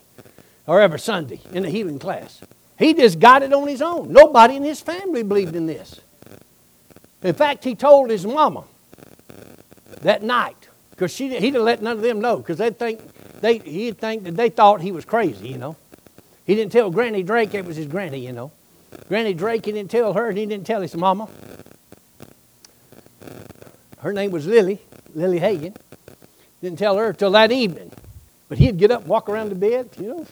or 0.67 0.79
every 0.79 0.99
Sunday 0.99 1.41
in 1.51 1.63
the 1.63 1.69
healing 1.69 1.99
class. 1.99 2.41
He 2.81 2.95
just 2.95 3.19
got 3.19 3.43
it 3.43 3.53
on 3.53 3.67
his 3.67 3.79
own. 3.79 4.11
Nobody 4.11 4.55
in 4.55 4.63
his 4.63 4.81
family 4.81 5.21
believed 5.21 5.55
in 5.55 5.67
this. 5.67 6.01
In 7.21 7.35
fact, 7.35 7.63
he 7.63 7.75
told 7.75 8.09
his 8.09 8.25
mama 8.25 8.63
that 10.01 10.23
night 10.23 10.67
because 10.89 11.15
he 11.15 11.29
didn't 11.29 11.63
let 11.63 11.83
none 11.83 11.97
of 11.97 12.01
them 12.01 12.19
know 12.19 12.37
because 12.37 12.57
they 12.57 12.71
think 12.71 12.99
they 13.39 13.59
he'd 13.59 13.99
think 13.99 14.23
that 14.23 14.35
they 14.35 14.49
thought 14.49 14.81
he 14.81 14.91
was 14.91 15.05
crazy, 15.05 15.49
you 15.49 15.59
know. 15.59 15.75
He 16.43 16.55
didn't 16.55 16.71
tell 16.71 16.89
Granny 16.89 17.21
Drake 17.21 17.53
it 17.53 17.65
was 17.65 17.77
his 17.77 17.85
granny, 17.85 18.25
you 18.25 18.33
know. 18.33 18.51
Granny 19.07 19.35
Drake, 19.35 19.63
he 19.65 19.71
didn't 19.73 19.91
tell 19.91 20.13
her, 20.13 20.29
and 20.29 20.37
he 20.39 20.47
didn't 20.47 20.65
tell 20.65 20.81
his 20.81 20.95
mama. 20.95 21.29
Her 23.99 24.11
name 24.11 24.31
was 24.31 24.47
Lily, 24.47 24.79
Lily 25.13 25.39
Hagin. 25.39 25.75
Didn't 26.63 26.79
tell 26.79 26.97
her 26.97 27.13
till 27.13 27.29
that 27.31 27.51
evening. 27.51 27.91
But 28.49 28.57
he'd 28.57 28.79
get 28.79 28.89
up, 28.89 29.05
walk 29.05 29.29
around 29.29 29.49
the 29.49 29.55
bed, 29.55 29.89
you 29.99 30.07
know. 30.07 30.25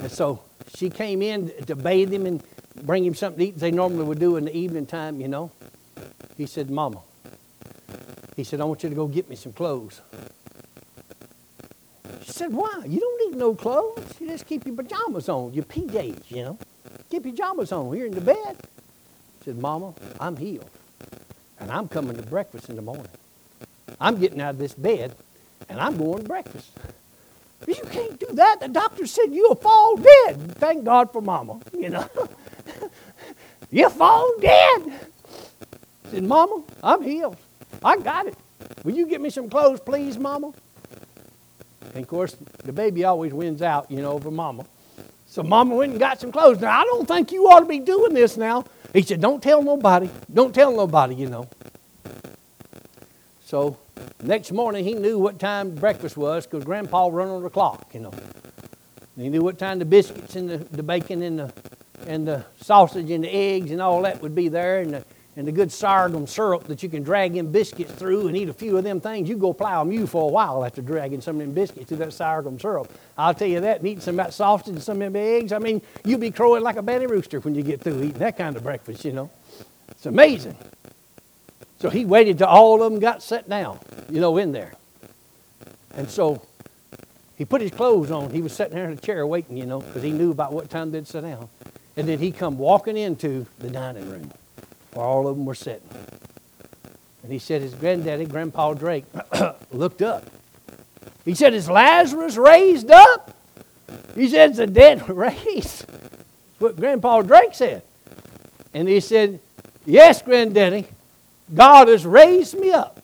And 0.00 0.12
so 0.12 0.42
she 0.76 0.90
came 0.90 1.22
in 1.22 1.52
to 1.66 1.76
bathe 1.76 2.12
him 2.12 2.26
and 2.26 2.42
bring 2.82 3.04
him 3.04 3.14
something 3.14 3.38
to 3.38 3.44
eat, 3.46 3.54
as 3.56 3.60
they 3.60 3.70
normally 3.70 4.04
would 4.04 4.18
do 4.18 4.36
in 4.36 4.44
the 4.44 4.56
evening 4.56 4.86
time, 4.86 5.20
you 5.20 5.28
know. 5.28 5.50
He 6.36 6.46
said, 6.46 6.70
Mama, 6.70 7.00
he 8.36 8.44
said, 8.44 8.60
I 8.60 8.64
want 8.64 8.82
you 8.82 8.88
to 8.88 8.94
go 8.94 9.06
get 9.06 9.28
me 9.28 9.36
some 9.36 9.52
clothes. 9.52 10.00
She 12.22 12.32
said, 12.32 12.52
Why? 12.52 12.82
You 12.86 13.00
don't 13.00 13.30
need 13.30 13.38
no 13.38 13.54
clothes. 13.54 14.14
You 14.20 14.28
just 14.28 14.46
keep 14.46 14.64
your 14.66 14.74
pajamas 14.74 15.28
on, 15.28 15.52
your 15.52 15.64
PJs, 15.64 16.30
you 16.30 16.44
know. 16.44 16.58
Keep 17.10 17.24
your 17.24 17.32
pajamas 17.32 17.72
on 17.72 17.94
here 17.94 18.06
in 18.06 18.14
the 18.14 18.20
bed. 18.20 18.56
He 19.38 19.44
said, 19.46 19.58
Mama, 19.58 19.94
I'm 20.18 20.36
healed. 20.36 20.70
And 21.58 21.70
I'm 21.70 21.88
coming 21.88 22.16
to 22.16 22.22
breakfast 22.22 22.70
in 22.70 22.76
the 22.76 22.82
morning. 22.82 23.08
I'm 24.00 24.18
getting 24.18 24.40
out 24.40 24.50
of 24.50 24.58
this 24.58 24.74
bed 24.74 25.14
and 25.68 25.78
I'm 25.78 25.96
going 25.98 26.22
to 26.22 26.28
breakfast. 26.28 26.70
You 27.68 27.74
can't 27.92 28.18
do 28.18 28.26
that. 28.32 28.60
The 28.60 28.68
doctor 28.68 29.06
said 29.06 29.34
you'll 29.34 29.54
fall 29.54 29.96
dead. 29.96 30.39
Thank 30.60 30.84
God 30.84 31.12
for 31.12 31.20
mama, 31.20 31.60
you 31.76 31.88
know. 31.88 32.08
you 33.70 33.88
fall 33.88 34.32
dead 34.40 35.00
said, 36.10 36.24
Mama, 36.24 36.62
I'm 36.82 37.02
healed. 37.02 37.36
I 37.82 37.98
got 37.98 38.26
it. 38.26 38.36
Will 38.84 38.94
you 38.94 39.06
get 39.06 39.20
me 39.20 39.30
some 39.30 39.48
clothes, 39.48 39.80
please, 39.80 40.18
Mama? 40.18 40.52
And 41.94 42.02
of 42.02 42.08
course, 42.08 42.36
the 42.64 42.72
baby 42.72 43.04
always 43.04 43.32
wins 43.32 43.62
out, 43.62 43.90
you 43.90 44.02
know, 44.02 44.12
over 44.12 44.30
Mama. 44.30 44.64
So 45.26 45.42
Mama 45.42 45.76
went 45.76 45.92
and 45.92 46.00
got 46.00 46.20
some 46.20 46.32
clothes. 46.32 46.60
Now, 46.60 46.80
I 46.80 46.84
don't 46.84 47.06
think 47.06 47.32
you 47.32 47.46
ought 47.46 47.60
to 47.60 47.66
be 47.66 47.78
doing 47.78 48.12
this 48.12 48.36
now. 48.36 48.64
He 48.92 49.02
said, 49.02 49.20
Don't 49.20 49.42
tell 49.42 49.62
nobody. 49.62 50.10
Don't 50.32 50.54
tell 50.54 50.74
nobody, 50.74 51.14
you 51.14 51.28
know. 51.28 51.48
So 53.44 53.76
next 54.22 54.52
morning, 54.52 54.84
he 54.84 54.94
knew 54.94 55.18
what 55.18 55.38
time 55.38 55.74
breakfast 55.74 56.16
was 56.16 56.46
because 56.46 56.64
Grandpa 56.64 57.08
run 57.08 57.28
on 57.28 57.42
the 57.42 57.50
clock, 57.50 57.90
you 57.92 58.00
know. 58.00 58.12
And 59.20 59.26
he 59.26 59.28
knew 59.28 59.42
what 59.42 59.58
time 59.58 59.78
the 59.78 59.84
biscuits 59.84 60.34
and 60.34 60.48
the, 60.48 60.56
the 60.56 60.82
bacon 60.82 61.20
and 61.20 61.40
the, 61.40 61.52
and 62.06 62.26
the 62.26 62.42
sausage 62.62 63.10
and 63.10 63.22
the 63.22 63.28
eggs 63.28 63.70
and 63.70 63.78
all 63.78 64.00
that 64.00 64.22
would 64.22 64.34
be 64.34 64.48
there. 64.48 64.80
And 64.80 64.94
the, 64.94 65.04
and 65.36 65.46
the 65.46 65.52
good 65.52 65.70
sorghum 65.70 66.26
syrup 66.26 66.64
that 66.68 66.82
you 66.82 66.88
can 66.88 67.02
drag 67.02 67.36
in 67.36 67.52
biscuits 67.52 67.92
through 67.92 68.28
and 68.28 68.36
eat 68.36 68.48
a 68.48 68.54
few 68.54 68.78
of 68.78 68.84
them 68.84 68.98
things, 68.98 69.28
you 69.28 69.36
go 69.36 69.52
plow 69.52 69.82
a 69.82 69.84
mule 69.84 70.06
for 70.06 70.30
a 70.30 70.32
while 70.32 70.64
after 70.64 70.80
dragging 70.80 71.20
some 71.20 71.36
of 71.36 71.42
them 71.42 71.52
biscuits 71.52 71.88
through 71.88 71.98
that 71.98 72.14
sorghum 72.14 72.58
syrup. 72.58 72.90
I'll 73.18 73.34
tell 73.34 73.46
you 73.46 73.60
that, 73.60 73.80
and 73.80 73.86
eating 73.86 74.00
some 74.00 74.18
of 74.18 74.24
that 74.24 74.32
sausage 74.32 74.68
and 74.68 74.82
some 74.82 75.02
of 75.02 75.12
them 75.12 75.16
eggs, 75.16 75.52
I 75.52 75.58
mean, 75.58 75.82
you'll 76.02 76.18
be 76.18 76.30
crowing 76.30 76.62
like 76.62 76.76
a 76.76 76.82
banty 76.82 77.06
rooster 77.06 77.40
when 77.40 77.54
you 77.54 77.62
get 77.62 77.82
through 77.82 77.98
eating 77.98 78.20
that 78.20 78.38
kind 78.38 78.56
of 78.56 78.62
breakfast, 78.62 79.04
you 79.04 79.12
know. 79.12 79.30
It's 79.90 80.06
amazing. 80.06 80.56
So 81.78 81.90
he 81.90 82.06
waited 82.06 82.38
till 82.38 82.46
all 82.46 82.82
of 82.82 82.90
them 82.90 83.00
got 83.00 83.22
set 83.22 83.50
down, 83.50 83.80
you 84.08 84.22
know, 84.22 84.38
in 84.38 84.52
there. 84.52 84.72
And 85.92 86.08
so 86.08 86.40
he 87.40 87.46
put 87.46 87.62
his 87.62 87.70
clothes 87.70 88.10
on. 88.10 88.28
He 88.28 88.42
was 88.42 88.52
sitting 88.52 88.74
there 88.74 88.84
in 88.84 88.92
a 88.92 89.00
chair 89.00 89.26
waiting, 89.26 89.56
you 89.56 89.64
know, 89.64 89.80
because 89.80 90.02
he 90.02 90.10
knew 90.10 90.30
about 90.30 90.52
what 90.52 90.68
time 90.68 90.90
they'd 90.90 91.06
sit 91.06 91.22
down. 91.22 91.48
And 91.96 92.06
then 92.06 92.18
he 92.18 92.32
come 92.32 92.58
walking 92.58 92.98
into 92.98 93.46
the 93.60 93.70
dining 93.70 94.10
room 94.10 94.30
where 94.92 95.06
all 95.06 95.26
of 95.26 95.38
them 95.38 95.46
were 95.46 95.54
sitting. 95.54 95.88
And 97.22 97.32
he 97.32 97.38
said 97.38 97.62
his 97.62 97.72
granddaddy, 97.72 98.26
Grandpa 98.26 98.74
Drake, 98.74 99.06
looked 99.72 100.02
up. 100.02 100.26
He 101.24 101.34
said, 101.34 101.54
Is 101.54 101.66
Lazarus 101.70 102.36
raised 102.36 102.90
up? 102.90 103.34
He 104.14 104.28
said, 104.28 104.50
Is 104.50 104.56
the 104.58 104.66
dead 104.66 105.08
raised? 105.08 105.86
what 106.58 106.76
Grandpa 106.76 107.22
Drake 107.22 107.54
said. 107.54 107.80
And 108.74 108.86
he 108.86 109.00
said, 109.00 109.40
Yes, 109.86 110.20
Granddaddy, 110.20 110.88
God 111.54 111.88
has 111.88 112.04
raised 112.04 112.58
me 112.58 112.70
up. 112.70 113.02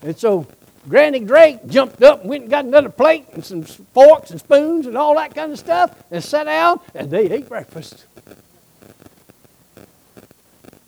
And 0.00 0.18
so 0.18 0.46
Granny 0.88 1.20
Drake 1.20 1.66
jumped 1.66 2.02
up 2.02 2.22
and 2.22 2.30
went 2.30 2.42
and 2.42 2.50
got 2.50 2.64
another 2.64 2.88
plate 2.88 3.26
and 3.32 3.44
some 3.44 3.62
forks 3.62 4.30
and 4.30 4.40
spoons 4.40 4.86
and 4.86 4.96
all 4.96 5.14
that 5.16 5.34
kind 5.34 5.52
of 5.52 5.58
stuff 5.58 5.94
and 6.10 6.22
sat 6.22 6.44
down 6.44 6.80
and 6.94 7.10
they 7.10 7.30
ate 7.30 7.48
breakfast. 7.48 8.06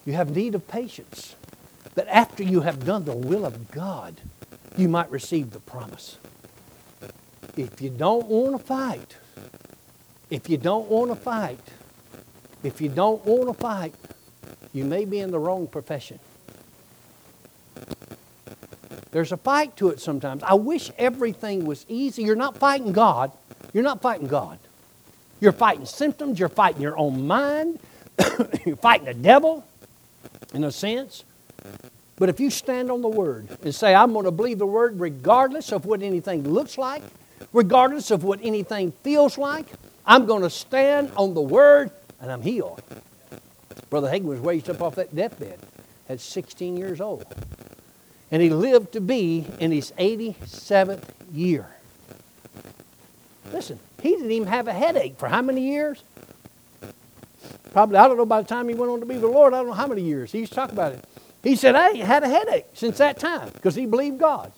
You 0.05 0.15
have 0.15 0.35
need 0.35 0.55
of 0.55 0.67
patience 0.67 1.37
that 1.95 2.09
after 2.09 2.43
you 2.43 2.63
have 2.63 2.85
done 2.85 3.05
the 3.05 3.15
will 3.15 3.47
of 3.47 3.71
God, 3.71 4.21
you 4.77 4.89
might 4.89 5.11
receive 5.11 5.53
the 5.53 5.61
promise. 5.61 6.19
If 7.57 7.81
you 7.81 7.91
don't 7.91 8.27
want 8.27 8.59
to 8.59 8.65
fight, 8.65 9.17
if 10.29 10.51
you 10.51 10.57
don't 10.57 10.89
want 10.89 11.11
to 11.11 11.17
fight, 11.17 11.61
if 12.65 12.81
you 12.81 12.89
don't 12.89 13.25
want 13.25 13.47
to 13.47 13.55
fight, 13.55 13.95
you 14.73 14.85
may 14.85 15.05
be 15.05 15.21
in 15.21 15.31
the 15.31 15.39
wrong 15.39 15.69
profession. 15.69 16.19
There's 19.15 19.31
a 19.31 19.37
fight 19.37 19.77
to 19.77 19.91
it 19.91 20.01
sometimes. 20.01 20.43
I 20.43 20.55
wish 20.55 20.91
everything 20.99 21.67
was 21.67 21.87
easy. 21.89 22.25
You're 22.25 22.35
not 22.35 22.57
fighting 22.57 22.91
God. 22.91 23.31
You're 23.73 23.85
not 23.85 24.03
fighting 24.03 24.27
God. 24.27 24.59
You're 25.41 25.53
fighting 25.53 25.87
symptoms. 25.87 26.41
You're 26.41 26.49
fighting 26.49 26.83
your 26.83 26.99
own 26.99 27.25
mind. 27.25 27.79
you're 28.67 28.75
fighting 28.75 29.07
the 29.07 29.15
devil, 29.15 29.65
in 30.53 30.65
a 30.65 30.73
sense. 30.73 31.23
But 32.17 32.29
if 32.29 32.41
you 32.41 32.51
stand 32.51 32.91
on 32.91 33.03
the 33.03 33.09
Word 33.09 33.47
and 33.63 33.73
say, 33.73 33.95
I'm 33.95 34.13
going 34.13 34.25
to 34.25 34.33
believe 34.33 34.59
the 34.59 34.67
Word 34.67 34.99
regardless 34.99 35.71
of 35.71 35.87
what 35.87 36.03
anything 36.03 36.43
looks 36.43 36.77
like, 36.77 37.05
regardless 37.53 38.11
of 38.11 38.25
what 38.25 38.41
anything 38.43 38.91
feels 39.05 39.39
like, 39.39 39.67
I'm 40.05 40.27
going 40.27 40.43
to 40.43 40.51
stand 40.51 41.13
on 41.17 41.35
the 41.35 41.41
Word 41.41 41.93
and 42.21 42.33
I'm 42.33 42.43
healed. 42.43 42.83
Brother 43.91 44.09
Hagin 44.09 44.25
was 44.25 44.41
raised 44.41 44.69
up 44.69 44.83
off 44.83 44.97
that 44.97 45.15
deathbed 45.15 45.61
at 46.09 46.21
16 46.21 46.77
years 46.77 47.01
old. 47.01 47.27
And 48.35 48.43
he 48.43 48.51
lived 48.51 48.95
to 48.95 49.01
be 49.01 49.47
in 49.61 49.71
his 49.71 49.93
87th 49.93 51.05
year. 51.33 51.69
Listen, 53.53 53.79
he 54.03 54.11
didn't 54.11 54.33
even 54.33 54.49
have 54.49 54.67
a 54.67 54.73
headache 54.73 55.17
for 55.19 55.29
how 55.29 55.41
many 55.41 55.61
years? 55.71 56.03
Probably, 57.71 57.97
I 57.97 58.09
don't 58.09 58.17
know, 58.17 58.27
by 58.27 58.43
the 58.43 58.49
time 58.49 58.69
he 58.69 58.75
went 58.75 58.91
on 58.91 58.99
to 58.99 59.07
be 59.07 59.19
the 59.19 59.29
Lord, 59.29 59.55
I 59.55 59.59
don't 59.59 59.69
know 59.69 59.73
how 59.73 59.87
many 59.87 60.03
years. 60.03 60.33
He 60.33 60.41
used 60.41 60.51
to 60.51 60.57
talk 60.57 60.73
about 60.73 60.91
it. 60.91 61.05
He 61.45 61.55
said, 61.55 61.77
I 61.77 61.91
ain't 61.91 61.99
had 61.99 62.25
a 62.25 62.29
headache 62.29 62.67
since 62.75 62.99
that 62.99 63.21
time 63.21 63.51
because 63.51 63.77
he 63.77 63.87
believed 63.87 64.19
God. 64.19 64.51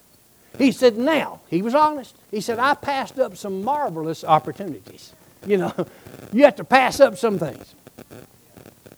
He 0.57 0.73
said, 0.73 0.97
now, 0.97 1.41
he 1.49 1.61
was 1.61 1.75
honest. 1.75 2.17
He 2.31 2.41
said, 2.41 2.59
I 2.59 2.73
passed 2.73 3.19
up 3.19 3.37
some 3.37 3.63
marvelous 3.63 4.25
opportunities. 4.25 5.13
You 5.47 5.59
know, 5.59 5.75
you 6.33 6.45
have 6.45 6.57
to 6.57 6.65
pass 6.65 6.99
up 6.99 7.19
some 7.19 7.39
things. 7.39 7.75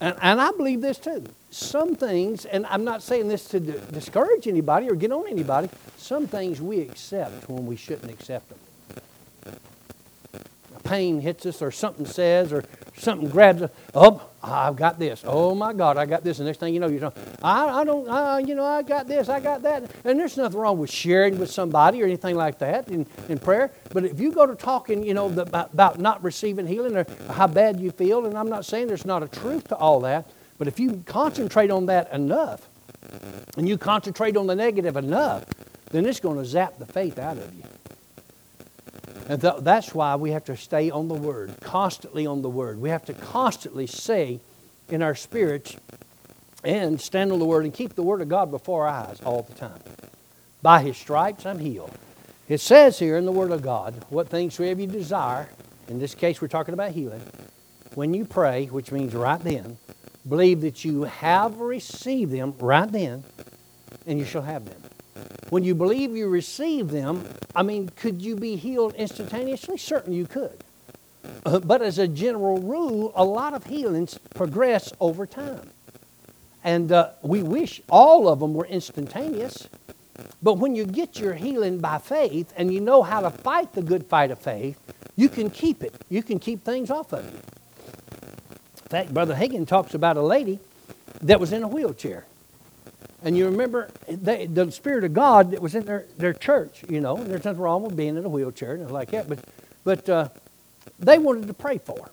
And, 0.01 0.17
and 0.23 0.41
I 0.41 0.53
believe 0.53 0.81
this 0.81 0.99
too. 0.99 1.25
Some 1.51 1.95
things, 1.97 2.45
and 2.45 2.67
I'm 2.67 2.85
not 2.85 3.03
saying 3.03 3.29
this 3.29 3.47
to 3.49 3.61
discourage 3.61 4.47
anybody 4.47 4.89
or 4.89 4.95
get 4.95 5.11
on 5.13 5.27
anybody, 5.29 5.71
some 5.97 6.27
things 6.27 6.61
we 6.61 6.81
accept 6.81 7.49
when 7.49 7.67
we 7.67 7.77
shouldn't 7.77 8.11
accept 8.11 8.49
them. 8.49 8.59
A 10.77 10.81
pain 10.81 11.21
hits 11.21 11.47
us, 11.47 11.63
or 11.63 11.71
something 11.71 12.07
says, 12.07 12.53
or 12.53 12.65
something 12.97 13.29
grabs 13.29 13.63
us. 13.63 13.71
Oh, 13.95 14.28
I've 14.43 14.77
got 14.77 14.99
this. 14.99 15.25
Oh 15.27 15.55
my 15.55 15.73
God, 15.73 15.97
I 15.97 16.07
got 16.07 16.23
this. 16.23 16.39
And 16.39 16.47
next 16.47 16.59
thing 16.59 16.73
you 16.73 16.81
know, 16.81 16.89
you're 16.89 17.01
talking, 17.01 17.23
I, 17.43 17.81
I 17.81 17.85
don't, 17.85 18.49
you 18.49 18.55
know, 18.55 18.65
I 18.65 18.83
got 18.83 19.09
this, 19.09 19.29
I 19.29 19.41
got 19.41 19.63
that. 19.63 19.91
And 20.05 20.19
there's 20.19 20.37
nothing 20.37 20.59
wrong 20.61 20.79
with 20.79 20.91
sharing 20.91 21.39
with 21.39 21.51
somebody 21.51 22.03
or 22.03 22.07
anything 22.07 22.37
like 22.37 22.59
that 22.59 22.89
in, 22.89 23.07
in 23.29 23.39
prayer. 23.39 23.73
But 23.91 24.05
if 24.05 24.21
you 24.21 24.33
go 24.33 24.47
to 24.47 24.55
talking, 24.55 25.03
you 25.03 25.15
know, 25.15 25.29
the, 25.29 25.43
about 25.43 25.99
not 25.99 26.23
receiving 26.23 26.67
healing 26.67 26.97
or 26.97 27.07
how 27.33 27.47
bad 27.47 27.81
you 27.81 27.91
feel, 27.91 28.27
and 28.27 28.39
I'm 28.39 28.49
not 28.49 28.65
saying 28.65 28.87
there's 28.87 29.07
not 29.07 29.23
a 29.23 29.29
truth 29.29 29.69
to 29.69 29.77
all 29.77 30.01
that, 30.01 30.31
but 30.57 30.69
if 30.69 30.79
you 30.79 31.03
concentrate 31.07 31.71
on 31.71 31.87
that 31.87 32.13
enough, 32.13 32.69
and 33.57 33.69
you 33.69 33.79
concentrate 33.79 34.37
on 34.37 34.47
the 34.47 34.55
negative 34.55 34.97
enough, 34.97 35.45
then 35.91 36.07
it's 36.07 36.21
going 36.21 36.39
to 36.39 36.45
zap 36.45 36.79
the 36.79 36.87
faith 36.87 37.19
out 37.19 37.39
of 37.39 37.55
you. 37.55 37.63
And 39.29 39.41
th- 39.41 39.61
that's 39.61 39.95
why 39.95 40.17
we 40.17 40.31
have 40.31 40.45
to 40.45 40.57
stay 40.57 40.91
on 40.91 41.09
the 41.09 41.15
Word, 41.15 41.55
constantly 41.61 42.27
on 42.27 42.41
the 42.41 42.49
Word. 42.49 42.81
We 42.81 42.89
have 42.89 43.05
to 43.07 43.15
constantly 43.15 43.87
say 43.87 44.41
in 44.89 45.03
our 45.03 45.15
spirits 45.15 45.77
and 46.65 47.01
stand 47.01 47.31
on 47.31 47.39
the 47.39 47.45
Word 47.45 47.65
and 47.65 47.75
keep 47.75 47.95
the 47.95 48.03
Word 48.03 48.23
of 48.23 48.29
God 48.29 48.51
before 48.51 48.89
our 48.89 49.07
eyes 49.07 49.21
all 49.23 49.43
the 49.43 49.55
time. 49.55 49.81
By 50.63 50.81
His 50.81 50.97
stripes, 50.97 51.45
I'm 51.45 51.59
healed. 51.59 51.93
It 52.49 52.61
says 52.61 52.99
here 52.99 53.19
in 53.19 53.27
the 53.27 53.33
Word 53.33 53.51
of 53.51 53.61
God, 53.61 54.07
what 54.09 54.31
things 54.31 54.55
soever 54.55 54.81
you 54.81 54.87
desire, 54.87 55.51
in 55.89 55.99
this 55.99 56.15
case, 56.15 56.41
we're 56.41 56.49
talking 56.49 56.73
about 56.73 56.93
healing, 56.93 57.23
when 57.95 58.15
you 58.15 58.25
pray, 58.25 58.67
which 58.67 58.91
means 58.91 59.15
right 59.15 59.41
then, 59.41 59.77
believe 60.27 60.63
that 60.63 60.85
you 60.85 61.03
have 61.03 61.59
received 61.59 62.33
them 62.33 62.55
right 62.59 62.91
then, 62.91 63.25
and 64.07 64.19
you 64.19 64.25
shall 64.25 64.43
have 64.43 64.65
them. 64.65 64.88
When 65.51 65.65
you 65.65 65.75
believe 65.75 66.15
you 66.15 66.29
receive 66.29 66.91
them, 66.91 67.25
I 67.57 67.63
mean, 67.63 67.89
could 67.97 68.21
you 68.21 68.37
be 68.37 68.57
healed 68.57 68.95
instantaneously? 68.95 69.79
Certainly 69.79 70.19
you 70.19 70.27
could. 70.27 70.63
Uh, 71.45 71.59
but 71.61 71.83
as 71.83 71.99
a 71.99 72.07
general 72.07 72.59
rule, 72.59 73.13
a 73.15 73.25
lot 73.25 73.55
of 73.55 73.65
healings 73.65 74.19
progress 74.35 74.93
over 75.01 75.27
time. 75.27 75.71
And 76.63 76.93
uh, 76.93 77.11
we 77.23 77.43
wish 77.43 77.81
all 77.89 78.29
of 78.29 78.41
them 78.41 78.53
were 78.53 78.67
instantaneous. 78.67 79.69
But 80.43 80.55
when 80.55 80.75
you 80.75 80.85
get 80.85 81.19
your 81.19 81.35
healing 81.35 81.79
by 81.79 81.99
faith 81.99 82.53
and 82.57 82.73
you 82.73 82.81
know 82.81 83.03
how 83.03 83.21
to 83.21 83.31
fight 83.31 83.73
the 83.73 83.83
good 83.83 84.07
fight 84.07 84.31
of 84.31 84.39
faith, 84.39 84.79
you 85.17 85.29
can 85.29 85.51
keep 85.51 85.83
it. 85.83 85.95
You 86.09 86.23
can 86.23 86.39
keep 86.39 86.65
things 86.65 86.91
off 86.91 87.13
of 87.13 87.25
you. 87.25 87.41
In 88.83 88.89
fact, 88.89 89.15
Brother 89.15 89.35
Hagin 89.35 89.67
talks 89.67 89.95
about 89.95 90.17
a 90.17 90.23
lady 90.23 90.61
that 91.23 91.41
was 91.41 91.53
in 91.53 91.63
a 91.63 91.69
wheelchair. 91.69 92.25
And 93.23 93.37
you 93.37 93.47
remember 93.47 93.91
they, 94.09 94.47
the 94.47 94.71
Spirit 94.71 95.05
of 95.05 95.13
God 95.13 95.51
that 95.51 95.61
was 95.61 95.75
in 95.75 95.85
their, 95.85 96.07
their 96.17 96.33
church, 96.33 96.85
you 96.89 97.01
know, 97.01 97.17
there's 97.17 97.45
nothing 97.45 97.61
wrong 97.61 97.83
with 97.83 97.97
being 97.97 98.17
in 98.17 98.25
a 98.25 98.29
wheelchair 98.29 98.75
and 98.75 98.91
like 98.91 99.11
that, 99.11 99.29
but, 99.29 99.41
but 99.85 100.09
uh, 100.09 100.29
they 100.99 101.19
wanted 101.19 101.47
to 101.49 101.55
pray 101.55 101.79
for 101.79 101.99
her. 102.05 102.11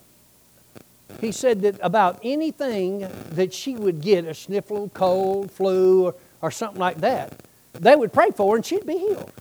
He 1.21 1.31
said 1.31 1.61
that 1.61 1.79
about 1.81 2.19
anything 2.23 3.07
that 3.31 3.53
she 3.53 3.75
would 3.75 4.01
get, 4.01 4.25
a 4.25 4.33
sniffle, 4.33 4.89
cold, 4.89 5.51
flu, 5.51 6.05
or, 6.05 6.15
or 6.41 6.51
something 6.51 6.79
like 6.79 6.97
that, 6.97 7.33
they 7.73 7.95
would 7.95 8.11
pray 8.11 8.31
for 8.31 8.51
her 8.51 8.55
and 8.57 8.65
she'd 8.65 8.85
be 8.85 8.97
healed. 8.97 9.31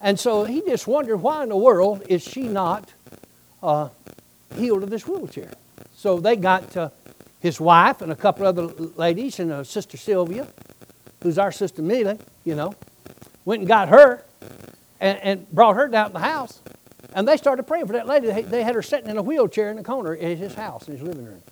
And 0.00 0.20
so 0.20 0.44
he 0.44 0.60
just 0.60 0.86
wondered 0.86 1.16
why 1.18 1.42
in 1.42 1.48
the 1.48 1.56
world 1.56 2.02
is 2.08 2.22
she 2.22 2.42
not 2.42 2.92
uh, 3.62 3.88
healed 4.54 4.82
of 4.82 4.90
this 4.90 5.06
wheelchair? 5.06 5.52
So 5.96 6.20
they 6.20 6.36
got 6.36 6.76
uh, 6.76 6.90
his 7.40 7.60
wife 7.60 8.02
and 8.02 8.10
a 8.10 8.16
couple 8.16 8.46
other 8.46 8.64
ladies 8.96 9.38
and 9.38 9.52
a 9.52 9.64
sister 9.64 9.96
Sylvia, 9.96 10.46
who's 11.22 11.38
our 11.38 11.52
sister 11.52 11.82
Millie, 11.82 12.18
you 12.44 12.54
know, 12.54 12.74
went 13.44 13.60
and 13.60 13.68
got 13.68 13.88
her 13.88 14.24
and, 15.00 15.18
and 15.18 15.50
brought 15.50 15.76
her 15.76 15.88
down 15.88 16.08
to 16.08 16.12
the 16.14 16.18
house. 16.20 16.60
And 17.12 17.26
they 17.26 17.36
started 17.36 17.62
praying 17.64 17.86
for 17.86 17.94
that 17.94 18.06
lady. 18.06 18.26
They, 18.26 18.42
they 18.42 18.62
had 18.62 18.74
her 18.74 18.82
sitting 18.82 19.08
in 19.08 19.16
a 19.16 19.22
wheelchair 19.22 19.70
in 19.70 19.76
the 19.76 19.82
corner 19.82 20.14
in 20.14 20.36
his 20.36 20.54
house, 20.54 20.88
in 20.88 20.96
his 20.96 21.02
living 21.02 21.24
room. 21.24 21.42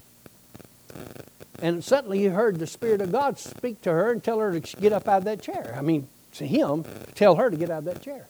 And 1.62 1.82
suddenly 1.82 2.18
he 2.18 2.26
heard 2.26 2.59
the 2.59 2.66
Spirit 2.66 3.01
of 3.01 3.11
God 3.11 3.39
speak 3.39 3.80
to 3.82 3.91
her 3.91 4.12
and 4.12 4.22
tell 4.22 4.39
her 4.41 4.59
to 4.59 4.76
get 4.76 4.93
up 4.93 5.09
out 5.09 5.18
of 5.18 5.24
that 5.24 5.41
chair. 5.41 5.74
I 5.78 5.82
mean, 5.82 6.09
to 6.32 6.47
him, 6.47 6.85
tell 7.14 7.37
her 7.37 7.49
to 7.49 7.57
get 7.57 7.70
out 7.70 7.78
of 7.78 7.85
that 7.85 8.03
chair. 8.03 8.26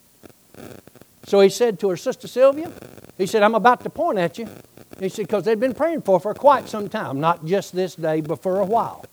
So 1.27 1.41
he 1.41 1.49
said 1.49 1.81
to 1.81 1.89
her 1.89 1.97
sister 1.97 2.29
Sylvia, 2.29 2.71
he 3.17 3.27
said, 3.27 3.43
I'm 3.43 3.55
about 3.55 3.83
to 3.83 3.91
point 3.91 4.19
at 4.19 4.39
you. 4.39 4.49
He 5.01 5.09
said, 5.09 5.27
because 5.27 5.45
they'd 5.45 5.59
been 5.59 5.75
praying 5.75 6.03
for 6.03 6.19
it 6.19 6.21
for 6.21 6.35
quite 6.35 6.69
some 6.69 6.89
time, 6.89 7.21
not 7.21 7.45
just 7.45 7.75
this 7.75 7.95
day, 7.95 8.21
but 8.21 8.43
for 8.43 8.61
a 8.61 8.65
while. 8.65 9.05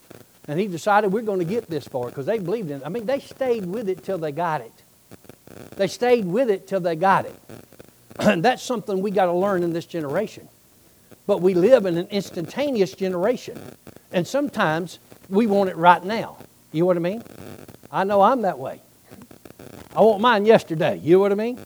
And 0.47 0.59
he 0.59 0.67
decided 0.67 1.11
we're 1.11 1.21
going 1.21 1.39
to 1.39 1.45
get 1.45 1.69
this 1.69 1.87
for 1.87 2.07
it 2.07 2.11
because 2.11 2.25
they 2.25 2.39
believed 2.39 2.71
in 2.71 2.77
it. 2.81 2.83
I 2.85 2.89
mean, 2.89 3.05
they 3.05 3.19
stayed 3.19 3.65
with 3.65 3.89
it 3.89 4.03
till 4.03 4.17
they 4.17 4.31
got 4.31 4.61
it. 4.61 4.73
They 5.75 5.87
stayed 5.87 6.25
with 6.25 6.49
it 6.49 6.67
till 6.67 6.79
they 6.79 6.95
got 6.95 7.25
it. 7.25 7.35
And 8.19 8.43
that's 8.43 8.61
something 8.61 9.01
we 9.01 9.09
got 9.09 9.25
to 9.27 9.33
learn 9.33 9.63
in 9.63 9.73
this 9.73 9.85
generation. 9.85 10.47
But 11.25 11.41
we 11.41 11.53
live 11.53 11.85
in 11.85 11.97
an 11.97 12.07
instantaneous 12.11 12.93
generation. 12.93 13.59
And 14.11 14.27
sometimes 14.27 14.99
we 15.29 15.47
want 15.47 15.69
it 15.69 15.77
right 15.77 16.03
now. 16.03 16.37
You 16.71 16.81
know 16.81 16.87
what 16.87 16.97
I 16.97 16.99
mean? 16.99 17.23
I 17.91 18.03
know 18.03 18.21
I'm 18.21 18.41
that 18.41 18.59
way. 18.59 18.81
I 19.95 20.01
want 20.01 20.21
mine 20.21 20.45
yesterday. 20.45 20.97
You 20.97 21.15
know 21.15 21.19
what 21.19 21.31
I 21.31 21.35
mean? 21.35 21.59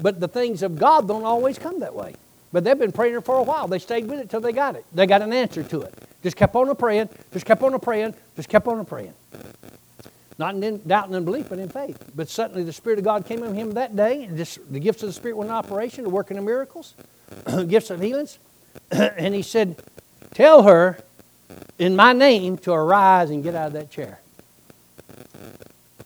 But 0.00 0.20
the 0.20 0.28
things 0.28 0.62
of 0.62 0.78
God 0.78 1.08
don't 1.08 1.24
always 1.24 1.58
come 1.58 1.80
that 1.80 1.94
way. 1.94 2.14
But 2.52 2.64
they've 2.64 2.78
been 2.78 2.92
praying 2.92 3.20
for 3.22 3.36
a 3.36 3.42
while. 3.42 3.68
They 3.68 3.78
stayed 3.78 4.06
with 4.08 4.20
it 4.20 4.30
till 4.30 4.40
they 4.40 4.52
got 4.52 4.74
it. 4.74 4.84
They 4.92 5.06
got 5.06 5.22
an 5.22 5.32
answer 5.32 5.62
to 5.62 5.82
it. 5.82 5.94
Just 6.22 6.36
kept 6.36 6.54
on 6.54 6.74
praying, 6.76 7.08
just 7.32 7.46
kept 7.46 7.62
on 7.62 7.78
praying, 7.78 8.14
just 8.36 8.48
kept 8.48 8.66
on 8.66 8.84
praying. 8.84 9.14
Not 10.38 10.54
in 10.54 10.80
doubt 10.86 11.06
and 11.06 11.16
unbelief, 11.16 11.48
but 11.48 11.58
in 11.58 11.68
faith. 11.68 12.02
But 12.14 12.28
suddenly 12.28 12.62
the 12.62 12.72
Spirit 12.72 12.98
of 12.98 13.04
God 13.04 13.26
came 13.26 13.42
on 13.42 13.54
him 13.54 13.72
that 13.72 13.96
day, 13.96 14.24
and 14.24 14.36
just, 14.36 14.72
the 14.72 14.78
gifts 14.78 15.02
of 15.02 15.08
the 15.08 15.12
Spirit 15.12 15.36
went 15.36 15.50
in 15.50 15.54
operation, 15.54 16.04
the 16.04 16.10
working 16.10 16.38
of 16.38 16.44
miracles, 16.44 16.94
gifts 17.68 17.90
of 17.90 18.00
healings. 18.00 18.38
and 18.90 19.34
he 19.34 19.42
said, 19.42 19.82
Tell 20.34 20.62
her 20.62 20.98
in 21.78 21.96
my 21.96 22.12
name 22.12 22.56
to 22.58 22.72
arise 22.72 23.30
and 23.30 23.42
get 23.42 23.54
out 23.54 23.68
of 23.68 23.72
that 23.74 23.90
chair. 23.90 24.20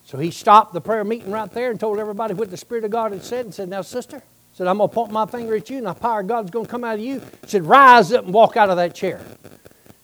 So 0.04 0.18
he 0.18 0.30
stopped 0.30 0.72
the 0.72 0.80
prayer 0.80 1.04
meeting 1.04 1.30
right 1.30 1.50
there 1.50 1.70
and 1.70 1.80
told 1.80 1.98
everybody 1.98 2.34
what 2.34 2.50
the 2.50 2.56
Spirit 2.56 2.84
of 2.84 2.90
God 2.90 3.12
had 3.12 3.24
said 3.24 3.46
and 3.46 3.54
said, 3.54 3.68
Now, 3.68 3.82
sister, 3.82 4.22
said, 4.52 4.66
I'm 4.66 4.78
going 4.78 4.88
to 4.88 4.94
point 4.94 5.12
my 5.12 5.26
finger 5.26 5.56
at 5.56 5.70
you 5.70 5.78
and 5.78 5.86
the 5.86 5.94
power 5.94 6.20
of 6.20 6.26
God's 6.26 6.50
going 6.50 6.66
to 6.66 6.70
come 6.70 6.84
out 6.84 6.94
of 6.94 7.00
you. 7.00 7.20
He 7.20 7.46
said, 7.46 7.64
Rise 7.64 8.12
up 8.12 8.24
and 8.24 8.34
walk 8.34 8.56
out 8.56 8.70
of 8.70 8.76
that 8.76 8.94
chair. 8.94 9.20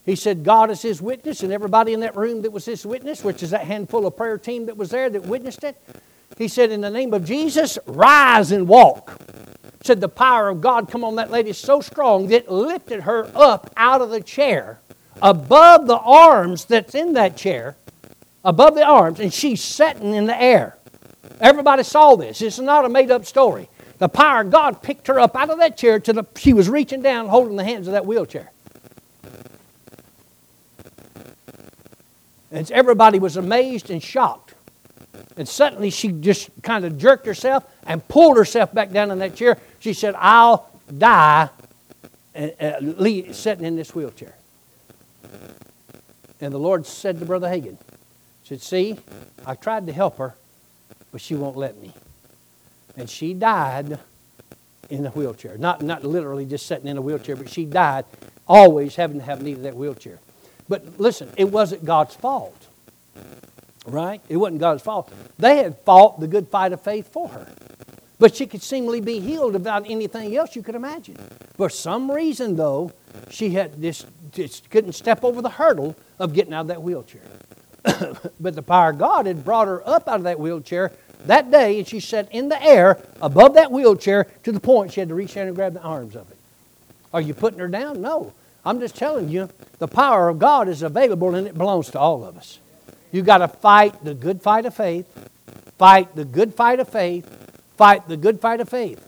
He 0.05 0.17
said, 0.17 0.43
God 0.43 0.71
is 0.71 0.81
his 0.81 1.03
witness, 1.03 1.43
and 1.43 1.53
everybody 1.53 1.93
in 1.93 2.01
that 2.01 2.17
room 2.17 2.41
that 2.43 2.51
was 2.51 2.65
his 2.65 2.87
witness, 2.87 3.23
which 3.23 3.43
is 3.43 3.51
that 3.51 3.67
handful 3.67 4.07
of 4.07 4.17
prayer 4.17 4.39
team 4.39 4.65
that 4.67 4.77
was 4.77 4.89
there 4.89 5.11
that 5.11 5.23
witnessed 5.27 5.65
it, 5.65 5.79
he 6.39 6.49
said, 6.49 6.71
In 6.71 6.81
the 6.81 6.91
name 6.91 7.13
of 7.13 7.25
Jesus, 7.25 7.79
rise 7.87 8.53
and 8.53 8.67
walk. 8.67 9.21
Said 9.83 10.01
the 10.01 10.09
power 10.09 10.49
of 10.49 10.61
God 10.61 10.91
come 10.91 11.05
on 11.05 11.17
that 11.17 11.31
lady 11.31 11.53
so 11.53 11.81
strong 11.81 12.29
that 12.29 12.45
it 12.45 12.51
lifted 12.51 13.03
her 13.03 13.31
up 13.35 13.71
out 13.77 14.01
of 14.01 14.11
the 14.11 14.23
chair 14.23 14.81
above 15.23 15.87
the 15.87 15.99
arms 15.99 16.65
that's 16.65 16.95
in 16.95 17.13
that 17.15 17.37
chair, 17.37 17.77
above 18.45 18.75
the 18.75 18.85
arms, 18.85 19.21
and 19.21 19.33
she's 19.33 19.63
sitting 19.63 20.15
in 20.15 20.27
the 20.27 20.41
air. 20.41 20.79
Everybody 21.41 21.83
saw 21.83 22.17
this. 22.17 22.41
It's 22.43 22.59
not 22.59 22.85
a 22.85 22.89
made 22.89 23.11
up 23.11 23.25
story. 23.25 23.69
The 23.99 24.09
power 24.09 24.43
of 24.43 24.51
God 24.51 24.83
picked 24.83 25.09
her 25.09 25.19
up 25.19 25.37
out 25.37 25.51
of 25.51 25.59
that 25.59 25.77
chair 25.77 25.99
to 26.01 26.13
the 26.13 26.25
she 26.37 26.53
was 26.53 26.69
reaching 26.69 27.03
down 27.03 27.29
holding 27.29 27.57
the 27.57 27.65
hands 27.65 27.89
of 27.89 27.93
that 27.93 28.07
wheelchair. 28.07 28.51
And 32.51 32.71
everybody 32.71 33.19
was 33.19 33.37
amazed 33.37 33.91
and 33.91 34.03
shocked. 34.03 34.55
And 35.37 35.49
suddenly 35.49 35.91
she 35.91 36.09
just 36.09 36.51
kind 36.63 36.85
of 36.85 36.99
jerked 36.99 37.27
herself 37.27 37.65
and 37.87 38.07
pulled 38.09 38.37
herself 38.37 38.73
back 38.73 38.91
down 38.91 39.11
in 39.11 39.19
that 39.19 39.37
chair. 39.37 39.59
She 39.79 39.93
said, 39.93 40.15
I'll 40.17 40.71
die 40.97 41.51
uh, 42.35 42.39
uh, 42.39 43.33
sitting 43.33 43.65
in 43.65 43.77
this 43.77 43.95
wheelchair. 43.95 44.35
And 46.41 46.55
the 46.55 46.59
Lord 46.59 46.87
said 46.87 47.19
to 47.19 47.27
Brother 47.27 47.49
Hagin, 47.49 47.77
said, 48.45 48.63
See, 48.63 48.97
I 49.45 49.55
tried 49.55 49.87
to 49.87 49.93
help 49.93 50.19
her, 50.19 50.35
but 51.13 51.21
she 51.21 51.35
won't 51.35 51.57
let 51.57 51.77
me. 51.81 51.93
And 52.99 53.09
she 53.09 53.33
died 53.33 53.99
in 54.91 55.05
the 55.05 55.11
wheelchair. 55.11 55.57
Not, 55.57 55.83
not 55.83 56.05
literally 56.05 56.45
just 56.45 56.67
sitting 56.67 56.89
in 56.89 56.97
a 56.97 57.01
wheelchair, 57.01 57.37
but 57.37 57.49
she 57.49 57.65
died 57.65 58.05
always 58.47 58.97
having 58.97 59.21
to 59.21 59.25
have 59.25 59.41
need 59.41 59.59
of 59.59 59.63
that 59.63 59.77
wheelchair. 59.77 60.19
But 60.69 60.99
listen, 60.99 61.31
it 61.37 61.45
wasn't 61.45 61.85
God's 61.85 62.17
fault. 62.17 62.67
Right? 63.87 64.21
It 64.29 64.37
wasn't 64.37 64.61
God's 64.61 64.83
fault. 64.83 65.13
They 65.39 65.59
had 65.59 65.79
fought 65.79 66.21
the 66.21 66.27
good 66.27 66.49
fight 66.49 66.73
of 66.73 66.83
faith 66.83 67.11
for 67.13 67.29
her. 67.29 67.51
But 68.19 68.35
she 68.35 68.47
could 68.47 68.63
seemingly 68.63 69.01
be 69.01 69.21
healed 69.21 69.53
without 69.53 69.89
anything 69.89 70.37
else 70.37 70.57
you 70.57 70.63
could 70.63 70.75
imagine. 70.75 71.17
For 71.57 71.71
some 71.71 72.11
reason, 72.11 72.57
though, 72.57 72.93
she 73.31 73.51
had 73.51 73.81
this, 73.81 74.05
just 74.33 74.69
couldn't 74.71 74.93
step 74.95 75.25
over 75.25 75.41
the 75.41 75.51
hurdle 75.51 75.95
of 76.19 76.35
getting 76.35 76.53
out 76.53 76.63
of 76.63 76.67
that 76.69 76.83
wheelchair. 76.83 77.23
but 78.41 78.57
the 78.57 78.63
power 78.63 78.91
of 78.91 78.99
God 78.99 79.27
had 79.27 79.45
brought 79.45 79.69
her 79.69 79.89
up 79.89 80.09
out 80.09 80.17
of 80.17 80.25
that 80.25 80.41
wheelchair 80.41 80.91
that 81.27 81.51
day, 81.51 81.79
and 81.79 81.87
she 81.87 82.01
sat 82.01 82.31
in 82.33 82.49
the 82.49 82.63
air 82.63 83.03
above 83.21 83.55
that 83.55 83.71
wheelchair 83.71 84.25
to 84.45 84.53
the 84.53 84.61
point 84.61 84.93
she 84.93 85.01
had 85.01 85.09
to 85.09 85.15
reach 85.15 85.35
down 85.35 85.47
and 85.47 85.57
grab 85.57 85.75
the 85.75 85.83
arms 85.83 86.15
of 86.15 86.31
it. 86.31 86.37
Are 87.13 87.21
you 87.21 87.35
putting 87.35 87.59
her 87.59 87.69
down? 87.69 88.01
No. 88.01 88.33
I'm 88.65 88.81
just 88.81 88.97
telling 88.97 89.29
you, 89.29 89.49
the 89.79 89.89
power 89.89 90.29
of 90.29 90.39
God 90.39 90.69
is 90.69 90.83
available 90.83 91.35
and 91.35 91.47
it 91.47 91.57
belongs 91.57 91.91
to 91.91 91.99
all 91.99 92.25
of 92.25 92.37
us. 92.37 92.59
You've 93.13 93.27
got 93.27 93.39
to 93.39 93.49
fight 93.49 94.05
the 94.05 94.15
good 94.15 94.43
fight 94.43 94.67
of 94.67 94.75
faith, 94.75 95.07
fight 95.79 96.15
the 96.15 96.25
good 96.25 96.55
fight 96.55 96.81
of 96.81 96.89
faith, 96.89 97.27
fight 97.77 98.07
the 98.09 98.17
good 98.17 98.41
fight 98.41 98.61
of 98.61 98.69
faith. 98.69 99.05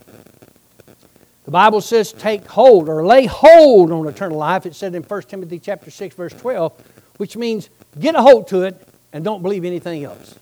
The 1.44 1.50
Bible 1.50 1.80
says 1.80 2.12
take 2.12 2.46
hold 2.46 2.88
or 2.88 3.04
lay 3.04 3.26
hold 3.26 3.90
on 3.92 4.06
eternal 4.06 4.38
life. 4.38 4.66
It 4.66 4.74
said 4.74 4.94
in 4.94 5.02
1 5.02 5.22
Timothy 5.22 5.58
chapter 5.58 5.90
6 5.90 6.14
verse 6.14 6.32
12, 6.32 6.72
which 7.16 7.36
means 7.36 7.68
get 7.98 8.14
a 8.14 8.22
hold 8.22 8.48
to 8.48 8.62
it 8.62 8.80
and 9.12 9.24
don't 9.24 9.42
believe 9.42 9.64
anything 9.64 10.04
else. 10.04 10.36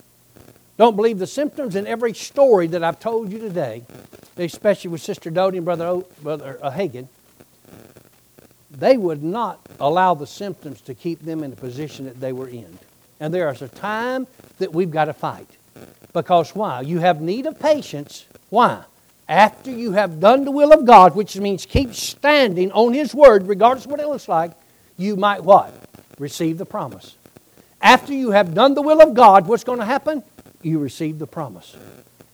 Don't 0.78 0.96
believe 0.96 1.18
the 1.18 1.26
symptoms 1.26 1.76
in 1.76 1.86
every 1.86 2.14
story 2.14 2.68
that 2.68 2.82
I've 2.82 2.98
told 2.98 3.30
you 3.30 3.38
today, 3.38 3.82
especially 4.38 4.90
with 4.90 5.02
Sister 5.02 5.28
Dodie 5.28 5.58
and 5.58 5.64
Brother, 5.66 5.86
o, 5.86 6.06
Brother 6.22 6.58
uh, 6.62 6.70
Hagin 6.70 7.08
they 8.78 8.96
would 8.96 9.22
not 9.22 9.60
allow 9.80 10.14
the 10.14 10.26
symptoms 10.26 10.80
to 10.82 10.94
keep 10.94 11.20
them 11.20 11.42
in 11.42 11.50
the 11.50 11.56
position 11.56 12.04
that 12.04 12.20
they 12.20 12.32
were 12.32 12.48
in. 12.48 12.78
And 13.20 13.34
there 13.34 13.50
is 13.50 13.62
a 13.62 13.68
time 13.68 14.26
that 14.58 14.72
we've 14.72 14.90
got 14.90 15.06
to 15.06 15.12
fight. 15.12 15.48
Because 16.12 16.54
why? 16.54 16.82
You 16.82 16.98
have 17.00 17.20
need 17.20 17.46
of 17.46 17.58
patience. 17.58 18.26
Why? 18.50 18.84
After 19.28 19.70
you 19.70 19.92
have 19.92 20.20
done 20.20 20.44
the 20.44 20.50
will 20.50 20.72
of 20.72 20.86
God, 20.86 21.14
which 21.14 21.36
means 21.36 21.66
keep 21.66 21.94
standing 21.94 22.72
on 22.72 22.94
His 22.94 23.14
word, 23.14 23.46
regardless 23.46 23.84
of 23.84 23.90
what 23.90 24.00
it 24.00 24.08
looks 24.08 24.28
like, 24.28 24.52
you 24.96 25.16
might 25.16 25.42
what? 25.42 25.74
Receive 26.18 26.58
the 26.58 26.64
promise. 26.64 27.16
After 27.80 28.12
you 28.12 28.30
have 28.30 28.54
done 28.54 28.74
the 28.74 28.82
will 28.82 29.00
of 29.00 29.14
God, 29.14 29.46
what's 29.46 29.64
going 29.64 29.78
to 29.78 29.84
happen? 29.84 30.22
You 30.62 30.78
receive 30.78 31.18
the 31.18 31.26
promise. 31.26 31.76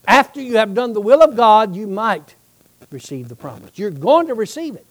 After 0.06 0.40
you 0.40 0.56
have 0.56 0.74
done 0.74 0.92
the 0.92 1.00
will 1.00 1.22
of 1.22 1.36
God, 1.36 1.74
you 1.74 1.86
might 1.86 2.34
receive 2.90 3.28
the 3.28 3.36
promise. 3.36 3.72
You're 3.74 3.90
going 3.90 4.26
to 4.28 4.34
receive 4.34 4.74
it. 4.74 4.86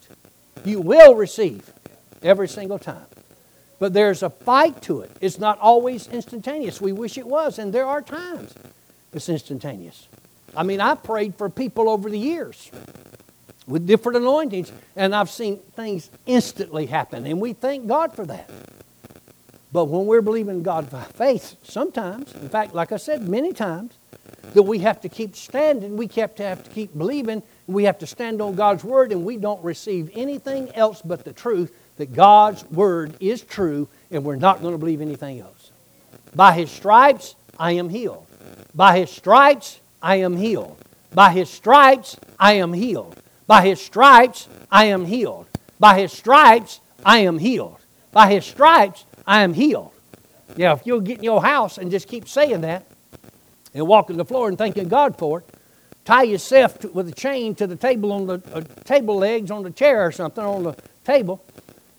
You 0.66 0.82
will 0.82 1.16
receive 1.16 1.72
every 2.22 2.48
single 2.48 2.80
time. 2.80 3.06
But 3.80 3.94
there's 3.94 4.24
a 4.24 4.30
fight 4.30 4.82
to 4.84 5.02
it. 5.02 5.12
It's 5.20 5.40
not 5.40 5.60
always 5.60 6.08
instantaneous. 6.08 6.80
We 6.80 6.92
wish 6.92 7.18
it 7.18 7.28
was, 7.28 7.60
and 7.60 7.74
there 7.74 7.86
are 7.86 8.02
times 8.02 8.54
it's 9.14 9.30
instantaneous. 9.30 10.08
I 10.56 10.64
mean, 10.64 10.80
I've 10.80 11.04
prayed 11.04 11.36
for 11.36 11.50
people 11.50 11.90
over 11.90 12.10
the 12.10 12.18
years 12.18 12.72
with 13.68 13.88
different 13.88 14.18
anointings, 14.18 14.72
and 14.96 15.16
I've 15.16 15.30
seen 15.30 15.58
things 15.76 16.10
instantly 16.26 16.86
happen, 16.86 17.26
and 17.26 17.42
we 17.42 17.54
thank 17.54 17.88
God 17.88 18.16
for 18.16 18.26
that. 18.26 18.50
But 19.74 19.86
when 19.86 20.06
we're 20.06 20.22
believing 20.22 20.62
God 20.62 20.92
by 20.92 21.02
faith, 21.02 21.56
sometimes, 21.64 22.32
in 22.36 22.48
fact, 22.48 22.76
like 22.76 22.92
I 22.92 22.98
said, 22.98 23.28
many 23.28 23.54
times, 23.54 23.98
that 24.54 24.62
we 24.62 24.78
have 24.80 25.02
to 25.02 25.10
keep 25.10 25.36
standing, 25.36 25.98
we 25.98 26.08
have 26.16 26.36
to, 26.36 26.44
have 26.44 26.64
to 26.64 26.70
keep 26.70 26.96
believing, 26.96 27.42
we 27.66 27.86
have 27.86 27.98
to 27.98 28.08
stand 28.08 28.40
on 28.40 28.54
God's 28.54 28.84
Word, 28.84 29.12
and 29.12 29.26
we 29.26 29.36
don't 29.36 29.64
receive 29.64 30.12
anything 30.14 30.70
else 30.76 31.02
but 31.02 31.26
the 31.26 31.34
truth 31.34 31.76
that 31.98 32.14
God's 32.14 32.64
Word 32.66 33.16
is 33.20 33.42
true, 33.42 33.88
and 34.12 34.24
we're 34.24 34.36
not 34.36 34.62
going 34.62 34.74
to 34.74 34.78
believe 34.78 35.02
anything 35.02 35.40
else. 35.40 35.72
By 36.36 36.54
His 36.54 36.70
stripes, 36.70 37.36
I 37.58 37.72
am 37.72 37.90
healed. 37.90 38.28
By 38.76 39.00
His 39.00 39.10
stripes, 39.10 39.80
I 40.04 40.18
am 40.18 40.38
healed. 40.38 40.78
By 41.16 41.32
His 41.32 41.50
stripes, 41.50 42.18
I 42.40 42.54
am 42.54 42.74
healed. 42.74 43.18
By 43.48 43.64
His 43.64 43.82
stripes, 43.82 44.48
I 44.72 44.86
am 44.86 45.06
healed. 45.06 45.48
By 45.80 46.00
His 46.00 46.14
stripes, 46.14 46.80
I 47.04 47.20
am 47.20 47.40
healed. 47.40 47.80
By 48.12 48.32
His 48.32 48.46
stripes, 48.46 49.06
I 49.26 49.42
am 49.42 49.54
healed. 49.54 49.92
Yeah, 50.56 50.74
if 50.74 50.86
you'll 50.86 51.02
get 51.02 51.20
in 51.20 51.24
your 51.24 51.42
house 51.42 51.78
and 51.78 51.90
just 51.90 52.08
keep 52.08 52.28
saying 52.28 52.62
that 52.62 52.86
and 53.74 53.88
walking 53.88 54.18
the 54.18 54.26
floor 54.26 54.50
and 54.50 54.58
thanking 54.58 54.88
God 54.88 55.18
for 55.18 55.40
it, 55.40 55.50
tie 56.06 56.24
yourself 56.24 56.80
to, 56.80 56.90
with 56.90 57.08
a 57.10 57.14
chain 57.14 57.56
to 57.56 57.66
the 57.66 57.76
table 57.76 58.12
on 58.12 58.28
the 58.28 58.42
uh, 58.54 58.62
table 58.84 59.18
legs 59.18 59.50
on 59.50 59.64
the 59.64 59.72
chair 59.72 60.06
or 60.06 60.12
something 60.12 60.44
on 60.44 60.64
the 60.64 60.76
table 61.04 61.44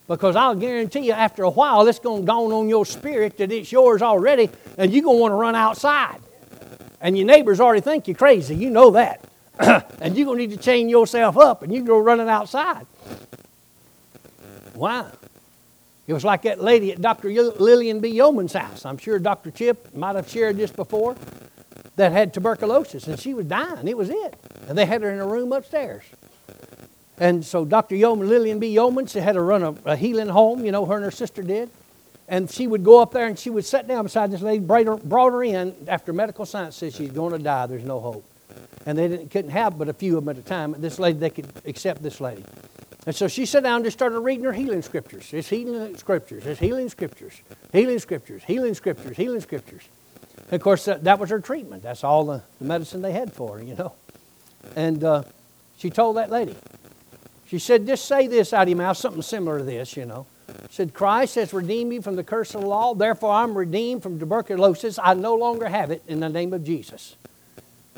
because 0.06 0.36
I'll 0.36 0.54
guarantee 0.54 1.06
you 1.06 1.12
after 1.12 1.42
a 1.44 1.50
while 1.50 1.86
it's 1.86 1.98
going 1.98 2.22
to 2.22 2.26
dawn 2.26 2.52
on 2.52 2.68
your 2.68 2.84
spirit 2.84 3.38
that 3.38 3.50
it's 3.50 3.72
yours 3.72 4.02
already 4.02 4.50
and 4.76 4.92
you're 4.92 5.02
going 5.02 5.16
to 5.16 5.22
want 5.22 5.32
to 5.32 5.36
run 5.36 5.54
outside. 5.54 6.20
And 7.00 7.16
your 7.16 7.26
neighbors 7.26 7.60
already 7.60 7.80
think 7.80 8.08
you're 8.08 8.16
crazy. 8.16 8.54
You 8.54 8.70
know 8.70 8.90
that. 8.92 9.24
and 9.58 10.16
you're 10.16 10.26
going 10.26 10.38
to 10.38 10.46
need 10.46 10.56
to 10.56 10.62
chain 10.62 10.88
yourself 10.88 11.36
up 11.36 11.62
and 11.62 11.72
you 11.72 11.82
go 11.82 11.98
running 11.98 12.28
outside. 12.28 12.86
Why? 14.74 15.10
It 16.06 16.12
was 16.12 16.24
like 16.24 16.42
that 16.42 16.62
lady 16.62 16.92
at 16.92 17.00
Dr. 17.00 17.30
Lilian 17.30 18.00
B. 18.00 18.08
Yeoman's 18.08 18.52
house. 18.52 18.84
I'm 18.84 18.98
sure 18.98 19.18
Dr. 19.18 19.50
Chip 19.50 19.94
might 19.94 20.16
have 20.16 20.28
shared 20.28 20.56
this 20.56 20.70
before 20.70 21.16
that 21.96 22.12
had 22.12 22.34
tuberculosis 22.34 23.06
and 23.06 23.18
she 23.18 23.32
was 23.32 23.46
dying. 23.46 23.88
It 23.88 23.96
was 23.96 24.10
it. 24.10 24.34
And 24.68 24.76
they 24.76 24.84
had 24.84 25.02
her 25.02 25.10
in 25.10 25.20
a 25.20 25.26
room 25.26 25.52
upstairs. 25.52 26.04
And 27.18 27.44
so 27.44 27.64
Dr. 27.64 27.94
Yeoman, 27.94 28.28
Lilian 28.28 28.58
B. 28.58 28.68
Yeoman, 28.68 29.06
she 29.06 29.20
had 29.20 29.32
to 29.32 29.40
run 29.40 29.62
a, 29.62 29.74
a, 29.84 29.96
healing 29.96 30.28
home, 30.28 30.64
you 30.64 30.72
know, 30.72 30.84
her 30.84 30.96
and 30.96 31.04
her 31.04 31.10
sister 31.10 31.42
did. 31.42 31.70
And 32.28 32.50
she 32.50 32.66
would 32.66 32.82
go 32.82 33.00
up 33.00 33.12
there 33.12 33.26
and 33.26 33.38
she 33.38 33.50
would 33.50 33.64
sit 33.64 33.86
down 33.86 34.04
beside 34.04 34.30
this 34.30 34.40
lady, 34.40 34.58
brought 34.58 34.86
her, 34.86 34.96
brought 34.96 35.32
her 35.32 35.44
in 35.44 35.74
after 35.86 36.12
medical 36.12 36.44
science 36.44 36.76
says 36.76 36.94
she's 36.96 37.12
going 37.12 37.32
to 37.32 37.38
die, 37.38 37.66
there's 37.66 37.84
no 37.84 38.00
hope. 38.00 38.24
And 38.86 38.98
they 38.98 39.08
didn't, 39.08 39.30
couldn't 39.30 39.52
have 39.52 39.78
but 39.78 39.88
a 39.88 39.92
few 39.92 40.18
of 40.18 40.24
them 40.24 40.36
at 40.36 40.42
a 40.42 40.46
time. 40.46 40.74
This 40.78 40.98
lady, 40.98 41.18
they 41.18 41.30
could 41.30 41.50
accept 41.64 42.02
this 42.02 42.20
lady. 42.20 42.44
And 43.06 43.14
so 43.14 43.28
she 43.28 43.44
sat 43.44 43.62
down 43.62 43.76
and 43.76 43.84
just 43.84 43.98
started 43.98 44.18
reading 44.20 44.44
her 44.44 44.52
healing 44.52 44.82
scriptures. 44.82 45.30
It's 45.32 45.48
healing 45.48 45.96
scriptures. 45.96 46.46
It's 46.46 46.60
healing 46.60 46.88
scriptures. 46.88 47.34
Healing 47.72 47.98
scriptures. 47.98 48.42
Healing 48.44 48.74
scriptures. 48.74 49.16
Healing 49.16 49.40
scriptures. 49.40 49.82
And 50.44 50.54
of 50.54 50.62
course, 50.62 50.86
that, 50.86 51.04
that 51.04 51.18
was 51.18 51.30
her 51.30 51.40
treatment. 51.40 51.82
That's 51.82 52.02
all 52.02 52.24
the, 52.24 52.42
the, 52.58 52.64
medicine 52.64 53.02
they 53.02 53.12
had 53.12 53.32
for 53.32 53.58
her, 53.58 53.64
you 53.64 53.74
know. 53.74 53.92
And 54.74 55.04
uh, 55.04 55.24
she 55.76 55.90
told 55.90 56.16
that 56.16 56.30
lady, 56.30 56.56
she 57.46 57.58
said, 57.58 57.86
just 57.86 58.06
say 58.06 58.26
this 58.26 58.52
out 58.54 58.62
of 58.62 58.68
your 58.70 58.78
mouth, 58.78 58.96
something 58.96 59.22
similar 59.22 59.58
to 59.58 59.64
this, 59.64 59.96
you 59.96 60.06
know. 60.06 60.26
She 60.70 60.76
said, 60.76 60.94
Christ 60.94 61.34
has 61.34 61.52
redeemed 61.52 61.90
me 61.90 62.00
from 62.00 62.16
the 62.16 62.24
curse 62.24 62.54
of 62.54 62.62
the 62.62 62.66
law. 62.66 62.94
Therefore, 62.94 63.32
I'm 63.32 63.56
redeemed 63.56 64.02
from 64.02 64.18
tuberculosis. 64.18 64.98
I 65.02 65.14
no 65.14 65.34
longer 65.34 65.68
have 65.68 65.90
it 65.90 66.02
in 66.08 66.20
the 66.20 66.28
name 66.28 66.52
of 66.52 66.64
Jesus. 66.64 67.16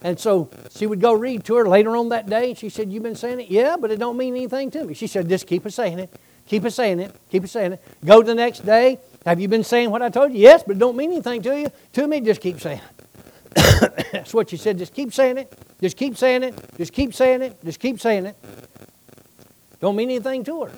And 0.03 0.18
so 0.20 0.51
she 0.70 0.86
would 0.86 1.01
go 1.01 1.12
read 1.12 1.44
to 1.44 1.57
her 1.57 1.66
later 1.66 1.97
on 1.97 2.11
that 2.11 2.28
day. 2.28 2.51
And 2.51 2.59
she 2.59 2.68
said, 2.68 2.92
You've 2.92 3.03
been 3.03 3.16
saying 3.16 3.40
it? 3.40 3.49
Yeah, 3.49 3.76
but 3.76 3.90
it 3.90 3.99
don't 3.99 4.16
mean 4.16 4.34
anything 4.34 4.70
to 4.72 4.84
me. 4.84 4.94
She 4.94 5.07
said, 5.07 5.28
Just 5.28 5.47
keep 5.47 5.64
it 5.66 5.72
saying 5.72 5.99
it. 5.99 6.14
Keep 6.47 6.64
it 6.64 6.70
saying 6.70 7.01
it. 7.01 7.14
Keep 7.30 7.44
it 7.44 7.49
saying 7.49 7.72
it. 7.72 7.82
Go 8.05 8.22
the 8.22 8.34
next 8.34 8.64
day. 8.64 9.01
Have 9.24 9.40
you 9.40 9.49
been 9.49 9.64
saying 9.64 9.90
what 9.90 10.03
I 10.03 10.11
told 10.11 10.32
you? 10.32 10.38
Yes, 10.38 10.62
but 10.62 10.76
it 10.76 10.78
don't 10.78 10.97
mean 10.97 11.11
anything 11.11 11.42
to 11.42 11.59
you. 11.59 11.68
To 11.94 12.07
me, 12.07 12.20
just 12.20 12.40
keep 12.40 12.61
saying 12.61 12.80
it. 12.80 12.97
That's 14.12 14.32
what 14.32 14.51
she 14.51 14.57
said. 14.57 14.78
Just 14.78 14.94
keep 14.94 15.12
saying 15.12 15.38
it. 15.38 15.53
Just 15.80 15.97
keep 15.97 16.16
saying 16.16 16.44
it. 16.44 16.55
Just 16.76 16.92
keep 16.92 17.14
saying 17.14 17.42
it. 17.42 17.64
Just 17.64 17.80
keep 17.80 17.99
saying 17.99 18.26
it. 18.26 18.36
Don't 19.80 19.97
mean 19.97 20.11
anything 20.11 20.44
to 20.44 20.64
her. 20.64 20.72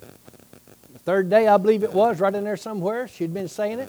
The 0.92 0.98
third 1.00 1.28
day, 1.28 1.46
I 1.48 1.56
believe 1.58 1.82
it 1.82 1.92
was, 1.92 2.20
right 2.20 2.34
in 2.34 2.44
there 2.44 2.56
somewhere, 2.56 3.06
she'd 3.06 3.34
been 3.34 3.48
saying 3.48 3.80
it. 3.80 3.88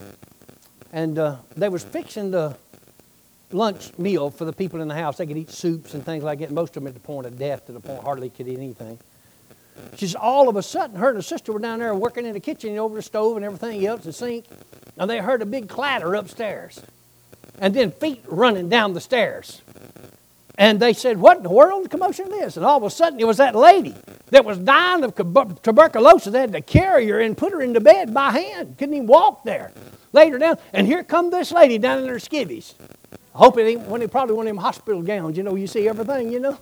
And 0.92 1.18
uh, 1.18 1.38
they 1.56 1.70
was 1.70 1.84
fixing 1.84 2.32
the 2.32 2.58
lunch 3.52 3.98
meal 3.98 4.30
for 4.30 4.46
the 4.46 4.54
people 4.54 4.82
in 4.82 4.88
the 4.88 4.96
house. 4.96 5.18
They 5.18 5.26
could 5.26 5.38
eat 5.38 5.50
soups 5.50 5.94
and 5.94 6.06
things 6.06 6.24
like 6.24 6.40
that. 6.40 6.52
Most 6.52 6.76
of 6.78 6.84
them 6.84 6.88
at 6.88 6.94
the 6.94 7.00
point 7.00 7.26
of 7.26 7.38
death, 7.38 7.66
to 7.66 7.72
the 7.72 7.80
point 7.80 8.04
hardly 8.04 8.30
could 8.30 8.48
eat 8.48 8.58
anything. 8.58 9.00
She 9.96 10.08
says, 10.08 10.16
all 10.16 10.50
of 10.50 10.56
a 10.56 10.64
sudden, 10.64 10.98
her 10.98 11.10
and 11.10 11.18
her 11.18 11.22
sister 11.22 11.54
were 11.54 11.60
down 11.60 11.80
there 11.80 11.96
working 11.96 12.26
in 12.26 12.34
the 12.34 12.40
kitchen 12.40 12.78
over 12.78 12.96
the 12.96 13.02
stove 13.02 13.38
and 13.38 13.46
everything 13.46 13.86
else, 13.86 14.04
the 14.04 14.14
sink, 14.14 14.46
and 14.98 15.10
they 15.10 15.20
heard 15.20 15.42
a 15.42 15.46
big 15.46 15.70
clatter 15.70 16.16
upstairs. 16.16 16.82
And 17.60 17.74
then 17.74 17.92
feet 17.92 18.24
running 18.28 18.70
down 18.70 18.94
the 18.94 19.02
stairs. 19.02 19.62
And 20.58 20.80
they 20.80 20.92
said, 20.92 21.18
What 21.18 21.38
in 21.38 21.44
the 21.44 21.50
world 21.50 21.86
the 21.86 21.90
commotion 21.90 22.26
is? 22.28 22.32
This? 22.32 22.58
And 22.58 22.66
all 22.66 22.78
of 22.78 22.84
a 22.84 22.90
sudden, 22.90 23.20
it 23.20 23.26
was 23.26 23.38
that 23.38 23.56
lady 23.56 23.96
that 24.32 24.44
was 24.44 24.58
dying 24.58 25.04
of 25.04 25.16
tuberculosis. 25.16 26.34
They 26.34 26.42
had 26.42 26.52
to 26.52 26.62
carry 26.62 27.08
her 27.08 27.22
and 27.22 27.38
put 27.38 27.54
her 27.54 27.62
into 27.62 27.80
bed 27.80 28.14
by 28.14 28.32
hand. 28.32 28.78
Couldn't 28.78 28.96
even 28.96 29.08
walk 29.08 29.46
there. 29.46 29.72
Laid 30.12 30.34
her 30.34 30.40
down. 30.40 30.58
And 30.74 30.86
here 30.86 31.04
come 31.04 31.30
this 31.30 31.52
lady 31.54 31.78
down 31.78 32.04
in 32.04 32.10
her 32.10 32.16
skivvies. 32.16 32.74
Hope 33.40 33.58
it 33.58 33.62
ain't 33.62 34.12
probably 34.12 34.36
one 34.36 34.48
of 34.48 34.50
them 34.50 34.58
hospital 34.58 35.02
gowns. 35.02 35.38
You 35.38 35.44
know, 35.44 35.56
you 35.56 35.66
see 35.66 35.88
everything, 35.88 36.30
you 36.30 36.42
know. 36.42 36.60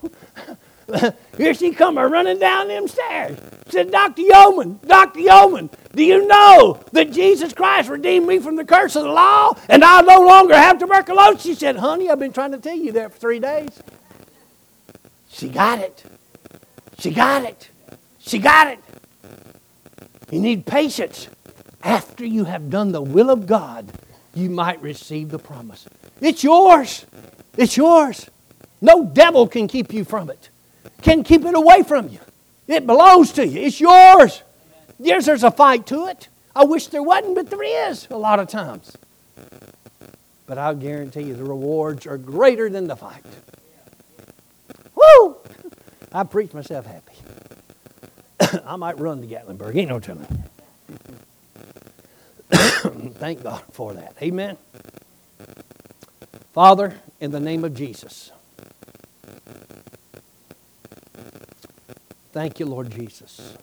Here 1.36 1.52
she 1.52 1.72
come 1.72 1.98
running 1.98 2.38
down 2.38 2.68
them 2.68 2.86
stairs. 2.86 3.36
Said, 3.68 3.90
Dr. 3.90 4.22
Yeoman, 4.22 4.78
Dr. 4.86 5.18
Yeoman, 5.18 5.70
do 5.92 6.04
you 6.04 6.24
know 6.28 6.78
that 6.92 7.10
Jesus 7.10 7.52
Christ 7.52 7.88
redeemed 7.88 8.28
me 8.28 8.38
from 8.38 8.54
the 8.54 8.64
curse 8.64 8.94
of 8.94 9.02
the 9.02 9.10
law 9.10 9.56
and 9.68 9.82
I 9.82 10.02
no 10.02 10.20
longer 10.20 10.54
have 10.54 10.78
tuberculosis? 10.78 11.42
She 11.42 11.54
said, 11.56 11.78
honey, 11.78 12.08
I've 12.08 12.20
been 12.20 12.32
trying 12.32 12.52
to 12.52 12.58
tell 12.58 12.76
you 12.76 12.92
that 12.92 13.12
for 13.12 13.18
three 13.18 13.40
days. 13.40 13.82
She 15.28 15.48
got 15.48 15.80
it. 15.80 16.04
She 16.96 17.10
got 17.10 17.42
it. 17.42 17.70
She 18.20 18.38
got 18.38 18.68
it. 18.68 18.78
You 20.30 20.38
need 20.38 20.64
patience. 20.64 21.26
After 21.82 22.24
you 22.24 22.44
have 22.44 22.70
done 22.70 22.92
the 22.92 23.02
will 23.02 23.30
of 23.30 23.48
God, 23.48 23.90
you 24.32 24.48
might 24.48 24.80
receive 24.80 25.30
the 25.30 25.40
promise. 25.40 25.88
It's 26.20 26.42
yours. 26.42 27.06
It's 27.56 27.76
yours. 27.76 28.28
No 28.80 29.04
devil 29.04 29.48
can 29.48 29.68
keep 29.68 29.92
you 29.92 30.04
from 30.04 30.30
it 30.30 30.50
can 31.02 31.24
keep 31.24 31.44
it 31.44 31.54
away 31.54 31.82
from 31.82 32.08
you. 32.08 32.18
It 32.66 32.86
belongs 32.86 33.32
to 33.32 33.46
you, 33.46 33.60
it's 33.62 33.80
yours. 33.80 34.42
Yes, 34.98 35.26
there's 35.26 35.44
a 35.44 35.50
fight 35.50 35.86
to 35.86 36.06
it. 36.06 36.28
I 36.54 36.64
wish 36.64 36.88
there 36.88 37.02
wasn't, 37.02 37.34
but 37.34 37.50
there 37.50 37.62
is 37.90 38.08
a 38.10 38.18
lot 38.18 38.40
of 38.40 38.48
times. 38.48 38.96
But 40.46 40.58
I'll 40.58 40.74
guarantee 40.74 41.22
you 41.22 41.34
the 41.34 41.44
rewards 41.44 42.06
are 42.06 42.18
greater 42.18 42.68
than 42.68 42.88
the 42.88 42.96
fight. 42.96 43.24
Woo! 44.94 45.36
I 46.12 46.24
preach 46.24 46.52
myself 46.52 46.86
happy. 46.86 47.12
I 48.66 48.76
might 48.76 48.98
run 48.98 49.20
to 49.20 49.26
Gatlinburg, 49.26 49.76
ain't 49.76 49.88
no 49.88 50.00
telling. 50.00 50.26
Thank 53.14 53.42
God 53.42 53.62
for 53.72 53.94
that. 53.94 54.14
Amen. 54.20 54.56
Father, 56.58 56.92
in 57.20 57.30
the 57.30 57.38
name 57.38 57.62
of 57.62 57.72
Jesus. 57.72 58.32
Thank 62.32 62.58
you, 62.58 62.66
Lord 62.66 62.90
Jesus. 62.90 63.56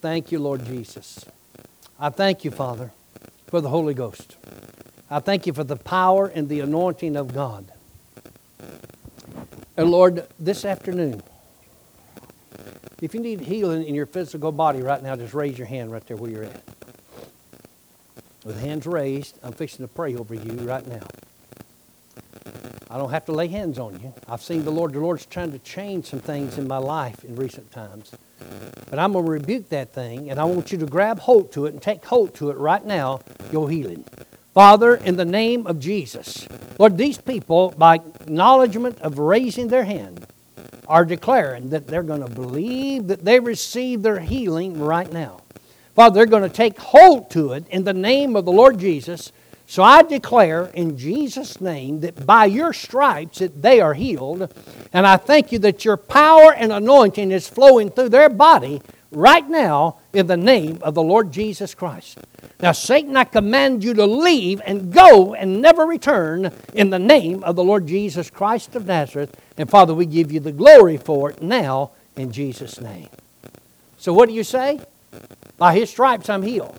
Thank 0.00 0.32
you, 0.32 0.40
Lord 0.40 0.66
Jesus. 0.66 1.24
I 1.96 2.08
thank 2.08 2.44
you, 2.44 2.50
Father, 2.50 2.90
for 3.46 3.60
the 3.60 3.68
Holy 3.68 3.94
Ghost. 3.94 4.34
I 5.08 5.20
thank 5.20 5.46
you 5.46 5.52
for 5.52 5.62
the 5.62 5.76
power 5.76 6.26
and 6.26 6.48
the 6.48 6.58
anointing 6.58 7.14
of 7.14 7.32
God. 7.32 7.70
And 9.76 9.88
Lord, 9.88 10.26
this 10.40 10.64
afternoon, 10.64 11.22
if 13.00 13.14
you 13.14 13.20
need 13.20 13.42
healing 13.42 13.86
in 13.86 13.94
your 13.94 14.06
physical 14.06 14.50
body 14.50 14.82
right 14.82 15.04
now, 15.04 15.14
just 15.14 15.34
raise 15.34 15.56
your 15.56 15.68
hand 15.68 15.92
right 15.92 16.04
there 16.08 16.16
where 16.16 16.32
you're 16.32 16.42
at. 16.42 16.64
With 18.44 18.60
hands 18.60 18.86
raised, 18.86 19.38
I'm 19.44 19.52
fixing 19.52 19.86
to 19.86 19.88
pray 19.88 20.16
over 20.16 20.34
you 20.34 20.50
right 20.66 20.84
now. 20.84 21.06
I 22.88 22.98
don't 22.98 23.10
have 23.10 23.24
to 23.26 23.32
lay 23.32 23.48
hands 23.48 23.78
on 23.78 24.00
you. 24.00 24.14
I've 24.28 24.42
seen 24.42 24.64
the 24.64 24.70
Lord. 24.70 24.92
The 24.92 25.00
Lord's 25.00 25.26
trying 25.26 25.52
to 25.52 25.58
change 25.58 26.06
some 26.06 26.20
things 26.20 26.56
in 26.56 26.68
my 26.68 26.78
life 26.78 27.24
in 27.24 27.36
recent 27.36 27.70
times. 27.72 28.12
But 28.88 28.98
I'm 28.98 29.12
going 29.12 29.24
to 29.24 29.30
rebuke 29.30 29.68
that 29.70 29.92
thing, 29.92 30.30
and 30.30 30.38
I 30.38 30.44
want 30.44 30.72
you 30.72 30.78
to 30.78 30.86
grab 30.86 31.18
hold 31.18 31.52
to 31.52 31.66
it 31.66 31.72
and 31.72 31.82
take 31.82 32.04
hold 32.04 32.34
to 32.36 32.50
it 32.50 32.56
right 32.56 32.84
now, 32.84 33.20
your 33.50 33.68
healing. 33.68 34.04
Father, 34.54 34.94
in 34.94 35.16
the 35.16 35.24
name 35.24 35.66
of 35.66 35.80
Jesus, 35.80 36.48
Lord, 36.78 36.96
these 36.96 37.18
people, 37.18 37.74
by 37.76 37.96
acknowledgement 37.96 38.98
of 39.00 39.18
raising 39.18 39.68
their 39.68 39.84
hand, 39.84 40.26
are 40.88 41.04
declaring 41.04 41.70
that 41.70 41.88
they're 41.88 42.02
going 42.02 42.22
to 42.26 42.30
believe 42.30 43.08
that 43.08 43.24
they 43.24 43.40
receive 43.40 44.02
their 44.02 44.20
healing 44.20 44.80
right 44.80 45.12
now. 45.12 45.42
Father, 45.94 46.14
they're 46.14 46.26
going 46.26 46.42
to 46.42 46.48
take 46.48 46.78
hold 46.78 47.30
to 47.30 47.52
it 47.52 47.66
in 47.68 47.84
the 47.84 47.92
name 47.92 48.36
of 48.36 48.44
the 48.44 48.52
Lord 48.52 48.78
Jesus 48.78 49.32
so 49.66 49.82
I 49.82 50.02
declare 50.02 50.66
in 50.74 50.96
Jesus' 50.96 51.60
name 51.60 52.00
that 52.00 52.24
by 52.24 52.44
your 52.44 52.72
stripes 52.72 53.40
that 53.40 53.62
they 53.62 53.80
are 53.80 53.94
healed. 53.94 54.52
And 54.92 55.06
I 55.06 55.16
thank 55.16 55.50
you 55.50 55.58
that 55.60 55.84
your 55.84 55.96
power 55.96 56.54
and 56.54 56.72
anointing 56.72 57.32
is 57.32 57.48
flowing 57.48 57.90
through 57.90 58.10
their 58.10 58.28
body 58.28 58.80
right 59.10 59.48
now 59.48 59.96
in 60.12 60.28
the 60.28 60.36
name 60.36 60.78
of 60.82 60.94
the 60.94 61.02
Lord 61.02 61.32
Jesus 61.32 61.74
Christ. 61.74 62.18
Now, 62.60 62.72
Satan, 62.72 63.16
I 63.16 63.24
command 63.24 63.82
you 63.82 63.92
to 63.94 64.06
leave 64.06 64.62
and 64.64 64.92
go 64.92 65.34
and 65.34 65.60
never 65.60 65.84
return 65.84 66.52
in 66.72 66.90
the 66.90 66.98
name 66.98 67.42
of 67.42 67.56
the 67.56 67.64
Lord 67.64 67.88
Jesus 67.88 68.30
Christ 68.30 68.76
of 68.76 68.86
Nazareth. 68.86 69.36
And 69.58 69.68
Father, 69.68 69.94
we 69.94 70.06
give 70.06 70.30
you 70.30 70.38
the 70.40 70.52
glory 70.52 70.96
for 70.96 71.30
it 71.30 71.42
now 71.42 71.90
in 72.16 72.30
Jesus' 72.30 72.80
name. 72.80 73.08
So, 73.98 74.12
what 74.12 74.28
do 74.28 74.34
you 74.34 74.44
say? 74.44 74.80
By 75.58 75.74
his 75.74 75.90
stripes 75.90 76.28
I'm 76.28 76.42
healed. 76.42 76.78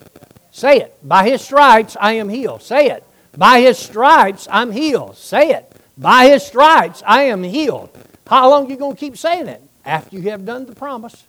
Say 0.57 0.77
it. 0.77 0.97
By 1.07 1.29
his 1.29 1.43
stripes 1.43 1.95
I 2.01 2.13
am 2.13 2.29
healed. 2.29 2.63
Say 2.63 2.89
it. 2.89 3.03
By 3.37 3.59
his 3.59 3.77
stripes 3.77 4.47
I'm 4.49 4.71
healed. 4.71 5.15
Say 5.15 5.51
it. 5.51 5.71
By 5.95 6.29
his 6.29 6.43
stripes 6.43 7.03
I 7.05 7.25
am 7.25 7.43
healed. 7.43 7.95
How 8.25 8.49
long 8.49 8.65
are 8.65 8.69
you 8.71 8.75
going 8.75 8.95
to 8.95 8.99
keep 8.99 9.17
saying 9.17 9.47
it? 9.49 9.61
After 9.85 10.15
you 10.15 10.31
have 10.31 10.47
done 10.47 10.65
the 10.65 10.73
promise. 10.73 11.25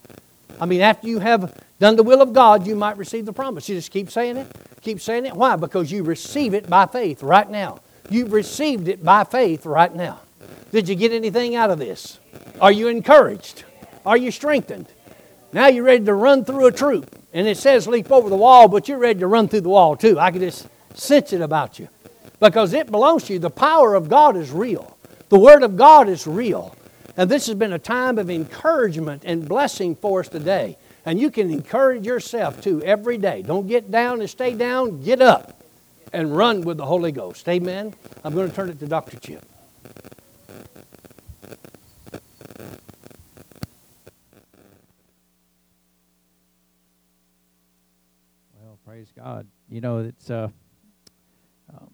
I 0.58 0.64
mean, 0.64 0.80
after 0.80 1.08
you 1.08 1.18
have 1.18 1.62
done 1.78 1.96
the 1.96 2.02
will 2.02 2.22
of 2.22 2.32
God, 2.32 2.66
you 2.66 2.74
might 2.74 2.96
receive 2.96 3.26
the 3.26 3.34
promise. 3.34 3.68
You 3.68 3.74
just 3.74 3.90
keep 3.90 4.10
saying 4.10 4.38
it. 4.38 4.46
Keep 4.80 4.98
saying 4.98 5.26
it. 5.26 5.36
Why? 5.36 5.56
Because 5.56 5.92
you 5.92 6.04
receive 6.04 6.54
it 6.54 6.66
by 6.70 6.86
faith 6.86 7.22
right 7.22 7.50
now. 7.50 7.80
You've 8.08 8.32
received 8.32 8.88
it 8.88 9.04
by 9.04 9.24
faith 9.24 9.66
right 9.66 9.94
now. 9.94 10.20
Did 10.72 10.88
you 10.88 10.94
get 10.94 11.12
anything 11.12 11.54
out 11.54 11.70
of 11.70 11.78
this? 11.78 12.18
Are 12.62 12.72
you 12.72 12.88
encouraged? 12.88 13.64
Are 14.06 14.16
you 14.16 14.30
strengthened? 14.30 14.86
Now 15.52 15.68
you're 15.68 15.84
ready 15.84 16.04
to 16.04 16.14
run 16.14 16.44
through 16.44 16.66
a 16.66 16.72
troop. 16.72 17.14
And 17.32 17.46
it 17.46 17.58
says 17.58 17.86
leap 17.86 18.10
over 18.10 18.28
the 18.28 18.36
wall, 18.36 18.68
but 18.68 18.88
you're 18.88 18.98
ready 18.98 19.20
to 19.20 19.26
run 19.26 19.48
through 19.48 19.62
the 19.62 19.68
wall 19.68 19.96
too. 19.96 20.18
I 20.18 20.30
can 20.30 20.40
just 20.40 20.66
sense 20.94 21.32
it 21.32 21.40
about 21.40 21.78
you. 21.78 21.88
Because 22.40 22.72
it 22.72 22.90
belongs 22.90 23.24
to 23.24 23.34
you. 23.34 23.38
The 23.38 23.50
power 23.50 23.94
of 23.94 24.08
God 24.08 24.36
is 24.36 24.50
real. 24.50 24.96
The 25.28 25.38
Word 25.38 25.62
of 25.62 25.76
God 25.76 26.08
is 26.08 26.26
real. 26.26 26.74
And 27.16 27.30
this 27.30 27.46
has 27.46 27.56
been 27.56 27.72
a 27.72 27.78
time 27.78 28.18
of 28.18 28.30
encouragement 28.30 29.22
and 29.24 29.48
blessing 29.48 29.96
for 29.96 30.20
us 30.20 30.28
today. 30.28 30.76
And 31.04 31.20
you 31.20 31.30
can 31.30 31.50
encourage 31.50 32.06
yourself 32.06 32.60
too 32.60 32.82
every 32.82 33.18
day. 33.18 33.42
Don't 33.42 33.66
get 33.66 33.90
down 33.90 34.20
and 34.20 34.30
stay 34.30 34.54
down, 34.54 35.02
get 35.02 35.20
up 35.20 35.62
and 36.12 36.36
run 36.36 36.62
with 36.62 36.76
the 36.76 36.86
Holy 36.86 37.12
Ghost. 37.12 37.48
Amen. 37.48 37.94
I'm 38.24 38.34
going 38.34 38.48
to 38.48 38.54
turn 38.54 38.68
it 38.70 38.78
to 38.80 38.86
Dr. 38.86 39.18
Chip. 39.18 39.44
Praise 48.98 49.07
God. 49.18 49.46
You 49.68 49.80
know, 49.80 49.98
it's 49.98 50.30
uh, 50.30 50.48
um, 51.72 51.90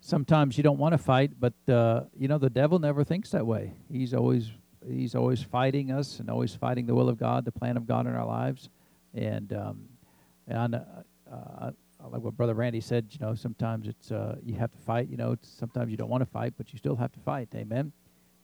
sometimes 0.00 0.56
you 0.56 0.62
don't 0.62 0.78
want 0.78 0.92
to 0.92 0.98
fight, 0.98 1.32
but 1.40 1.54
uh, 1.68 2.02
you 2.16 2.28
know 2.28 2.38
the 2.38 2.50
devil 2.50 2.78
never 2.78 3.04
thinks 3.04 3.30
that 3.30 3.46
way. 3.46 3.72
He's 3.90 4.12
always 4.12 4.50
he's 4.86 5.14
always 5.14 5.42
fighting 5.42 5.90
us 5.90 6.20
and 6.20 6.30
always 6.30 6.54
fighting 6.54 6.86
the 6.86 6.94
will 6.94 7.08
of 7.08 7.18
God, 7.18 7.44
the 7.44 7.52
plan 7.52 7.76
of 7.76 7.86
God 7.86 8.06
in 8.06 8.14
our 8.14 8.26
lives. 8.26 8.68
And 9.14 9.52
um, 9.54 9.88
and 10.46 10.74
uh, 10.74 10.80
uh, 11.32 11.70
like 12.10 12.22
what 12.22 12.36
Brother 12.36 12.54
Randy 12.54 12.80
said, 12.80 13.06
you 13.10 13.18
know, 13.20 13.34
sometimes 13.34 13.88
it's 13.88 14.12
uh, 14.12 14.36
you 14.44 14.54
have 14.56 14.70
to 14.72 14.78
fight. 14.78 15.08
You 15.08 15.16
know, 15.16 15.36
sometimes 15.40 15.90
you 15.90 15.96
don't 15.96 16.10
want 16.10 16.20
to 16.20 16.30
fight, 16.30 16.52
but 16.58 16.72
you 16.72 16.78
still 16.78 16.96
have 16.96 17.12
to 17.12 17.20
fight. 17.20 17.48
Amen. 17.54 17.92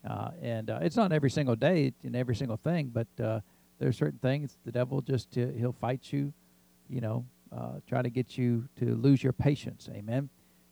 Uh, 0.09 0.30
and 0.40 0.70
uh, 0.70 0.78
it's 0.82 0.97
not 0.97 1.12
every 1.12 1.30
single 1.30 1.55
day 1.55 1.93
in 2.03 2.16
every 2.16 2.34
single 2.34 2.57
thing, 2.57 2.90
but 2.93 3.07
uh, 3.22 3.40
there 3.78 3.88
are 3.88 3.93
certain 3.93 4.18
things 4.18 4.57
the 4.64 4.72
devil 4.72 5.01
just 5.01 5.36
uh, 5.38 5.47
he'll 5.59 5.72
fight 5.72 6.12
you, 6.12 6.32
you 6.88 7.01
know, 7.01 7.24
uh, 7.57 7.80
try 7.86 8.03
to 8.03 8.11
get 8.11 8.38
you 8.38 8.68
to 8.76 8.94
lose 8.96 9.22
your 9.22 9.32
patience, 9.32 9.88
amen, 9.92 10.28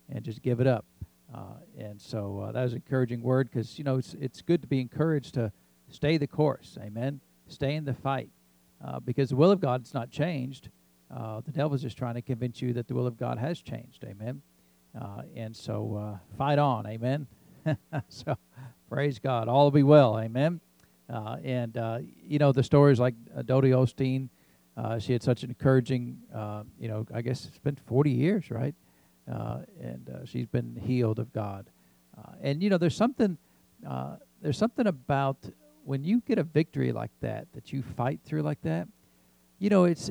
and 0.09 0.23
just 0.23 0.41
give 0.41 0.59
it 0.59 0.67
up. 0.67 0.85
Uh, 1.33 1.55
and 1.77 2.01
so 2.01 2.39
uh, 2.39 2.51
that 2.51 2.61
was 2.61 2.73
an 2.73 2.81
encouraging 2.85 3.21
word 3.21 3.49
because 3.49 3.77
you 3.77 3.85
know 3.85 3.97
it's 3.97 4.15
it's 4.15 4.41
good 4.41 4.61
to 4.61 4.67
be 4.67 4.81
encouraged 4.81 5.33
to 5.35 5.51
stay 5.89 6.17
the 6.17 6.27
course, 6.27 6.77
amen. 6.81 7.21
Stay 7.47 7.75
in 7.75 7.85
the 7.85 7.93
fight 7.93 8.29
uh, 8.83 8.99
because 8.99 9.29
the 9.29 9.35
will 9.35 9.51
of 9.51 9.59
God 9.59 9.85
is 9.85 9.93
not 9.93 10.09
changed. 10.09 10.69
Uh, 11.13 11.41
the 11.41 11.51
devil's 11.51 11.81
just 11.81 11.97
trying 11.97 12.15
to 12.15 12.21
convince 12.21 12.61
you 12.61 12.73
that 12.73 12.87
the 12.87 12.93
will 12.93 13.07
of 13.07 13.17
God 13.17 13.37
has 13.37 13.61
changed, 13.61 14.03
amen. 14.03 14.41
Uh, 14.99 15.21
and 15.35 15.55
so 15.55 16.19
fight 16.37 16.59
on, 16.59 16.85
amen. 16.87 17.27
so 18.09 18.37
praise 18.89 19.19
God. 19.19 19.47
All 19.47 19.65
will 19.65 19.71
be 19.71 19.83
well. 19.83 20.19
Amen. 20.19 20.59
And, 21.09 21.77
you 22.25 22.39
know, 22.39 22.51
the 22.51 22.63
stories 22.63 22.99
like 22.99 23.15
Dodie 23.45 23.71
Osteen, 23.71 24.29
uh, 24.77 24.99
she 24.99 25.13
had 25.13 25.21
such 25.21 25.43
an 25.43 25.49
encouraging, 25.49 26.17
uh, 26.33 26.63
you 26.79 26.87
know, 26.87 27.05
I 27.13 27.21
guess 27.21 27.45
it's 27.45 27.59
been 27.59 27.77
40 27.87 28.11
years, 28.11 28.49
right? 28.49 28.73
Uh, 29.31 29.59
and 29.81 30.09
uh, 30.09 30.25
she's 30.25 30.47
been 30.47 30.75
healed 30.75 31.19
of 31.19 31.31
God. 31.33 31.65
Uh, 32.17 32.31
and, 32.41 32.63
you 32.63 32.69
know, 32.69 32.77
there's 32.77 32.95
something, 32.95 33.37
uh, 33.87 34.15
there's 34.41 34.57
something 34.57 34.87
about 34.87 35.37
when 35.83 36.03
you 36.03 36.21
get 36.27 36.37
a 36.37 36.43
victory 36.43 36.91
like 36.91 37.11
that, 37.21 37.47
that 37.53 37.73
you 37.73 37.81
fight 37.81 38.19
through 38.23 38.41
like 38.41 38.61
that, 38.61 38.87
you 39.59 39.69
know, 39.69 39.83
it's, 39.83 40.09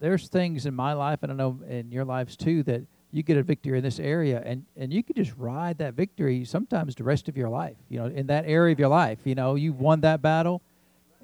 there's 0.00 0.28
things 0.28 0.66
in 0.66 0.74
my 0.74 0.92
life, 0.92 1.22
and 1.22 1.32
I 1.32 1.34
know 1.34 1.60
in 1.66 1.90
your 1.90 2.04
lives 2.04 2.36
too, 2.36 2.62
that 2.64 2.82
you 3.14 3.22
get 3.22 3.36
a 3.36 3.42
victory 3.44 3.78
in 3.78 3.84
this 3.84 4.00
area 4.00 4.42
and, 4.44 4.64
and 4.76 4.92
you 4.92 5.00
can 5.04 5.14
just 5.14 5.32
ride 5.36 5.78
that 5.78 5.94
victory 5.94 6.44
sometimes 6.44 6.96
the 6.96 7.04
rest 7.04 7.28
of 7.28 7.36
your 7.36 7.48
life, 7.48 7.76
you 7.88 7.96
know, 7.96 8.06
in 8.06 8.26
that 8.26 8.44
area 8.44 8.72
of 8.72 8.78
your 8.80 8.88
life. 8.88 9.20
You 9.22 9.36
know, 9.36 9.54
you've 9.54 9.78
won 9.78 10.00
that 10.00 10.20
battle 10.20 10.60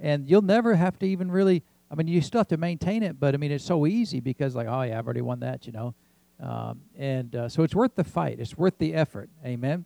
and 0.00 0.28
you'll 0.30 0.40
never 0.40 0.76
have 0.76 1.00
to 1.00 1.06
even 1.06 1.32
really, 1.32 1.64
I 1.90 1.96
mean, 1.96 2.06
you 2.06 2.20
still 2.20 2.40
have 2.40 2.48
to 2.48 2.56
maintain 2.56 3.02
it, 3.02 3.18
but 3.18 3.34
I 3.34 3.36
mean, 3.36 3.50
it's 3.50 3.64
so 3.64 3.86
easy 3.86 4.20
because, 4.20 4.54
like, 4.54 4.68
oh, 4.68 4.82
yeah, 4.82 4.98
I've 4.98 5.06
already 5.06 5.22
won 5.22 5.40
that, 5.40 5.66
you 5.66 5.72
know. 5.72 5.94
Um, 6.40 6.80
and 6.96 7.34
uh, 7.34 7.48
so 7.48 7.64
it's 7.64 7.74
worth 7.74 7.96
the 7.96 8.04
fight, 8.04 8.38
it's 8.38 8.56
worth 8.56 8.78
the 8.78 8.94
effort. 8.94 9.28
Amen. 9.44 9.84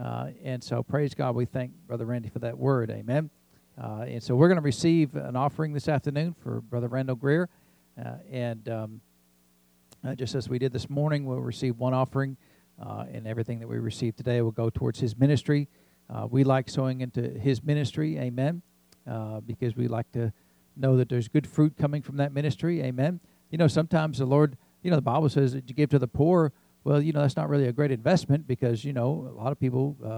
Uh, 0.00 0.28
and 0.44 0.62
so 0.62 0.82
praise 0.82 1.14
God, 1.14 1.34
we 1.34 1.44
thank 1.44 1.72
Brother 1.86 2.06
Randy 2.06 2.28
for 2.28 2.38
that 2.38 2.56
word. 2.56 2.90
Amen. 2.90 3.28
Uh, 3.76 4.04
and 4.06 4.22
so 4.22 4.36
we're 4.36 4.48
going 4.48 4.56
to 4.56 4.62
receive 4.62 5.14
an 5.16 5.36
offering 5.36 5.72
this 5.72 5.88
afternoon 5.88 6.34
for 6.42 6.60
Brother 6.60 6.88
Randall 6.88 7.16
Greer. 7.16 7.48
Uh, 8.02 8.14
and 8.30 8.68
um, 8.68 9.00
uh, 10.06 10.14
just 10.14 10.34
as 10.34 10.48
we 10.48 10.58
did 10.58 10.72
this 10.72 10.88
morning, 10.88 11.26
we'll 11.26 11.40
receive 11.40 11.78
one 11.78 11.92
offering, 11.92 12.36
uh, 12.80 13.04
and 13.12 13.26
everything 13.26 13.58
that 13.58 13.68
we 13.68 13.78
receive 13.78 14.14
today 14.16 14.40
will 14.40 14.52
go 14.52 14.70
towards 14.70 15.00
his 15.00 15.18
ministry. 15.18 15.68
We 16.28 16.44
like 16.44 16.68
sowing 16.68 17.02
into 17.02 17.22
his 17.22 17.62
ministry, 17.62 18.18
amen, 18.18 18.62
because 19.46 19.76
we 19.76 19.86
like 19.86 20.10
to 20.12 20.32
know 20.76 20.96
that 20.96 21.08
there's 21.08 21.28
good 21.28 21.46
fruit 21.46 21.76
coming 21.76 22.02
from 22.02 22.16
that 22.18 22.32
ministry, 22.32 22.82
amen. 22.82 23.20
You 23.50 23.58
know, 23.58 23.66
sometimes 23.66 24.18
the 24.18 24.26
Lord, 24.26 24.56
you 24.82 24.90
know, 24.90 24.96
the 24.96 25.02
Bible 25.02 25.28
says 25.28 25.52
that 25.52 25.68
you 25.68 25.74
give 25.74 25.90
to 25.90 25.98
the 25.98 26.08
poor. 26.08 26.52
Well, 26.84 27.02
you 27.02 27.12
know, 27.12 27.20
that's 27.20 27.36
not 27.36 27.48
really 27.48 27.66
a 27.66 27.72
great 27.72 27.90
investment 27.90 28.46
because, 28.46 28.84
you 28.84 28.92
know, 28.92 29.28
a 29.30 29.36
lot 29.36 29.52
of 29.52 29.60
people 29.60 29.96
uh, 30.02 30.08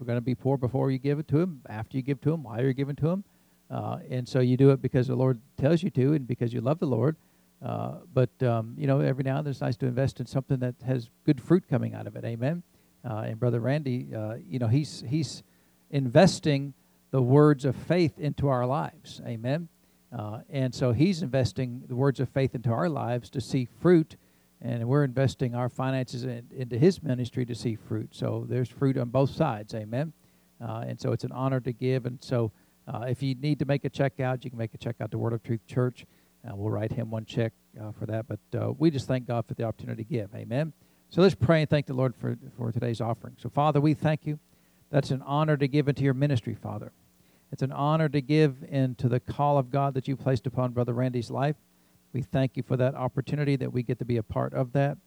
are 0.00 0.04
going 0.04 0.16
to 0.16 0.22
be 0.22 0.34
poor 0.34 0.56
before 0.56 0.90
you 0.90 0.98
give 0.98 1.18
it 1.18 1.28
to 1.28 1.38
them, 1.38 1.62
after 1.68 1.96
you 1.96 2.02
give 2.02 2.20
to 2.22 2.30
them, 2.30 2.42
while 2.42 2.60
you're 2.60 2.72
giving 2.72 2.96
to 2.96 3.06
them. 3.06 3.24
Uh, 3.70 3.98
and 4.10 4.26
so 4.26 4.40
you 4.40 4.56
do 4.56 4.70
it 4.70 4.82
because 4.82 5.06
the 5.06 5.14
Lord 5.14 5.40
tells 5.56 5.82
you 5.82 5.90
to 5.90 6.14
and 6.14 6.26
because 6.26 6.52
you 6.52 6.60
love 6.60 6.78
the 6.78 6.86
Lord. 6.86 7.16
Uh, 7.64 7.96
but 8.12 8.30
um, 8.42 8.74
you 8.78 8.86
know, 8.86 9.00
every 9.00 9.24
now 9.24 9.38
and 9.38 9.46
then 9.46 9.50
it's 9.50 9.60
nice 9.60 9.76
to 9.76 9.86
invest 9.86 10.20
in 10.20 10.26
something 10.26 10.58
that 10.60 10.74
has 10.86 11.10
good 11.24 11.40
fruit 11.40 11.64
coming 11.68 11.94
out 11.94 12.06
of 12.06 12.16
it. 12.16 12.24
Amen. 12.24 12.62
Uh, 13.08 13.24
and 13.26 13.38
brother 13.38 13.60
Randy, 13.60 14.08
uh, 14.14 14.36
you 14.48 14.58
know, 14.58 14.68
he's 14.68 15.04
he's 15.06 15.42
investing 15.90 16.74
the 17.10 17.22
words 17.22 17.64
of 17.64 17.74
faith 17.74 18.18
into 18.18 18.48
our 18.48 18.66
lives. 18.66 19.20
Amen. 19.26 19.68
Uh, 20.16 20.40
and 20.48 20.74
so 20.74 20.92
he's 20.92 21.22
investing 21.22 21.82
the 21.86 21.96
words 21.96 22.20
of 22.20 22.28
faith 22.28 22.54
into 22.54 22.70
our 22.70 22.88
lives 22.88 23.28
to 23.30 23.40
see 23.40 23.68
fruit, 23.80 24.16
and 24.60 24.86
we're 24.88 25.04
investing 25.04 25.54
our 25.54 25.68
finances 25.68 26.24
in, 26.24 26.48
into 26.56 26.78
his 26.78 27.02
ministry 27.02 27.44
to 27.44 27.54
see 27.54 27.76
fruit. 27.76 28.08
So 28.12 28.46
there's 28.48 28.68
fruit 28.68 28.96
on 28.96 29.10
both 29.10 29.30
sides. 29.30 29.74
Amen. 29.74 30.12
Uh, 30.60 30.84
and 30.88 31.00
so 31.00 31.12
it's 31.12 31.24
an 31.24 31.32
honor 31.32 31.60
to 31.60 31.72
give. 31.72 32.06
And 32.06 32.18
so 32.22 32.50
if 33.06 33.22
you 33.22 33.34
need 33.34 33.58
to 33.58 33.64
make 33.64 33.84
a 33.84 33.90
check 33.90 34.18
out, 34.18 34.44
you 34.44 34.50
can 34.50 34.58
make 34.58 34.74
a 34.74 34.78
check 34.78 34.96
out 35.00 35.10
to 35.10 35.18
Word 35.18 35.32
of 35.32 35.42
Truth 35.42 35.66
Church. 35.66 36.06
Uh, 36.46 36.54
we'll 36.54 36.70
write 36.70 36.92
him 36.92 37.10
one 37.10 37.24
check 37.24 37.52
uh, 37.80 37.92
for 37.92 38.06
that. 38.06 38.26
But 38.26 38.58
uh, 38.58 38.72
we 38.78 38.90
just 38.90 39.06
thank 39.06 39.26
God 39.26 39.46
for 39.46 39.54
the 39.54 39.64
opportunity 39.64 40.04
to 40.04 40.10
give. 40.10 40.34
Amen. 40.34 40.72
So 41.10 41.22
let's 41.22 41.34
pray 41.34 41.62
and 41.62 41.70
thank 41.70 41.86
the 41.86 41.94
Lord 41.94 42.14
for, 42.16 42.36
for 42.56 42.70
today's 42.70 43.00
offering. 43.00 43.36
So, 43.38 43.48
Father, 43.48 43.80
we 43.80 43.94
thank 43.94 44.26
you. 44.26 44.38
That's 44.90 45.10
an 45.10 45.22
honor 45.22 45.56
to 45.56 45.68
give 45.68 45.88
into 45.88 46.02
your 46.02 46.14
ministry, 46.14 46.54
Father. 46.54 46.92
It's 47.50 47.62
an 47.62 47.72
honor 47.72 48.08
to 48.08 48.20
give 48.20 48.56
into 48.68 49.08
the 49.08 49.20
call 49.20 49.58
of 49.58 49.70
God 49.70 49.94
that 49.94 50.08
you 50.08 50.16
placed 50.16 50.46
upon 50.46 50.72
Brother 50.72 50.92
Randy's 50.92 51.30
life. 51.30 51.56
We 52.12 52.22
thank 52.22 52.56
you 52.56 52.62
for 52.62 52.76
that 52.76 52.94
opportunity 52.94 53.56
that 53.56 53.72
we 53.72 53.82
get 53.82 53.98
to 53.98 54.04
be 54.04 54.16
a 54.16 54.22
part 54.22 54.54
of 54.54 54.72
that. 54.72 54.98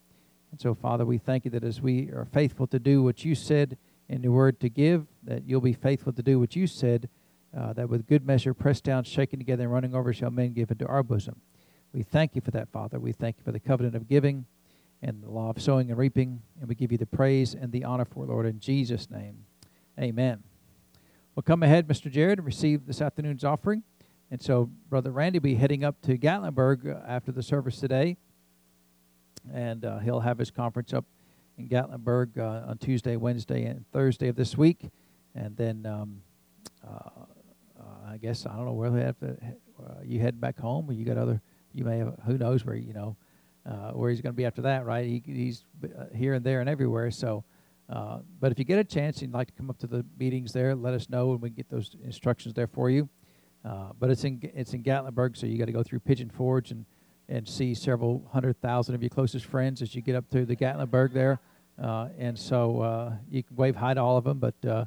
And 0.51 0.59
so, 0.59 0.73
Father, 0.73 1.05
we 1.05 1.17
thank 1.17 1.45
you 1.45 1.51
that 1.51 1.63
as 1.63 1.81
we 1.81 2.09
are 2.09 2.27
faithful 2.31 2.67
to 2.67 2.79
do 2.79 3.03
what 3.03 3.23
you 3.23 3.35
said 3.35 3.77
in 4.09 4.23
your 4.23 4.33
word 4.33 4.59
to 4.59 4.69
give, 4.69 5.07
that 5.23 5.43
you'll 5.45 5.61
be 5.61 5.73
faithful 5.73 6.13
to 6.13 6.21
do 6.21 6.39
what 6.39 6.55
you 6.55 6.67
said 6.67 7.09
uh, 7.57 7.73
that 7.73 7.89
with 7.89 8.07
good 8.07 8.25
measure, 8.25 8.53
pressed 8.53 8.83
down, 8.83 9.03
shaken 9.03 9.39
together, 9.39 9.63
and 9.63 9.71
running 9.71 9.95
over, 9.95 10.13
shall 10.13 10.31
men 10.31 10.53
give 10.53 10.71
into 10.71 10.87
our 10.87 11.03
bosom. 11.03 11.41
We 11.93 12.03
thank 12.03 12.35
you 12.35 12.41
for 12.41 12.51
that, 12.51 12.69
Father. 12.69 12.99
We 12.99 13.11
thank 13.11 13.37
you 13.37 13.43
for 13.43 13.51
the 13.51 13.59
covenant 13.59 13.95
of 13.95 14.07
giving 14.07 14.45
and 15.01 15.21
the 15.21 15.29
law 15.29 15.49
of 15.49 15.61
sowing 15.61 15.89
and 15.89 15.97
reaping, 15.97 16.41
and 16.59 16.69
we 16.69 16.75
give 16.75 16.91
you 16.91 16.97
the 16.97 17.05
praise 17.05 17.53
and 17.53 17.71
the 17.71 17.83
honor 17.83 18.05
for, 18.05 18.25
Lord, 18.25 18.45
in 18.45 18.59
Jesus' 18.59 19.09
name. 19.09 19.45
Amen. 19.99 20.43
Well, 21.35 21.43
come 21.43 21.63
ahead, 21.63 21.87
Mr. 21.87 22.11
Jared, 22.11 22.39
and 22.39 22.45
receive 22.45 22.85
this 22.85 23.01
afternoon's 23.01 23.45
offering. 23.45 23.83
And 24.29 24.41
so, 24.41 24.69
Brother 24.89 25.11
Randy 25.11 25.39
will 25.39 25.43
be 25.43 25.55
heading 25.55 25.83
up 25.83 26.01
to 26.01 26.17
Gatlinburg 26.17 26.87
uh, 26.87 26.99
after 27.07 27.31
the 27.31 27.41
service 27.41 27.79
today, 27.79 28.17
and 29.53 29.85
uh, 29.85 29.99
he'll 29.99 30.19
have 30.19 30.37
his 30.37 30.51
conference 30.51 30.93
up 30.93 31.05
in 31.57 31.69
Gatlinburg 31.69 32.37
uh, 32.37 32.69
on 32.69 32.77
Tuesday, 32.79 33.15
Wednesday, 33.15 33.63
and 33.63 33.85
Thursday 33.91 34.27
of 34.27 34.35
this 34.35 34.57
week. 34.57 34.89
And 35.33 35.55
then 35.55 35.85
um, 35.85 36.21
uh, 36.85 37.09
I 38.11 38.17
guess 38.17 38.45
I 38.45 38.55
don't 38.55 38.65
know 38.65 38.73
where 38.73 38.89
they 38.89 39.01
have 39.01 39.19
to. 39.19 39.37
Uh, 39.81 40.01
you 40.03 40.19
head 40.19 40.39
back 40.41 40.59
home, 40.59 40.89
or 40.89 40.93
you 40.93 41.05
got 41.05 41.17
other. 41.17 41.41
You 41.73 41.85
may 41.85 41.99
have. 41.99 42.13
Who 42.25 42.37
knows 42.37 42.65
where 42.65 42.75
you 42.75 42.93
know 42.93 43.15
uh, 43.65 43.91
where 43.91 44.09
he's 44.09 44.19
going 44.19 44.33
to 44.33 44.37
be 44.37 44.45
after 44.45 44.63
that, 44.63 44.85
right? 44.85 45.05
He, 45.05 45.23
he's 45.25 45.63
uh, 45.83 46.05
here 46.13 46.33
and 46.33 46.45
there 46.45 46.59
and 46.59 46.69
everywhere. 46.69 47.09
So, 47.09 47.45
uh, 47.91 48.19
but 48.39 48.51
if 48.51 48.59
you 48.59 48.65
get 48.65 48.79
a 48.79 48.83
chance 48.83 49.17
and 49.17 49.29
you'd 49.29 49.33
like 49.33 49.47
to 49.47 49.53
come 49.53 49.69
up 49.69 49.77
to 49.79 49.87
the 49.87 50.05
meetings 50.17 50.53
there, 50.53 50.75
let 50.75 50.93
us 50.93 51.09
know, 51.09 51.33
and 51.33 51.41
we 51.41 51.49
can 51.49 51.55
get 51.55 51.69
those 51.69 51.95
instructions 52.03 52.53
there 52.53 52.67
for 52.67 52.89
you. 52.89 53.09
Uh, 53.65 53.89
but 53.99 54.09
it's 54.09 54.23
in 54.23 54.39
it's 54.55 54.73
in 54.73 54.81
Gatlinburg, 54.81 55.37
so 55.37 55.45
you 55.45 55.57
got 55.57 55.65
to 55.65 55.71
go 55.71 55.83
through 55.83 55.99
Pigeon 55.99 56.29
Forge 56.29 56.71
and 56.71 56.85
and 57.29 57.47
see 57.47 57.73
several 57.73 58.27
hundred 58.31 58.59
thousand 58.61 58.95
of 58.95 59.03
your 59.03 59.09
closest 59.09 59.45
friends 59.45 59.81
as 59.81 59.93
you 59.93 60.01
get 60.01 60.15
up 60.15 60.25
through 60.29 60.45
the 60.45 60.55
Gatlinburg 60.55 61.13
there. 61.13 61.39
Uh, 61.81 62.09
and 62.17 62.37
so 62.37 62.81
uh, 62.81 63.13
you 63.29 63.43
can 63.43 63.55
wave 63.55 63.75
hi 63.75 63.93
to 63.93 64.01
all 64.01 64.17
of 64.17 64.23
them, 64.23 64.39
but 64.39 64.55
uh, 64.65 64.85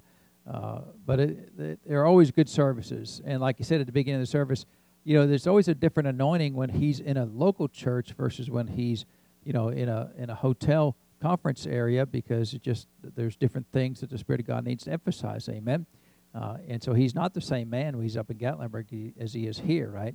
but 1.07 1.21
it, 1.21 1.53
it, 1.59 1.81
they're 1.87 2.07
always 2.07 2.31
good 2.31 2.49
services. 2.49 3.21
And 3.25 3.41
like 3.41 3.59
you 3.59 3.65
said 3.65 3.81
at 3.81 3.87
the 3.87 3.93
beginning 3.93 4.21
of 4.21 4.27
the 4.27 4.31
service, 4.31 4.67
you 5.05 5.17
know, 5.17 5.27
there's 5.27 5.47
always 5.47 5.69
a 5.69 5.75
different 5.75 6.09
anointing 6.09 6.55
when 6.55 6.71
he's 6.71 7.01
in 7.01 7.17
a 7.17 7.27
local 7.27 7.69
church 7.69 8.13
versus 8.13 8.51
when 8.51 8.67
he's, 8.67 9.05
you 9.45 9.53
know, 9.53 9.69
in 9.69 9.89
a 9.89 10.11
in 10.17 10.31
a 10.31 10.35
hotel 10.35 10.97
conference 11.25 11.67
area 11.67 12.05
because 12.05 12.53
it 12.53 12.63
just 12.63 12.87
there's 13.03 13.37
different 13.37 13.67
things 13.73 14.01
that 14.01 14.11
the 14.11 14.19
Spirit 14.19 14.41
of 14.41 14.47
God 14.47 14.65
needs 14.65 14.85
to 14.85 14.93
emphasize. 14.93 15.49
Amen. 15.49 15.87
Uh, 16.35 16.57
and 16.69 16.83
so 16.83 16.93
he's 16.93 17.15
not 17.15 17.33
the 17.33 17.41
same 17.41 17.71
man 17.71 17.97
when 17.97 18.03
he's 18.03 18.17
up 18.17 18.31
in 18.31 18.37
Gatlinburg 18.37 19.15
as 19.19 19.33
he 19.33 19.47
is 19.47 19.59
here, 19.59 19.89
right? 19.89 20.15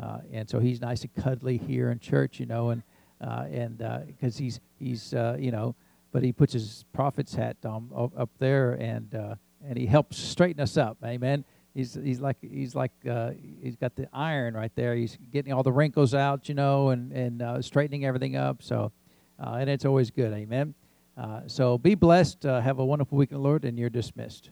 Uh, 0.00 0.18
and 0.32 0.48
so 0.50 0.58
he's 0.58 0.80
nice 0.80 1.02
and 1.02 1.14
cuddly 1.14 1.56
here 1.56 1.90
in 1.90 1.98
church, 1.98 2.38
you 2.38 2.46
know, 2.46 2.70
and 2.70 2.82
uh, 3.20 3.46
and 3.50 3.78
because 4.06 4.36
uh, 4.36 4.42
he's 4.42 4.60
he's 4.78 5.14
uh, 5.14 5.36
you 5.38 5.50
know, 5.50 5.74
but 6.12 6.22
he 6.22 6.32
puts 6.32 6.52
his 6.52 6.84
prophet's 6.92 7.34
hat 7.34 7.56
up 7.64 8.30
there 8.38 8.72
and 8.72 9.14
and 9.66 9.78
he 9.78 9.86
helps 9.86 10.18
straighten 10.18 10.60
us 10.62 10.76
up. 10.76 10.98
Amen. 11.04 11.44
He's 11.74 11.94
he's 11.94 12.20
like 12.20 12.36
he's 12.40 12.74
like 12.74 12.92
uh, 13.08 13.30
he's 13.62 13.76
got 13.76 13.94
the 13.94 14.08
iron 14.12 14.54
right 14.54 14.72
there. 14.74 14.94
He's 14.94 15.16
getting 15.30 15.52
all 15.52 15.62
the 15.62 15.72
wrinkles 15.72 16.14
out, 16.14 16.48
you 16.48 16.54
know, 16.54 16.88
and 16.90 17.12
and 17.12 17.42
uh, 17.42 17.62
straightening 17.62 18.04
everything 18.04 18.36
up. 18.36 18.62
So, 18.62 18.84
uh, 18.84 18.88
and 19.40 19.70
it's 19.70 19.84
always 19.84 20.10
good. 20.10 20.32
Amen. 20.32 20.74
Uh, 21.16 21.40
so 21.46 21.78
be 21.78 21.94
blessed. 21.94 22.46
Uh, 22.46 22.60
have 22.60 22.78
a 22.78 22.84
wonderful 22.84 23.18
week 23.18 23.30
in 23.30 23.36
the 23.36 23.42
Lord, 23.42 23.64
and 23.64 23.78
you're 23.78 23.90
dismissed. 23.90 24.50